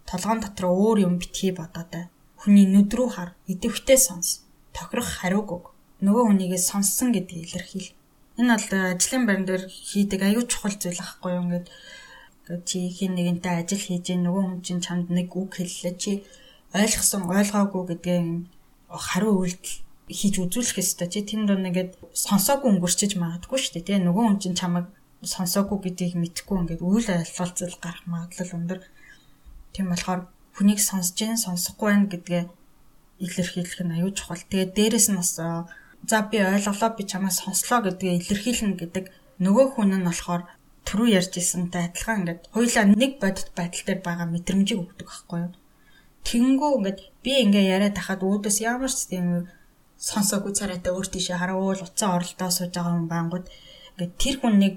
Толгоон 0.08 0.40
дотор 0.42 0.66
өөр 0.68 0.98
юм 1.06 1.14
битгий 1.22 1.52
бодоод 1.54 2.10
хүний 2.40 2.66
нүд 2.66 2.90
рүү 2.92 3.08
хар, 3.14 3.30
идэвхтэй 3.52 3.98
сонс. 4.00 4.48
Тохирох 4.72 5.20
хариуг 5.20 5.48
өг. 5.52 5.64
Нөгөө 6.00 6.24
хүнийгээ 6.32 6.60
сонссон 6.60 7.12
гэдгийг 7.12 7.52
илэрхийл. 7.52 7.92
Энэ 8.40 8.56
бол 8.56 8.96
ажлын 8.96 9.24
байран 9.28 9.44
дээр 9.44 9.64
хийдэг 9.68 10.20
аюул 10.24 10.48
чухал 10.48 10.72
зүйл 10.72 10.96
ахгүй 10.96 11.36
юу 11.36 11.44
ингээд 11.44 11.66
чи 12.66 12.78
хин 12.90 13.14
нэгэнтэй 13.14 13.54
ажил 13.62 13.78
хийж 13.78 14.06
нөгөө 14.14 14.42
хүн 14.42 14.60
чинь 14.66 14.82
чамд 14.82 15.06
нэг 15.10 15.30
үг 15.36 15.58
хэллээ. 15.58 15.94
Чи 16.02 16.12
ойлгосон 16.74 17.30
ойлгоогүй 17.30 17.82
гэдгээ 17.94 18.20
хариу 18.90 19.34
үйлдэл 19.42 19.76
хийж 20.10 20.34
үзүүлэх 20.42 20.82
ёстой. 20.82 21.08
Чи 21.10 21.22
тэн 21.22 21.46
дор 21.46 21.62
нэгэд 21.62 21.98
сонсоогүй 22.14 22.68
өнгөрчиж 22.74 23.14
магадгүй 23.14 23.58
шүү 23.58 23.72
дээ 23.78 23.86
тий 23.86 23.98
нөгөө 24.02 24.24
хүн 24.26 24.38
чинь 24.42 24.58
чамайг 24.58 24.86
сонсоогүй 25.22 25.78
гэдгийг 25.84 26.14
мэдхгүй 26.18 26.56
ингээд 26.66 26.82
үйл 26.82 27.06
ойлголцол 27.06 27.76
гарах 27.78 28.04
магадлал 28.10 28.56
өндөр. 28.58 28.80
Тийм 29.74 29.86
болохоор 29.94 30.26
хүнийг 30.56 30.80
сонсож 30.82 31.14
гин 31.14 31.38
сонсохгүй 31.38 31.88
байх 31.92 32.10
гэдгээ 32.10 32.42
илэрхийлэх 33.24 33.80
нь 33.84 33.94
аюул 33.94 34.16
чухал. 34.16 34.42
Тэгээ 34.50 34.74
дээрэс 34.74 35.06
нь 35.12 35.20
бас 35.20 35.36
за 35.38 36.18
би 36.30 36.36
ойлголоо 36.40 36.90
би 36.96 37.04
чамаас 37.04 37.44
сонслоо 37.44 37.80
гэдгээ 37.84 38.18
илэрхийлнэ 38.18 38.76
гэдэг 38.80 39.04
нөгөө 39.44 39.66
хүн 39.76 39.92
нь 40.00 40.08
болохоор 40.08 40.42
түрүү 40.90 41.08
ярьж 41.14 41.38
ирсэнтэй 41.38 41.86
адилхан 41.86 42.26
ингээд 42.26 42.42
хоёлаа 42.50 42.84
нэг 42.90 43.12
бодит 43.22 43.48
байдал 43.54 43.82
дээр 43.86 44.00
байгаа 44.02 44.26
мэдрэмжийг 44.26 44.82
өгдөг 44.82 45.06
байхгүй 45.06 45.38
юу. 45.46 45.52
Тэнгүү 46.26 46.70
ингээд 46.82 47.00
би 47.22 47.32
ингээ 47.46 47.70
яриад 47.78 47.94
тахад 47.94 48.26
өөдөөс 48.26 48.58
ямар 48.66 48.90
ч 48.90 49.06
тийм 49.06 49.46
сонсоогүй 50.02 50.52
царайтай 50.58 50.90
өөр 50.90 51.08
тийшээ 51.14 51.38
харуул 51.38 51.78
уцаа 51.86 52.10
оролдоо 52.18 52.50
сууж 52.50 52.74
байгаа 52.74 52.94
хүн 52.98 53.06
бангууд 53.06 53.46
ингээд 53.94 54.14
тэр 54.18 54.36
хүн 54.42 54.54
нэг 54.58 54.76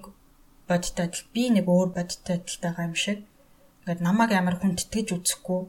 бодит 0.69 0.95
байдал 1.01 1.25
би 1.33 1.43
нэг 1.49 1.65
өөр 1.65 1.89
бодит 1.97 2.21
байдалтай 2.29 2.61
байгаа 2.61 2.85
юм 2.85 2.95
шиг 3.03 3.19
ингээд 3.81 4.05
намайг 4.05 4.31
амар 4.37 4.55
хүндэтгэж 4.61 5.07
үзэхгүй 5.17 5.61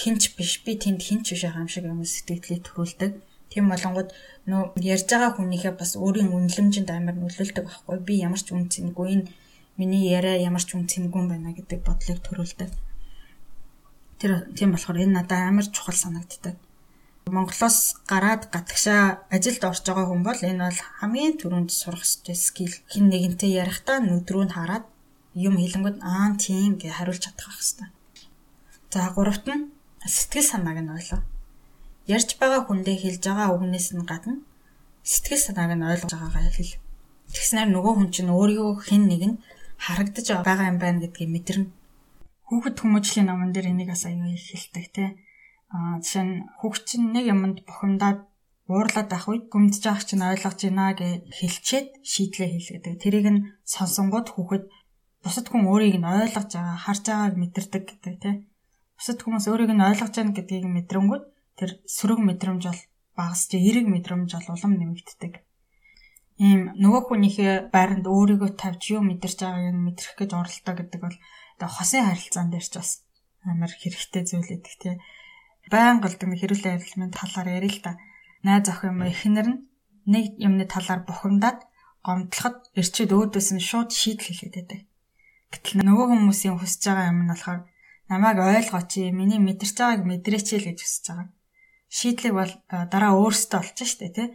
хинч 0.00 0.22
биш 0.34 0.52
би 0.66 0.72
тэнд 0.82 1.00
хинч 1.06 1.24
биш 1.30 1.42
байгаа 1.46 1.62
юм 1.64 1.70
шиг 1.70 1.84
юм 1.86 2.02
сэтгэлийг 2.02 2.66
төрүүлдэг. 2.66 3.12
Тийм 3.50 3.66
болонгод 3.70 4.08
нөө 4.50 4.74
ярьж 4.94 5.06
байгаа 5.10 5.30
хүнийхээ 5.38 5.74
бас 5.78 5.94
өөрийн 5.94 6.34
үнэлэмжинд 6.34 6.90
амар 6.90 7.16
нөлөөлдөг 7.18 7.64
байхгүй 7.66 7.98
би 8.08 8.14
ямар 8.26 8.42
ч 8.42 8.48
үн 8.54 8.66
цэнгүй 8.72 9.06
энэ 9.14 9.26
миний 9.80 10.04
яриа 10.18 10.36
ямар 10.48 10.60
ч 10.60 10.76
үн 10.76 10.84
цэнгүй 10.92 11.24
байна 11.32 11.56
гэдэг 11.56 11.80
бодлыг 11.80 12.18
төрүүлдэг. 12.20 12.70
Тэр 14.20 14.32
тийм 14.52 14.76
болохоор 14.76 15.00
энэ 15.00 15.16
надад 15.16 15.40
амар 15.48 15.66
чухал 15.72 15.96
санагддаг. 15.96 16.56
Монголоос 17.36 17.78
гараад 18.10 18.52
гатгшаа 18.52 19.24
ажилд 19.32 19.62
орж 19.64 19.84
байгаа 19.86 20.06
хүн 20.12 20.22
бол 20.26 20.40
энэ 20.50 20.64
бол 20.68 20.80
хамгийн 21.00 21.34
түрүүнд 21.40 21.70
сурах 21.72 22.04
ёстой 22.04 22.36
скил. 22.36 22.74
Хин 22.92 23.08
нэгэнтэй 23.08 23.56
ярихдаа 23.62 23.98
нүдрүү 24.04 24.44
нь 24.44 24.54
хараад 24.56 24.84
юм 25.32 25.54
хэлэнгүүд 25.56 25.98
аа 26.02 26.34
тийм 26.36 26.76
гэж 26.76 26.92
хариулж 26.98 27.22
чадах 27.24 27.54
хэрэгтэй. 27.54 27.88
За 28.92 29.08
гуравт 29.14 29.46
нь 29.46 29.70
сэтгэл 30.04 30.50
санааг 30.50 30.78
нь 30.82 30.92
ойлгоо. 30.96 31.22
Ярьж 32.10 32.30
байгаа 32.40 32.66
хүндээ 32.66 32.96
хэлж 32.98 33.22
байгаа 33.24 33.54
үгнээс 33.54 33.88
нь 33.94 34.08
гадна 34.10 34.42
сэтгэл 35.06 35.44
санааг 35.46 35.72
нь 35.78 35.86
ойлгож 35.86 36.12
байгаагаа 36.12 36.50
хэл. 36.50 36.74
Тэгснээр 37.30 37.70
нөгөө 37.70 37.92
хүн 37.94 38.08
чинь 38.10 38.34
өөрийгөө 38.34 38.74
хэн 38.90 39.04
нэгэн 39.06 39.34
харагдаж 39.84 40.26
байгаа 40.44 40.70
юм 40.72 40.78
байна 40.78 41.00
гэдгийг 41.02 41.30
мэдэрнэ. 41.32 41.72
Хүүхэд 42.46 42.76
хүмүүжлийн 42.80 43.26
номон 43.28 43.50
дээр 43.52 43.72
энийг 43.72 43.90
бас 43.92 44.04
аюу 44.04 44.28
их 44.28 44.44
хэлдэг 44.44 44.86
те. 44.92 45.04
Аа 45.72 46.02
жишээ 46.04 46.24
нь 46.26 46.34
хүүхд 46.60 46.82
чинь 46.88 47.14
нэг 47.14 47.24
юмд 47.32 47.58
бухимдаад 47.64 48.20
уурлаад 48.68 49.08
байх 49.10 49.26
үед 49.30 49.44
гүмдэж 49.52 49.82
байгаа 49.86 50.06
чинь 50.06 50.26
ойлгож 50.30 50.58
байна 50.62 50.86
гэж 50.98 51.30
хэлчихэд 51.38 51.88
шийдлээ 52.12 52.50
хэлгээд. 52.52 53.02
Тэрийг 53.02 53.26
нь 53.32 53.44
сонсонгууд 53.72 54.28
хүүхэд 54.34 54.64
бусад 55.24 55.46
хүн 55.48 55.64
өөрийг 55.70 55.96
нь 55.98 56.10
ойлгож 56.10 56.50
байгаа, 56.52 56.76
харж 56.84 57.04
байгааг 57.08 57.34
мэдэрдэг 57.40 57.84
гэдэг 57.88 58.14
те. 58.22 58.30
Бусад 58.98 59.18
хүмүүс 59.22 59.46
өөрийг 59.48 59.72
нь 59.74 59.86
ойлгож 59.88 60.14
байгаа 60.14 60.36
гэдгийг 60.36 60.66
мэдрэнгүүт 60.68 61.24
тэр 61.58 61.70
сөрөг 61.96 62.20
мэдрэмж 62.28 62.62
бол 62.68 62.82
багасч 63.18 63.50
эерэг 63.56 63.86
мэдрэмж 63.88 64.30
бол 64.36 64.48
улам 64.54 64.72
нэмэгддэг 64.76 65.32
ийм 66.40 66.72
нөгөө 66.80 67.02
хүнийхээ 67.04 67.52
байранд 67.68 68.08
өөрийгөө 68.08 68.56
тавьж 68.56 68.96
юу 68.96 69.04
мэдэрч 69.04 69.38
байгааг 69.44 69.76
нь 69.76 69.84
мэдрэх 69.84 70.16
гэж 70.16 70.30
оролдоо 70.32 70.74
гэдэг 70.80 71.00
бол 71.04 71.16
одоо 71.60 71.68
хосын 71.68 72.08
харилцаан 72.08 72.48
дээр 72.48 72.64
ч 72.64 72.74
бас 72.80 72.90
амар 73.44 73.68
хэрэгтэй 73.68 74.24
зүйл 74.24 74.48
гэдэг 74.48 74.74
тий. 74.80 74.96
Баян 75.68 76.00
голдон 76.00 76.32
хэрүүлэн 76.32 76.80
арилмын 76.80 77.12
талаар 77.12 77.48
ярил 77.60 77.76
л 77.76 77.84
да. 77.84 78.00
Найз 78.40 78.64
ах 78.72 78.80
юм 78.88 79.04
эхнэр 79.04 79.48
нь 79.52 79.60
нэг 80.08 80.40
юмны 80.40 80.64
талаар 80.64 81.04
бухимдаад 81.04 81.60
гомдлоход 82.00 82.72
эрчүүд 82.72 83.12
өөдөөс 83.12 83.48
нь 83.52 83.60
шууд 83.60 83.92
шийдэл 83.92 84.32
хэлээд 84.32 84.54
байдаг. 84.56 84.80
Гэтэл 85.52 85.84
нөгөө 85.84 86.06
хүмүүсийн 86.08 86.56
хүсэж 86.56 86.82
байгаа 86.88 87.12
юм 87.12 87.20
нь 87.28 87.32
болохоор 87.36 87.60
намайг 88.08 88.38
ойлгооч, 88.40 88.92
миний 89.12 89.40
мэдэрч 89.44 89.76
байгааг 89.76 90.08
мэдрээч 90.08 90.48
л 90.56 90.68
гэж 90.72 90.78
хүсэж 90.80 91.04
байгаа. 91.04 91.28
Шийдлийг 91.92 92.34
бол 92.40 92.52
дараа 92.88 93.12
өөрсдөө 93.20 93.60
олчих 93.60 93.88
штэ 93.92 94.08
тий 94.16 94.28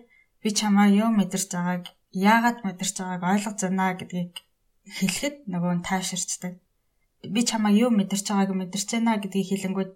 би 0.45 0.53
чамаа 0.53 0.93
юу 0.93 1.09
мэдэрч 1.09 1.49
байгааг 1.57 1.85
яагаад 2.13 2.61
мэдэрч 2.61 2.95
байгааг 3.01 3.23
ойлгож 3.33 3.59
байна 3.65 3.97
гэдгийг 3.97 4.45
хэлэхэд 4.85 5.35
нөгөө 5.49 5.73
нь 5.81 5.85
тайвширчдаг. 5.89 6.53
Би 7.33 7.41
чамаа 7.49 7.73
юу 7.73 7.89
мэдэрч 7.89 8.29
байгааг 8.29 8.53
мэдэрч 8.53 8.89
байна 8.93 9.17
гэдгийг 9.17 9.49
хэлэнгүүт 9.49 9.91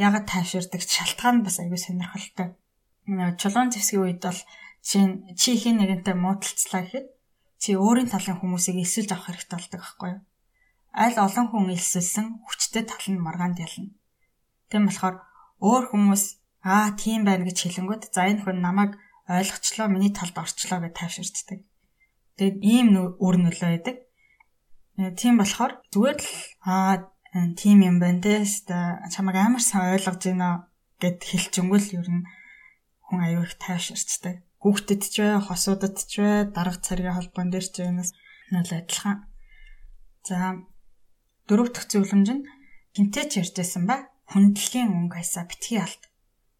яагаад 0.00 0.26
тайвширдаг 0.32 0.80
шалтгаан 0.80 1.44
бас 1.44 1.60
аягүй 1.60 1.76
сонирхолтой. 1.76 2.56
Чулуун 3.36 3.68
зэвсгийн 3.68 4.16
үед 4.16 4.20
бол 4.24 4.40
чинь 4.80 5.28
чи 5.36 5.60
хин 5.60 5.76
нэгэнтэй 5.76 6.16
муудалцлаа 6.16 6.82
гэхэд 6.88 7.06
чи 7.60 7.76
өөрийн 7.76 8.08
талын 8.08 8.40
хүмүүсийг 8.40 8.80
эсэлж 8.80 9.12
авах 9.12 9.28
хэрэгтэй 9.28 9.58
болдог 9.60 9.80
байхгүй 9.84 10.08
юу? 10.16 10.20
Аль 10.96 11.20
олон 11.20 11.46
хүн 11.52 11.68
элсэлсэн 11.76 12.26
хүчтэй 12.48 12.88
тал 12.88 13.06
нь 13.12 13.20
маргаанд 13.20 13.60
ялна. 13.60 13.92
Тэм 14.72 14.88
болохоор 14.88 15.20
өөр 15.60 15.84
хүмүүс 15.92 16.24
аа 16.64 16.96
тийм 16.96 17.28
байна 17.28 17.44
гэж 17.44 17.58
хэлэнгүүт 17.60 18.08
за 18.08 18.24
энэ 18.32 18.42
хүн 18.48 18.58
намайг 18.64 18.96
ойлгочлоо 19.28 19.86
миний 19.88 20.12
талд 20.12 20.36
орчлоо 20.38 20.80
гэж 20.82 20.92
тайвширчдаг. 20.98 21.60
Тэгээд 22.36 22.58
ийм 22.62 22.88
үр 23.22 23.36
нөлөө 23.38 23.70
байдаг. 23.70 23.96
Э, 24.98 25.14
тийм 25.14 25.38
болохоор 25.38 25.78
зүгээр 25.94 26.18
л 26.18 26.30
аа 26.66 27.12
тийм 27.56 27.80
юм 27.86 27.96
байна 28.02 28.20
те 28.20 28.44
чамайг 29.14 29.36
амар 29.38 29.62
сайн 29.62 29.94
ойлгож 29.96 30.20
байна 30.26 30.68
гэд 31.00 31.18
хэлчингүүл 31.22 31.88
ер 31.98 32.08
нь 32.10 32.26
хүн 33.06 33.20
аюу 33.24 33.46
их 33.46 33.56
тайвширчдаг. 33.56 34.44
Хүүхдэд 34.62 35.02
ч 35.10 35.14
бай, 35.24 35.40
хосуудад 35.42 35.96
ч 35.96 36.22
бай, 36.22 36.46
дарга 36.46 36.78
царгийн 36.78 37.16
холбоон 37.16 37.50
дээр 37.50 37.66
ч 37.66 37.82
юмас 37.82 38.14
нөл 38.52 38.68
адилхан. 38.68 39.26
За 40.28 40.60
дөрөв 41.48 41.68
дэх 41.74 41.88
зөвлөмж 41.90 42.28
нь 42.36 42.46
гинтээ 42.94 43.24
ч 43.26 43.32
ярьжсэн 43.42 43.88
ба 43.88 44.12
хүндлэгийн 44.30 44.92
өнгө 44.92 45.18
хайсаа 45.18 45.48
битгий 45.50 45.80
алт 45.82 46.11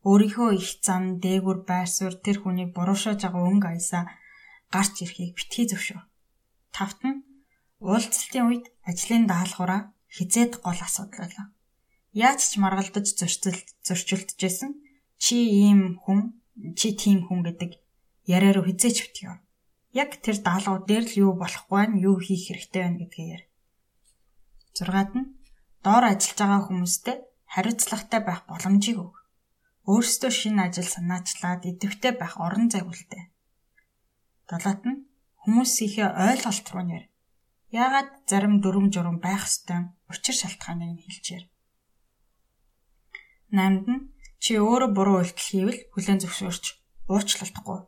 өөрийнхөө 0.02 0.48
их 0.58 0.82
зам 0.82 1.22
дээгүр 1.22 1.62
байрсуур 1.62 2.14
тэр 2.18 2.42
хүнийг 2.42 2.74
буруушааж 2.74 3.22
байгаа 3.22 3.46
өнгө 3.46 3.68
аясаа 3.70 4.04
гарч 4.74 4.94
ирэхийг 5.06 5.38
битгий 5.38 5.66
зөвшөөр. 5.70 6.02
Тавт 6.74 7.00
нь 7.06 7.22
уулзалтын 7.78 8.46
үед 8.50 8.64
ажлын 8.82 9.30
даалгавраа 9.30 9.94
хизээд 10.10 10.58
гол 10.58 10.80
асуудал 10.82 11.22
байлаа. 11.22 11.46
Яаж 12.12 12.40
ч 12.50 12.52
маргалдаж 12.58 13.06
зөрчилд 13.14 13.68
зөрчилдөжсэн 13.86 14.70
чи 15.22 15.36
ийм 15.62 16.02
хүн 16.02 16.42
чи 16.74 16.98
тийм 16.98 17.22
хүн 17.26 17.46
гэдэг 17.46 17.70
яриа 18.26 18.52
руу 18.58 18.66
хизээч 18.66 18.98
битгий. 19.06 19.38
Яг 19.94 20.10
тэр 20.18 20.42
даалгавар 20.42 20.82
дээр 20.82 21.04
л 21.06 21.18
юу 21.30 21.32
болохгүй 21.38 21.82
нь 21.86 22.02
юу 22.02 22.18
хийх 22.18 22.50
хэрэгтэй 22.50 22.82
байна 22.82 22.98
гэдгээ 22.98 23.28
яар. 23.38 23.44
6-ад 24.74 25.10
нь 25.14 25.30
доор 25.86 26.04
ажиллаж 26.10 26.38
байгаа 26.42 26.60
хүмүүстэй 26.66 27.16
хариуцлагатай 27.54 28.20
байх 28.24 28.40
боломжийг 28.50 28.98
өг 29.04 29.21
өөрсдөө 29.90 30.30
шинэ 30.30 30.70
ажил 30.70 30.86
санаачлаад 30.86 31.66
идэвхтэй 31.66 32.12
байх 32.14 32.38
орон 32.38 32.70
зай 32.70 32.82
үлдээ. 32.86 33.24
Долоот 34.46 34.82
нь 34.86 35.02
хүмүүсийнхээ 35.42 36.08
ойлголт 36.26 36.66
руу 36.70 36.84
нэр. 36.86 37.04
Яагаад 37.74 38.10
зарим 38.30 38.62
дүрм 38.62 38.94
журм 38.94 39.18
байх 39.18 39.48
ёстой 39.48 39.90
учир 40.06 40.36
шалтгааныг 40.38 41.02
хэлжээр. 41.02 41.44
Намд 43.50 43.86
нь 43.90 44.02
чи 44.38 44.60
өөрөө 44.60 44.90
буруу 44.94 45.16
үйлдэл 45.24 45.50
хийвэл 45.50 45.80
хүлэн 45.90 46.18
зөвшөөрч 46.22 46.64
уучлалтгүй. 47.10 47.80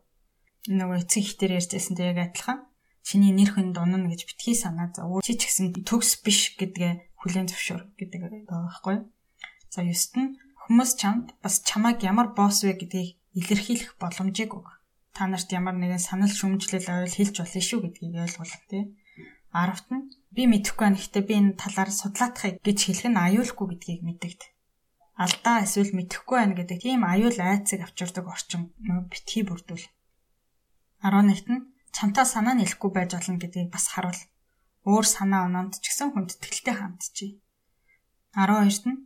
Нөгөө 0.74 0.98
эцэг 1.04 1.22
ихтер 1.22 1.54
ярьжсэн 1.58 1.94
тэг 1.94 2.18
адилхан 2.18 2.58
чиний 3.04 3.32
нэр 3.36 3.52
хүн 3.52 3.76
дунна 3.76 4.00
гэж 4.08 4.24
битгий 4.24 4.56
санаа 4.56 4.88
за 4.90 5.04
чи 5.20 5.36
ч 5.36 5.46
гэсэн 5.46 5.84
төгс 5.84 6.24
биш 6.24 6.56
гэдгээ 6.56 7.20
хүлэн 7.20 7.46
зөвшөөр 7.52 7.82
гэдэг 8.00 8.20
байгаа 8.24 8.64
байхгүй. 8.64 8.96
За 9.68 9.84
9-т 9.84 10.16
нь 10.16 10.32
Хүмүүс 10.64 10.96
чамд 10.96 11.36
бас 11.44 11.60
чамайг 11.60 12.00
ямар 12.00 12.32
босс 12.32 12.64
вэ 12.64 12.72
гэдгийг 12.80 13.20
илэрхийлэх 13.36 14.00
боломжийг 14.00 14.56
өг. 14.56 14.66
Та 15.12 15.28
нарт 15.28 15.52
ямар 15.52 15.76
нэгэн 15.76 16.00
санал 16.00 16.32
шүмжлэл 16.32 16.88
ойл 16.88 17.12
хэлж 17.12 17.36
болно 17.36 17.60
шүү 17.68 17.80
гэдгийг 17.84 18.16
ойлгуул 18.24 18.54
тээ. 18.72 18.84
10-т 19.52 19.88
нь 19.92 20.08
би 20.32 20.42
мэдэхгүй 20.48 20.88
гэхдээ 20.96 21.24
би 21.28 21.34
энэ 21.36 21.60
талаар 21.60 21.90
судлаадахыг 21.92 22.64
гэж 22.64 22.78
хэлэх 22.80 23.06
нь 23.12 23.20
аюулгүй 23.20 23.66
гэдгийг 23.76 24.02
мэдэгд. 24.08 24.42
Алдаа 25.20 25.62
эсвэл 25.62 25.92
мэдэхгүй 25.94 26.36
байна 26.40 26.58
гэдэг 26.58 26.78
тийм 26.80 27.04
аюул 27.04 27.38
айцыг 27.38 27.80
авчирдаг 27.84 28.26
орчин 28.26 28.74
битгий 29.12 29.44
бүрдүүл. 29.46 29.86
11-т 31.04 31.48
нь 31.52 31.68
чамтаа 31.94 32.26
санаа 32.26 32.56
нийлэхгүй 32.56 32.90
байж 32.90 33.14
болно 33.14 33.38
гэдгийг 33.38 33.70
бас 33.70 33.92
харуул. 33.92 34.20
Өөр 34.88 35.06
санаа 35.06 35.46
оноонд 35.46 35.78
ч 35.78 35.92
гэсэн 35.92 36.16
хүндэтгэлтэй 36.16 36.74
хандчихъя. 36.74 37.38
12-т 38.34 38.88
нь 38.90 38.98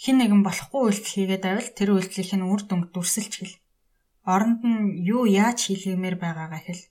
хин 0.00 0.16
нэгэн 0.16 0.40
болохгүй 0.40 0.80
үйлдэл 0.80 1.12
хийгээд 1.12 1.44
байвал 1.44 1.70
тэр 1.76 1.88
үйлдэлийнх 1.92 2.40
нь 2.40 2.48
үр 2.48 2.62
дүнг 2.64 2.88
дүрсэлж 2.88 3.32
хэл. 3.36 3.60
Оронд 4.24 4.64
нь 4.64 5.04
юу 5.04 5.28
яаж 5.28 5.68
хийлгэмээр 5.68 6.16
байгаагаа 6.16 6.62
хэл. 6.64 6.88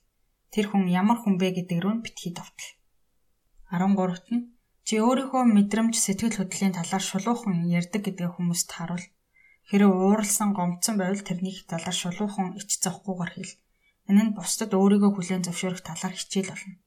Тэр 0.54 0.70
хүн 0.70 0.86
ямар 0.86 1.18
хүн 1.18 1.34
бэ 1.34 1.58
гэдэг 1.58 1.78
рүү 1.82 1.94
битгий 2.06 2.30
довтол. 2.30 2.70
13-т 3.74 4.26
нь 4.30 4.42
чи 4.86 5.02
өөрийнхөө 5.02 5.42
мэдрэмж 5.42 5.94
сэтгэл 5.98 6.38
хөдлөлийн 6.38 6.74
талаар 6.78 7.02
шулуухан 7.02 7.66
ярьдаг 7.66 8.02
гэдэг 8.06 8.30
хүмүүст 8.34 8.70
харуул. 8.70 9.06
Хэрэв 9.70 9.90
ууралсан 9.90 10.50
гомцсон 10.54 10.94
байвал 10.98 11.22
тэрнийг 11.22 11.66
талаар 11.70 11.94
шулуухан 11.94 12.58
ич 12.58 12.78
зовхгүйгээр 12.82 13.32
хэл. 13.34 13.54
Энэ 14.10 14.22
нь 14.26 14.34
бусдад 14.34 14.74
өөрийгөө 14.74 15.10
хүлээн 15.14 15.46
зөвшөөрөх 15.46 15.82
талаар 15.86 16.14
хичээл 16.14 16.50
болно. 16.50 16.78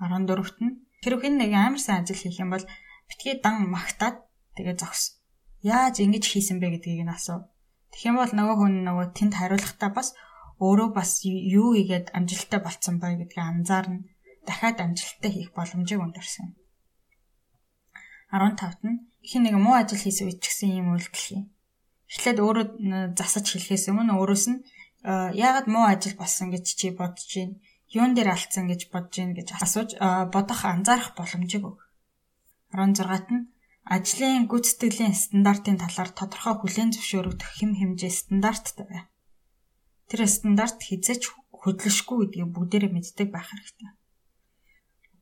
14-т 0.00 0.58
нь 0.64 0.72
хэрв 1.04 1.20
хэн 1.20 1.36
нэг 1.40 1.52
амар 1.52 1.80
сайн 1.80 2.04
ажил 2.04 2.20
хийх 2.20 2.40
юм 2.40 2.52
бол 2.52 2.64
битгий 3.08 3.36
дан 3.44 3.68
магтаад 3.68 4.23
тэгээ 4.56 4.76
зогс. 4.78 5.20
Яаж 5.62 6.00
ингэж 6.00 6.24
хийсэн 6.28 6.58
бэ 6.60 6.78
гэдгийг 6.78 7.04
нь 7.06 7.14
асуу. 7.14 7.48
Тэгэх 7.90 8.08
юм 8.10 8.16
бол 8.18 8.32
нөгөө 8.34 8.56
хүн 8.58 8.74
нөгөө 8.86 9.06
тэнд 9.14 9.34
хариулахдаа 9.38 9.90
бас 9.94 10.12
өөрөө 10.58 10.88
бас 10.94 11.22
юу 11.24 11.74
игээд 11.74 12.10
амжилттай 12.14 12.60
болцсон 12.62 12.96
бай 13.02 13.18
гэдгийг 13.18 13.42
анзаарна. 13.42 14.06
Дахиад 14.46 14.78
амжилттай 14.82 15.30
хийх 15.32 15.50
боломжийг 15.56 16.00
өндөрсөн. 16.02 16.54
15-т 18.34 18.82
нь 18.82 18.98
их 19.22 19.34
нэг 19.38 19.54
муу 19.56 19.78
ажил 19.78 19.98
хийсэн 19.98 20.26
үед 20.26 20.42
ч 20.42 20.50
гэсэн 20.50 20.70
ийм 20.74 20.90
үйлдэл 20.92 21.22
хий. 21.22 21.42
Эхлээд 22.10 22.38
өөрөө 22.42 22.66
засаж 23.14 23.46
хэлэхээс 23.48 23.88
өмнө 23.94 24.18
өөрөөс 24.18 24.44
нь 24.52 24.62
яагаад 25.04 25.66
муу 25.70 25.86
ажил 25.86 26.18
болсон 26.18 26.50
гэж 26.50 26.64
чи 26.76 26.90
бодож 26.90 27.30
байна? 27.30 27.56
Юун 27.94 28.12
дээр 28.12 28.34
алдсан 28.34 28.66
гэж 28.68 28.90
бодож 28.92 29.14
байна 29.22 29.34
гэж 29.38 29.48
асууж 29.54 29.90
бодох 30.34 30.60
анзаарах 30.66 31.14
боломжийг 31.14 31.64
өг. 31.70 31.78
16-т 32.74 33.30
нь 33.32 33.53
ажлын 33.84 34.48
гүйцэтгэлийн 34.48 35.12
стандартын 35.12 35.76
талаар 35.76 36.10
тодорхой 36.16 36.56
хүлээн 36.56 36.90
зөвшөөрөгдөх 36.96 37.50
хэм 37.60 37.72
хэмжээ 37.76 38.12
стандарттай 38.12 38.86
бай. 38.88 39.02
Тэр 40.08 40.24
стандарт 40.24 40.80
хизээч 40.80 41.28
хөдлөшгүй 41.52 42.16
гэдгийг 42.32 42.48
бүгдээрээ 42.56 42.92
мэддэг 42.92 43.28
байх 43.28 43.48
хэрэгтэй. 43.52 43.90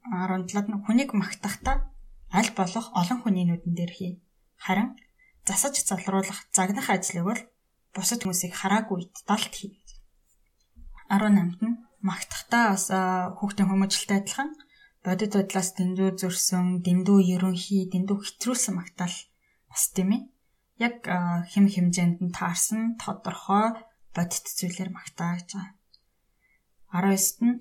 17-д 0.06 0.68
нь 0.70 0.82
хүнийг 0.86 1.10
магтахдаа 1.14 1.90
аль 2.30 2.52
болох 2.54 2.86
олон 2.94 3.18
хүний 3.22 3.46
нүдэн 3.46 3.74
дээр 3.74 3.92
хий. 3.94 4.12
Харин 4.58 4.94
засаж 5.46 5.82
залруулах 5.82 6.46
загнах 6.54 6.86
ажлыг 6.90 7.26
бол 7.26 7.42
бусад 7.94 8.22
хүмүүсийг 8.22 8.54
хараагүй 8.54 9.10
далд 9.26 9.52
хий. 9.54 9.74
18-нд 11.10 11.60
нь 11.66 11.82
магтахтаа 12.02 12.74
бас 12.74 12.86
хүүхдийн 13.38 13.68
хүмүүжлэлтэй 13.70 14.18
адилхан 14.22 14.50
бодит 15.02 15.34
бодлоос 15.34 15.70
дэндүү 15.78 16.08
зөрсөн, 16.20 16.82
дэндүү 16.86 17.18
ерөнхий, 17.34 17.90
дэндүү 17.90 18.18
хэтрүүлсэн 18.22 18.74
магтаал 18.78 19.16
бас 19.70 19.84
тийм 19.90 20.10
ээ. 20.14 20.22
Яг 20.86 21.06
хэм 21.52 21.66
хэмжээнд 21.66 22.18
нь 22.22 22.34
таарсан 22.34 22.96
тодорхой 23.02 23.82
бодит 24.14 24.46
зүйлээр 24.46 24.90
магтаа 24.94 25.42
гэж 25.42 25.48
байгаа. 25.58 25.74
19-т 26.92 27.38
нь 27.42 27.56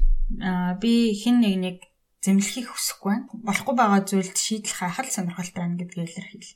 би 0.84 0.94
хин 1.18 1.39
нэг 1.42 1.56
нэг 1.66 1.78
зэмлэхийг 2.22 2.68
хүсэхгүй 2.70 3.10
байна. 3.10 3.28
Болохгүй 3.48 3.76
байгаа 3.80 4.02
зүйлд 4.06 4.38
шийдэл 4.38 4.78
хайхал 4.78 5.10
сонирхолтой 5.10 5.62
байна 5.64 5.80
гэдгийг 5.80 6.12
илэрхийл. 6.12 6.52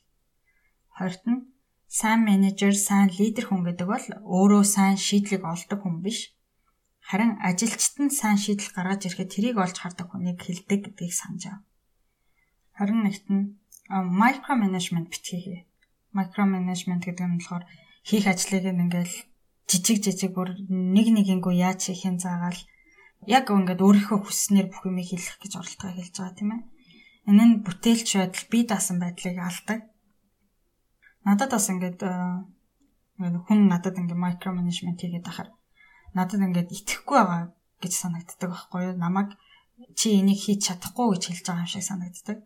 20-т 0.99 1.25
нь 1.31 1.39
сайн 1.89 2.21
менежер, 2.27 2.75
сайн 2.75 3.09
лидер 3.15 3.47
хүн 3.47 3.63
гэдэг 3.65 3.87
бол 3.87 4.07
өөрөө 4.21 4.63
сайн 4.67 4.99
шийдлийг 4.99 5.43
олдог 5.47 5.79
хүн 5.81 6.03
биш. 6.05 6.34
Харин 7.09 7.37
ажилчид 7.49 7.95
нь 8.01 8.09
сайн 8.19 8.37
шийдэл 8.41 8.73
гаргаж 8.73 9.01
ирэхэд 9.05 9.29
тэрийг 9.33 9.57
олж 9.61 9.77
хардаг 9.77 10.09
хүнийг 10.09 10.41
хэлдэг 10.41 10.79
гэдгийг 10.89 11.13
санаж 11.13 11.43
ав. 11.53 11.59
21-т 12.81 13.29
нь 13.29 13.53
микро 14.21 14.53
менежмент 14.57 15.13
битгий. 15.13 15.69
Микро 16.17 16.43
менежмент 16.49 17.05
гэдэг 17.05 17.25
нь 17.29 17.37
болохоор 17.37 17.63
хийх 18.09 18.25
ажлыг 18.25 18.65
ингээл 18.65 19.15
жижиг 19.69 19.97
жижиг 20.01 20.31
бүр 20.33 20.49
нэг 20.69 21.07
нэгэнгүй 21.13 21.55
яаж 21.61 21.93
хийхин 21.93 22.17
заагаал 22.17 22.57
яг 23.29 23.45
ингээд 23.53 23.85
өөрийнхөө 23.85 24.19
хүснээр 24.25 24.67
бүх 24.73 24.89
юмыг 24.89 25.05
хийх 25.09 25.37
гэж 25.41 25.51
оролдогоо 25.61 25.93
хэлж 25.93 26.15
байгаа 26.17 26.37
тийм 26.37 26.51
ээ. 26.57 26.61
Энэ 27.29 27.43
нь 27.45 27.61
бүтээлч 27.65 28.09
байдал 28.17 28.45
бие 28.49 28.65
даасан 28.65 28.97
байдлыг 29.01 29.37
алдаг 29.37 29.79
надад 31.25 31.51
бас 31.53 31.69
ингээд 31.73 32.01
хүн 33.45 33.59
надад 33.69 33.97
ингээд 33.97 34.23
микро 34.25 34.49
менежмент 34.53 35.01
хийгээд 35.01 35.29
ахаар 35.29 35.49
надад 36.15 36.41
ингээд 36.41 36.71
итгэхгүй 36.71 37.19
байгаа 37.19 37.43
гэж 37.83 37.93
санагддаг 37.93 38.49
байхгүй 38.49 38.81
юу? 38.87 38.95
Намайг 38.95 39.35
чи 39.99 40.15
энийг 40.19 40.39
хийж 40.39 40.71
чадахгүй 40.71 41.19
гэж 41.19 41.23
хэлж 41.27 41.45
байгаа 41.45 41.63
юм 41.67 41.71
шиг 41.71 41.83
санагддаг. 41.83 42.37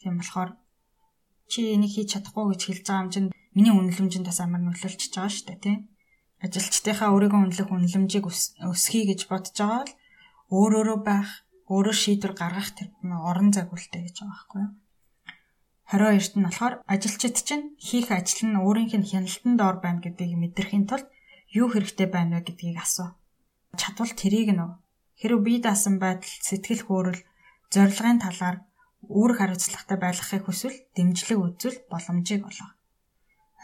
Тийм 0.00 0.14
болохоор 0.20 0.50
чи 1.48 1.60
энийг 1.74 1.92
хийж 1.96 2.08
чадахгүй 2.12 2.44
гэж 2.52 2.60
хэлж 2.68 2.84
байгаа 2.86 3.04
юм 3.04 3.10
чинь 3.14 3.28
миний 3.56 3.72
үнэлэмжинд 3.72 4.28
бас 4.28 4.40
амар 4.44 4.62
нөлөөлчихөж 4.62 5.12
байгаа 5.16 5.32
шүү 5.32 5.46
дээ, 5.48 5.64
тийм. 5.64 5.78
Ажилчдынхаа 6.44 7.08
өөрийгөө 7.16 7.40
үнэлэх 7.40 7.72
үнэлэмжийг 7.72 8.24
өсгий 8.28 9.04
гэж 9.08 9.20
бодож 9.32 9.56
байгаа 9.56 9.82
л 9.88 9.96
өөрөөрөө 10.52 10.98
байх, 11.00 11.30
өөрөө 11.72 11.96
шийдвэр 11.96 12.34
гаргах 12.36 12.70
тэр 12.76 12.92
орон 13.00 13.50
зайгуултай 13.56 14.04
гэж 14.04 14.16
байгаа 14.20 14.36
байхгүй 14.36 14.60
юу? 14.60 14.72
22-т 15.86 16.34
нь 16.36 16.46
болохоор 16.46 16.74
ажилчид 16.84 17.36
чинь 17.46 17.64
хийх 17.78 18.10
ажил 18.10 18.42
нь 18.50 18.58
өөрийнх 18.58 18.94
нь 18.98 19.08
хяналтанд 19.08 19.56
дор 19.58 19.76
байна 19.80 20.02
гэдгийг 20.02 20.34
мэдрэхийн 20.34 20.84
тулд 20.90 21.06
юу 21.60 21.68
хэрэгтэй 21.72 22.08
байна 22.12 22.38
вэ 22.38 22.42
гэдгийг 22.46 22.78
асуу. 22.84 23.08
Чадвал 23.80 24.12
тэрийг 24.20 24.50
нь 24.52 24.62
хэрв 25.20 25.38
бие 25.46 25.60
даасан 25.64 25.96
байдал 26.04 26.34
сэтгэл 26.46 26.82
хөөрөл 26.84 27.20
зорилгын 27.72 28.20
талаар 28.24 28.56
үүрэг 29.08 29.38
хариуцлагатай 29.38 29.98
байлгахыг 30.00 30.42
хүсвэл 30.46 30.78
дэмжлэг 30.94 31.38
үзүүл 31.38 31.78
боломжийг 31.90 32.42
олго. 32.48 32.68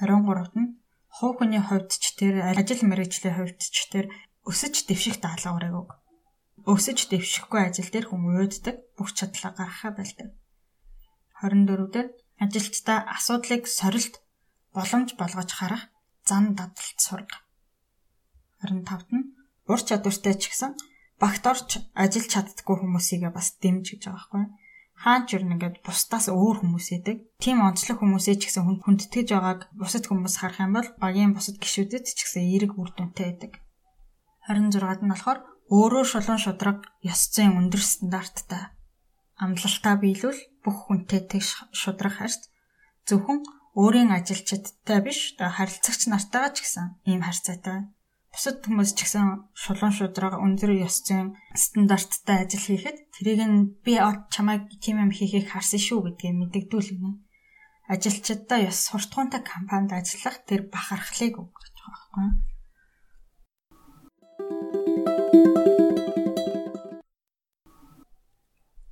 23-т 0.01 0.55
нь 0.61 0.69
хувь 1.17 1.37
хүний 1.39 1.63
хувьд 1.63 1.91
ч 2.03 2.05
тэр 2.17 2.35
ажил 2.41 2.83
мэргэжлийн 2.89 3.37
хувьд 3.37 3.61
ч 3.61 3.77
тэр 3.93 4.07
өсөж 4.49 4.75
дэвших 4.89 5.21
даалгаврыг 5.21 5.75
өг. 5.77 5.91
Өсөж 6.65 6.99
дэвшихгүй 7.11 7.61
ажил 7.69 7.91
дээр 7.91 8.07
хүн 8.09 8.23
уйддаг, 8.39 8.77
бүх 8.97 9.11
чадлаа 9.13 9.53
гаргахаа 9.53 9.93
байлдаг. 9.93 10.29
24-дэр 11.43 12.07
ажилчдаа 12.43 12.99
асуудлыг 13.19 13.67
сорилт 13.67 14.15
боломж 14.75 15.11
болгож 15.19 15.51
харах 15.53 15.85
зан 16.25 16.55
дадалт 16.59 16.99
сурга. 17.03 17.43
25-т 18.63 19.11
нь 19.13 19.31
ур 19.67 19.81
чадвартай 19.83 20.35
ч 20.39 20.49
гэсэн 20.51 20.73
багт 21.19 21.45
орч 21.51 21.83
ажиллаж 21.99 22.31
чаддгүй 22.31 22.77
хүмүүсийгээ 22.79 23.33
бас 23.35 23.59
дэмж 23.63 23.85
гэж 23.99 24.03
байгаа 24.07 24.19
байхгүй. 24.19 24.45
Хаан 25.03 25.23
ч 25.27 25.29
юу 25.35 25.43
нэгээд 25.51 25.77
бусдаас 25.83 26.27
өөр 26.31 26.57
хүмүүс 26.63 26.89
идэг. 26.97 27.19
Тим 27.43 27.59
онцлог 27.67 27.99
хүмүүсээ 27.99 28.37
ч 28.39 28.43
гэсэн 28.47 28.65
хүндэтгэж 28.87 29.29
байгааг 29.35 29.61
бусад 29.75 30.05
хүмүүс 30.07 30.35
харах 30.39 30.63
юм 30.63 30.73
бол 30.79 30.89
багийн 31.03 31.35
бусад 31.35 31.59
гишүүдэд 31.59 32.07
ч 32.07 32.19
гэсэн 32.23 32.47
эерэг 32.47 32.79
үр 32.79 32.91
дүнтэй 32.95 33.35
байдаг. 33.35 33.53
26-д 34.47 35.03
нь 35.03 35.11
болохоор 35.11 35.39
өөрөө 35.75 36.05
шулуун 36.07 36.39
шудраг 36.39 36.79
ёс 37.03 37.21
зүйн 37.35 37.59
өндөр 37.59 37.83
стандарттай 37.83 38.71
амлалтаа 39.43 39.95
биелүүл 40.03 40.41
бүх 40.63 40.77
хүнтэй 40.87 41.21
тэгш 41.27 41.67
шудрах 41.75 42.23
харьц 42.23 42.47
зөвхөн 43.09 43.43
өөрийн 43.81 44.11
ажилчидтай 44.15 45.01
биш 45.03 45.35
харилцагч 45.39 46.01
нартайгаа 46.07 46.53
ч 46.55 46.63
гэсэн 46.63 46.87
ийм 47.11 47.23
харьцаатай. 47.27 47.91
Бусад 48.33 48.65
хүмүүс 48.65 48.97
ч 48.97 49.05
гэсэн 49.05 49.53
шулуун 49.53 49.93
шудраг 49.93 50.41
өндөр 50.41 50.73
ёс 50.81 51.05
зүйн 51.05 51.37
стандарттай 51.53 52.49
ажил 52.49 52.65
хийхэд 52.65 53.13
тэрийг 53.13 53.45
нь 53.45 53.77
би 53.85 54.01
чамайг 54.33 54.73
тийм 54.81 55.05
юм 55.05 55.13
хийхийг 55.13 55.53
харсан 55.53 55.77
шүү 55.77 56.01
гэдгийг 56.17 56.41
мэддэгдүүлнэ. 56.41 57.13
Ажилчидаа 57.93 58.73
ёс 58.73 58.89
суртахуунтай 58.89 59.45
компанид 59.45 59.93
ажиллах 59.93 60.41
тэр 60.49 60.65
бахархлыг 60.73 61.45
өгөх 61.45 61.61
гэж 61.61 61.77
байгаа 61.85 62.25
юу? 62.25 62.33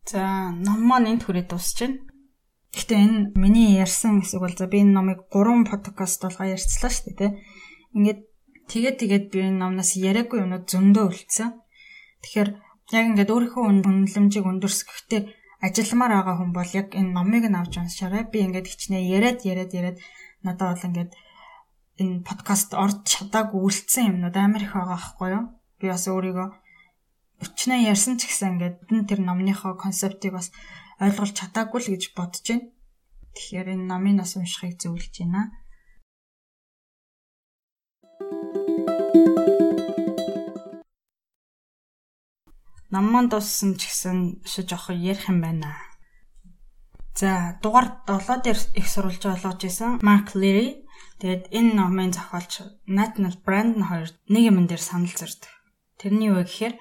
За, 0.04 0.52
ном 0.52 0.80
маань 0.84 1.16
энд 1.16 1.24
хүрээ 1.24 1.48
дуусч 1.48 1.80
байна. 1.80 2.04
Гэхдээ 2.76 3.00
энэ 3.08 3.18
миний 3.40 3.80
ярьсан 3.80 4.20
хэсэг 4.20 4.44
бол 4.44 4.52
за 4.52 4.68
би 4.68 4.84
энэ 4.84 4.92
номыг 4.92 5.32
3 5.32 5.64
подкаст 5.64 6.20
болгоо 6.20 6.46
ярьцлаа 6.50 6.92
шүү 6.92 7.04
дээ, 7.08 7.18
тэ. 7.18 7.38
Ингээд 7.96 8.29
тэгээд 8.70 8.96
тэгээд 9.02 9.24
би 9.34 9.38
энэ 9.50 9.60
номноос 9.62 9.98
яриаггүй 9.98 10.38
юмнууд 10.46 10.64
зөндөө 10.70 11.04
үлдсэн. 11.10 11.50
Тэгэхээр 12.22 12.50
яг 12.94 13.04
ингээд 13.10 13.32
өөрийнхөө 13.34 13.64
үнэлэмжийг 13.66 14.46
өндөрсгөхдөө 14.46 15.20
ажилмаар 15.66 16.12
байгаа 16.14 16.36
хүн 16.38 16.52
бол 16.54 16.70
яг 16.80 16.88
энэ 16.94 17.14
номыг 17.14 17.44
нь 17.50 17.58
авч 17.58 17.74
уншаарай. 17.82 18.24
Би 18.32 18.38
ингээд 18.46 18.70
хичнээн 18.70 19.10
яриад 19.16 19.40
яриад 19.44 19.72
яриад 19.74 19.98
надад 20.46 20.78
бол 20.78 20.86
ингээд 20.88 21.12
энэ 22.00 22.24
подкаст 22.24 22.70
орж 22.72 23.04
чадаагүй 23.04 23.60
үлдсэн 23.60 24.08
юмнууд 24.10 24.36
амар 24.38 24.62
их 24.64 24.72
байгаа 24.72 24.96
байхгүй 24.96 25.28
юу? 25.36 25.44
Би 25.78 25.86
бас 25.92 26.04
өөрийгөө 26.08 26.48
өчнөө 27.44 27.78
ярьсан 27.92 28.16
ч 28.16 28.28
гэсэн 28.28 28.56
ингээд 28.56 28.76
тэр 29.08 29.20
номныхоо 29.20 29.76
концептыг 29.76 30.32
бас 30.32 30.48
ойлгуулж 31.00 31.36
чадаагүй 31.36 31.80
л 31.80 31.92
гэж 31.92 32.02
бодож 32.16 32.44
байна. 32.48 32.68
Тэгэхээр 33.36 33.68
энэ 33.76 33.88
номыг 33.88 34.16
бас 34.24 34.32
уншихыг 34.36 34.80
зөвлөж 34.80 35.14
байна. 35.20 35.59
Намман 42.90 43.30
дуссан 43.30 43.78
ч 43.78 43.86
гэсэн 43.88 44.42
шиж 44.44 44.70
жоох 44.70 44.90
ярих 44.90 45.30
юм 45.30 45.40
байна. 45.40 45.78
За 47.14 47.58
дугаар 47.62 48.02
7 48.06 48.42
дээр 48.44 48.58
их 48.74 48.86
сурвалж 48.90 49.22
болгож 49.22 49.62
исэн 49.64 49.98
Mark 50.02 50.34
Leary 50.34 50.86
тэгээд 51.22 51.54
энэ 51.54 51.74
номын 51.78 52.10
зохиолч 52.12 52.66
Nathaniel 52.86 53.36
Brandon 53.46 53.84
хоёр 53.86 54.10
нэг 54.28 54.42
юм 54.50 54.66
дээр 54.66 54.82
санал 54.82 55.10
зөрдөг. 55.10 55.50
Тэрний 56.00 56.32
юу 56.32 56.40
гэхээр 56.40 56.74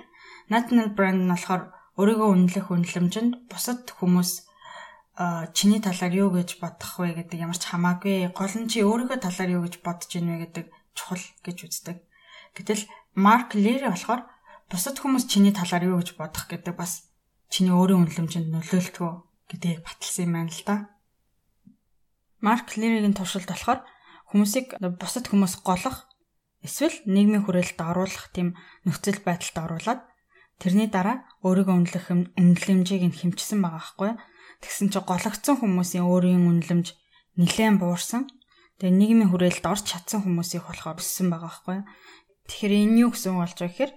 National 0.50 0.90
brand 0.98 1.22
нь 1.22 1.30
болохоор 1.30 1.64
өөрийгөө 2.00 2.30
үнэлэх 2.34 2.68
үнэлэмжинд 2.74 3.34
бусад 3.52 3.86
хүмүүс 4.02 4.50
чиний 5.54 5.78
талаар 5.78 6.14
юу 6.16 6.30
гэж 6.34 6.58
бодох 6.58 6.98
вэ 6.98 7.14
гэдэг 7.22 7.38
ямар 7.38 7.60
ч 7.60 7.70
хамаагүй. 7.70 8.34
Гол 8.34 8.56
нь 8.58 8.72
чи 8.72 8.82
өөрийнхөө 8.82 9.20
талаар 9.22 9.50
юу 9.54 9.62
гэж 9.68 9.76
бодож 9.86 10.10
ийн 10.18 10.26
вэ 10.26 10.38
гэдэг 10.50 10.66
чухал 10.98 11.22
гэж 11.46 11.58
үздэг. 11.70 11.98
Гэтэл 12.58 12.90
Марк 13.14 13.54
Лери 13.54 13.92
болохоор 13.92 14.26
бусад 14.70 14.98
хүмүүс 15.02 15.26
чиний 15.28 15.54
талаар 15.54 15.84
юу 15.84 16.00
гэж 16.00 16.16
бодох 16.16 16.46
гэдэг 16.48 16.76
бас 16.78 17.10
чиний 17.50 17.74
өөрийн 17.74 18.06
үнэлэмжинд 18.06 18.54
нөлөөлтгөө 18.54 19.12
гэдгийг 19.50 19.82
баталсан 19.84 20.24
юм 20.26 20.34
байна 20.38 20.54
л 20.54 20.64
да. 20.66 20.76
Марк 22.40 22.78
Леригийн 22.78 23.18
туршилт 23.18 23.50
болохоор 23.50 23.82
хүмүүсийг 24.32 24.78
бусад 25.02 25.26
хүмүүс 25.28 25.66
голох 25.66 26.08
эсвэл 26.62 26.96
нийгмийн 27.10 27.44
хүрээлэлд 27.44 27.82
оруулах 27.82 28.30
тийм 28.32 28.54
нөхцөл 28.86 29.20
байдалд 29.26 29.58
оруулаад 29.58 30.02
Тэрний 30.60 30.92
дараа 30.92 31.24
өөрийгөө 31.48 31.76
үнэлэх 31.80 32.36
үнэлэмжийг 32.36 33.04
нь 33.08 33.16
хэмжсэн 33.16 33.64
байгаа 33.64 33.80
байхгүй. 33.80 34.12
Тэгсэн 34.60 34.92
чинь 34.92 35.08
гологцсон 35.08 35.56
хүмүүсийн 35.56 36.04
өөрийн 36.04 36.44
үнэлэмж 36.52 36.88
нэлээд 37.40 37.80
буурсан. 37.80 38.28
Тэгээ 38.84 38.92
нийгмийн 38.92 39.32
хүрээлэлд 39.32 39.64
орч 39.64 39.88
чадсан 39.88 40.20
хүмүүсийг 40.28 40.68
болохоор 40.68 41.00
өссөн 41.00 41.32
байгаа 41.32 41.48
байхгүй. 41.48 41.78
Тэгэхээр 42.52 42.74
энэ 42.76 43.00
юу 43.08 43.10
гэсэн 43.16 43.40
болж 43.40 43.56
байгаа 43.56 43.72
гэхээр 43.72 43.92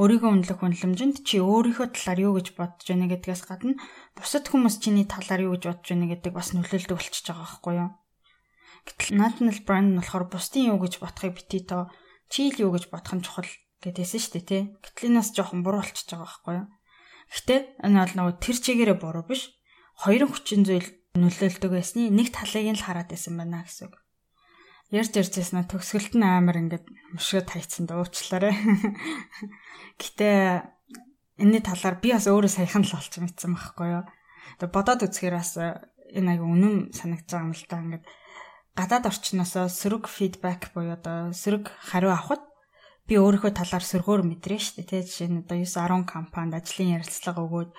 өөрийгөө 0.00 0.30
үнэлэх 0.32 0.60
үнэлэмжинд 0.64 1.16
чи 1.28 1.44
өөрийнхөө 1.44 1.92
талаар 1.92 2.20
юу 2.24 2.32
гэж 2.40 2.56
бодож 2.56 2.86
байна 2.88 3.06
гэдгээс 3.12 3.42
гадна 3.44 3.76
бусад 4.16 4.48
хүмүүс 4.48 4.80
чиний 4.80 5.04
талаар 5.04 5.44
юу 5.44 5.52
гэж 5.60 5.64
бодож 5.68 5.88
байна 5.92 6.08
гэдэг 6.08 6.32
бас 6.32 6.56
нөлөөлдөг 6.56 6.96
болчихж 6.96 7.26
байгаа 7.28 7.44
байхгүй 7.44 7.74
юу. 7.84 7.90
Гэтэл 8.88 9.12
national 9.20 9.58
brand 9.68 9.88
нь 9.92 9.98
болохоор 10.00 10.24
бусдын 10.32 10.72
юу 10.72 10.78
гэж 10.80 11.04
бодохыг 11.04 11.36
битээ 11.36 11.62
тоо 11.68 11.82
чи 12.32 12.48
юу 12.48 12.72
гэж 12.72 12.88
бодох 12.88 13.12
нь 13.12 13.24
чухал 13.28 13.50
гэдээсэн 13.84 14.20
шүү 14.24 14.32
дээ 14.40 14.48
тий. 14.48 14.62
Гэтлинаас 14.80 15.36
жоохон 15.36 15.60
буруу 15.60 15.84
болчихж 15.84 16.08
байгаа 16.16 16.24
байхгүй 16.24 16.54
юу? 16.64 16.66
Гэхдээ 17.30 17.60
энэ 17.84 17.98
бол 18.00 18.14
нөгөө 18.16 18.34
тэр 18.40 18.56
чигээрээ 18.56 18.98
буруу 19.00 19.24
биш. 19.28 19.42
Хоёрын 20.00 20.32
хүчин 20.32 20.64
зүйл 20.64 20.88
нөлөөлдөг 21.20 21.70
байсны 21.76 22.08
нэг 22.08 22.32
талыг 22.32 22.66
нь 22.72 22.78
л 22.80 22.86
хараад 22.88 23.12
байсан 23.12 23.36
байна 23.36 23.68
гэсэн 23.68 23.92
үг. 23.92 23.94
Ярьж 24.90 25.14
ярьжсэн 25.14 25.70
төгсгөлт 25.70 26.18
нь 26.18 26.26
амар 26.26 26.58
ингээд 26.66 26.86
мушгад 27.14 27.54
хайцсан 27.54 27.86
дуучлаарэ. 27.86 28.50
Гэтэ 30.02 30.28
энэний 31.38 31.62
талаар 31.62 32.02
би 32.02 32.10
бас 32.10 32.26
өөрөө 32.26 32.50
саяхан 32.50 32.82
л 32.82 32.98
олч 32.98 33.22
мэдсэн 33.22 33.54
байхгүй 33.54 33.86
юу. 33.86 34.04
Тэгээ 34.58 34.74
бодоод 34.74 35.06
үзэхээр 35.06 35.38
бас 35.38 35.54
энэ 35.54 36.30
аяга 36.34 36.42
үнэн 36.42 36.90
санагдаж 36.90 37.30
байгаа 37.30 37.46
юм 37.46 37.54
л 37.54 37.66
да. 37.70 37.78
Ингээд 37.78 38.04
гадаад 38.74 39.04
орчноосоо 39.14 39.66
сөрөг 39.70 40.10
фидбек 40.10 40.74
буюу 40.74 40.98
одоо 40.98 41.30
сөрөг 41.30 41.70
хариу 41.70 42.10
авахд 42.10 42.42
би 43.06 43.14
өөрийнхөө 43.14 43.54
талаар 43.54 43.86
сөргөөр 43.86 44.26
мэдрээ 44.26 44.58
шүү 44.58 44.74
дээ. 44.82 44.90
Тэ 44.90 45.06
жишээ 45.06 45.30
нь 45.30 45.42
одоо 45.46 45.54
9 45.54 45.70
10 45.70 46.02
компанид 46.02 46.58
ажлын 46.58 46.98
ярилцлага 46.98 47.46
өгөөд 47.46 47.70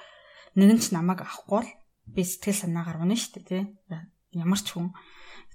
нэг 0.56 0.70
нь 0.76 0.82
ч 0.84 0.96
намайг 0.96 1.28
авахгүй 1.28 1.60
л 1.60 1.72
би 2.08 2.24
сэтгэл 2.24 2.72
санаагаар 2.72 3.04
унаа 3.04 3.20
шүү 3.20 3.44
дээ. 3.52 3.68
Тэ 3.68 4.40
ямар 4.40 4.60
ч 4.64 4.68
хүн. 4.76 4.96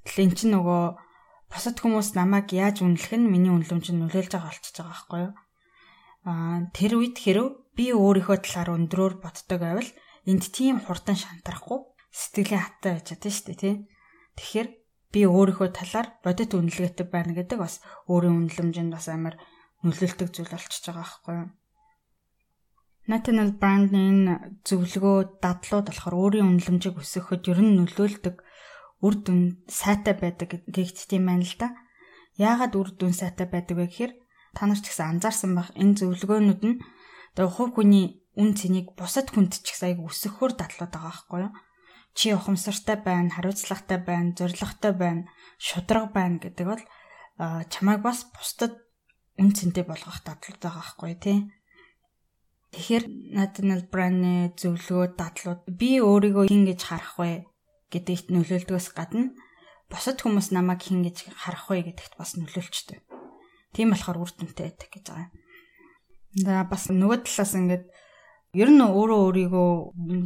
Гэтэл 0.05 0.21
эн 0.25 0.33
чинь 0.37 0.53
нөгөө 0.53 1.06
бусад 1.53 1.77
хүмүүс 1.79 2.19
намайг 2.19 2.51
яаж 2.51 2.83
үнэлэх 2.83 3.13
нь 3.17 3.31
миний 3.31 3.53
үнэлэмжинд 3.55 4.01
нөлөөлж 4.03 4.33
байгаа 4.35 4.51
болчихж 4.51 4.77
байгаа 4.77 4.93
байхгүй 4.93 5.21
юу? 5.27 5.33
Аа 6.27 6.59
тэр 6.75 6.93
үед 6.99 7.17
хэрв 7.23 7.47
би 7.79 7.85
өөрийнхөө 7.95 8.39
талаар 8.43 8.75
өндрөөр 8.75 9.15
боддог 9.23 9.61
байвал 9.63 9.91
энд 10.27 10.45
тийм 10.51 10.83
хурдан 10.83 11.15
шантрахгүй 11.15 11.79
сэтгэлийн 12.11 12.65
хатаа 12.65 12.93
байж 12.99 13.07
чадсан 13.15 13.33
шүү 13.33 13.47
дээ 13.47 13.61
тий. 13.63 13.75
Тэгэхээр 14.37 14.69
би 15.13 15.21
өөрийнхөө 15.29 15.69
талаар 15.71 16.09
бодит 16.25 16.51
үнэлгээтэй 16.57 17.07
байна 17.07 17.33
гэдэг 17.37 17.59
бас 17.63 17.79
өөрийн 18.11 18.49
үнэлэмжинд 18.51 18.91
бас 18.97 19.07
амар 19.13 19.39
нөлөөлтөг 19.87 20.29
зүйл 20.35 20.51
болчихж 20.51 20.83
байгаа 20.89 21.05
байхгүй 21.05 21.35
юу? 21.41 21.49
Nathaniel 23.07 23.53
Brand-ийн 23.55 24.21
зөвлөгөө 24.67 25.39
дадлууд 25.39 25.87
болохоор 25.87 26.17
өөрийн 26.19 26.51
үнэлэмжийг 26.59 26.99
өсгөхөд 26.99 27.47
ер 27.55 27.61
нь 27.63 27.79
нөлөөлдөг 27.79 28.37
үр 29.05 29.15
дүн 29.21 29.67
сайтай 29.69 30.15
байдаг 30.17 30.63
тийм 30.67 31.27
байна 31.29 31.45
л 31.45 31.57
да. 31.61 31.77
Яагаад 32.37 32.73
үр 32.77 32.89
дүн 32.97 33.13
сайтай 33.13 33.49
байдаг 33.49 33.77
вэ 33.77 33.87
гэхээр 33.89 34.13
та 34.57 34.65
нар 34.65 34.81
ч 34.81 34.89
гэсэн 34.89 35.21
анзаарсан 35.21 35.53
байх 35.57 35.71
энэ 35.77 35.97
зөвлөгөөнүүд 36.01 36.63
нь 36.65 36.81
одоо 37.37 37.49
хувь 37.53 37.77
хүний 37.77 38.25
үн 38.41 38.57
цэнийг 38.57 38.97
бусад 38.97 39.29
хүнд 39.33 39.61
ч 39.61 39.73
их 39.73 39.77
саяг 39.77 40.01
өсөхөөр 40.01 40.57
дадлууд 40.57 40.93
байгаа 40.93 41.13
байхгүй 41.13 41.41
юу? 41.45 41.53
Чи 42.17 42.33
ухамсартай 42.33 42.97
байна, 43.05 43.29
хариуцлагатай 43.29 44.01
байна, 44.01 44.33
зоригтой 44.33 44.93
байна, 44.97 45.29
шудраг 45.61 46.13
байна 46.17 46.41
гэдэг 46.41 46.65
бол 46.65 46.83
чамайг 47.69 48.01
бас 48.01 48.25
бусдад 48.33 48.81
үн 49.37 49.53
цэнтэй 49.53 49.85
болгох 49.85 50.25
дадлууд 50.25 50.61
байгаа 50.61 50.81
байхгүй 50.81 51.13
тий. 51.21 51.39
Тэгэхээр 52.73 53.05
Nathaniel 53.37 53.85
Brand-ы 53.93 54.57
зөвлөгөө 54.57 55.17
дадлууд 55.21 55.61
би 55.69 56.01
өөрийгөө 56.01 56.49
хин 56.49 56.65
гэж 56.65 56.81
харах 56.89 57.17
вэ 57.21 57.45
гэдэгт 57.93 58.33
нөлөөлдгөөс 58.35 58.89
гадна 58.97 59.33
бусад 59.91 60.19
хүмүүс 60.23 60.51
намайг 60.51 60.83
хин 60.83 61.07
гэж 61.07 61.31
харах 61.31 61.71
вэ 61.71 61.87
гэдэгт 61.91 62.19
бас 62.19 62.35
нөлөөлчтэй. 62.35 63.03
Тийм 63.71 63.95
болохоор 63.95 64.23
үр 64.27 64.31
дүнтэй 64.35 64.67
байдаг 64.75 64.91
гэж 64.91 65.05
байгаа. 65.07 65.31
За 66.37 66.67
бас 66.67 66.91
нөгөө 66.91 67.23
талаас 67.23 67.53
ингээд 67.55 67.85
ер 68.57 68.71
нь 68.73 68.83
өөрөө 68.83 69.21
өөрийгөө 69.31 69.71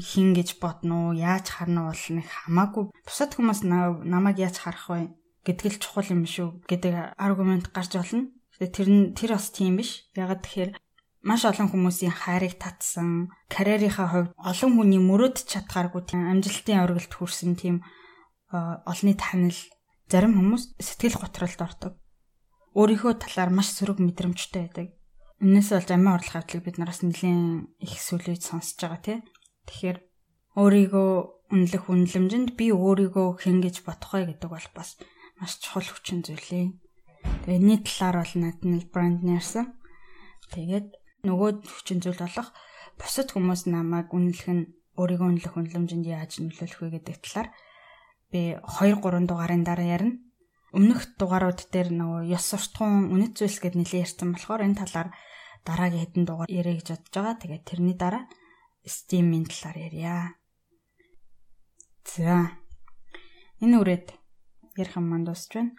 хин 0.00 0.28
гэж 0.32 0.56
бодно 0.62 1.12
уу, 1.12 1.18
яаж 1.18 1.46
харна 1.52 1.92
бол 1.92 2.04
нэг 2.16 2.26
хамаагүй 2.26 2.84
бусад 3.04 3.36
хүмүүс 3.36 3.60
намайг 3.66 4.36
яаж 4.40 4.56
харах 4.62 4.86
вэ 4.88 5.12
гэдэг 5.44 5.66
л 5.76 5.82
чухал 5.82 6.08
юм 6.08 6.24
шүү 6.24 6.64
гэдэг 6.64 7.20
аргумент 7.20 7.68
гарч 7.74 7.96
болно. 8.00 8.32
Тэр 8.60 8.88
нь 8.88 9.12
тэр 9.16 9.36
бас 9.36 9.52
тийм 9.52 9.80
биш. 9.80 10.08
Ягаад 10.16 10.44
тэгэхээр 10.44 10.70
маш 11.20 11.44
олон 11.44 11.68
хүмүүсийн 11.68 12.14
хайрыг 12.16 12.56
татсан, 12.56 13.28
карьерийнхаа 13.52 14.08
хувьд 14.08 14.32
олон 14.40 14.70
хүний 14.76 15.00
мөрөөд 15.00 15.44
чадхааргүй 15.44 16.02
тийм 16.08 16.24
амжилтын 16.32 16.80
оргилд 16.80 17.12
хүрсэн 17.12 17.54
тийм 17.60 17.84
олны 18.50 19.12
танил 19.14 19.58
зарим 20.08 20.34
хүмүүс 20.34 20.80
сэтгэл 20.80 21.20
готролд 21.20 21.60
ордог. 21.60 21.92
Өөрийнхөө 22.74 23.20
талаар 23.20 23.50
маш 23.52 23.68
сөрөг 23.76 24.00
мэдрэмжтэй 24.00 24.62
байдаг. 24.66 24.88
Энээс 25.42 25.70
болж 25.72 25.90
амиа 25.92 26.16
орлох 26.18 26.36
явдлыг 26.40 26.62
бид 26.64 26.76
нараас 26.78 27.00
нэлийн 27.02 27.70
их 27.78 27.94
сүлээд 27.98 28.42
сонсож 28.42 28.78
байгаа 28.80 29.00
тийм. 29.00 29.20
Тэгэхээр 29.66 29.98
өөрийгөө 30.58 31.10
үнэлэх 31.50 31.84
үнэлэмжинд 31.90 32.50
би 32.58 32.70
өөрийгөө 32.74 33.28
хэн 33.42 33.58
гэж 33.64 33.86
бодох 33.86 34.12
вэ 34.14 34.34
гэдэг 34.34 34.50
бол 34.50 34.68
бас 34.74 34.98
маш 35.38 35.58
чухал 35.62 35.86
хүчин 35.86 36.22
зүйлээ. 36.22 36.66
Тэгээ 37.46 37.58
энэ 37.58 37.82
талаар 37.86 38.22
бол 38.22 38.34
Nathaniel 38.38 38.86
Brand 38.92 39.18
нэрсэн. 39.24 39.66
Тэгээд 40.54 40.99
нөгөө 41.26 41.50
хүчин 41.66 42.00
зүйл 42.00 42.20
болох 42.20 42.50
бусад 43.00 43.28
хүмүүс 43.32 43.68
намайг 43.68 44.12
үнэлэх 44.12 44.48
нь 44.48 44.64
өөрийгөө 45.00 45.28
үнэлэх 45.28 45.54
үнэлэмжинд 45.56 46.06
яаж 46.06 46.40
нөлөөлөх 46.40 46.80
вэ 46.80 46.88
гэдэг 47.00 47.16
талаар 47.24 47.48
би 48.30 48.56
2 48.60 49.00
3 49.00 49.26
дугаарын 49.26 49.64
дараа 49.64 49.88
ярина. 49.96 50.18
Өмнөх 50.70 51.18
дугаарууд 51.18 51.66
дээр 51.74 51.90
нөгөө 51.90 52.30
ёс 52.30 52.44
суртахуун 52.46 53.10
үнэт 53.10 53.34
зүйлс 53.42 53.58
гэд 53.58 53.74
нэлээд 53.74 54.04
ярьсан 54.06 54.30
болохоор 54.30 54.62
энэ 54.62 54.78
талаар 54.78 55.08
дараагийн 55.66 56.02
хэдэн 56.06 56.24
дугаар 56.30 56.50
ярэ 56.50 56.78
гэж 56.78 56.86
бодож 56.94 57.10
байгаа. 57.10 57.42
Тэгээд 57.42 57.64
тэрний 57.66 57.96
дараа 57.98 58.24
стимийн 58.86 59.50
талаар 59.50 59.78
ярья. 59.90 60.14
За. 62.06 62.54
Энэ 63.58 63.76
үрээд 63.82 64.06
ярих 64.78 64.94
юм 64.94 65.10
манд 65.10 65.26
дуусч 65.26 65.50
байна. 65.58 65.74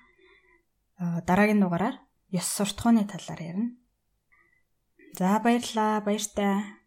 Дараагийн 1.00 1.64
дугаараар 1.64 1.96
ёс 2.36 2.48
суртахууны 2.52 3.08
талаар 3.08 3.42
ярина. 3.42 3.72
За 5.18 5.40
баярлалаа. 5.44 6.02
Баяртай. 6.06 6.81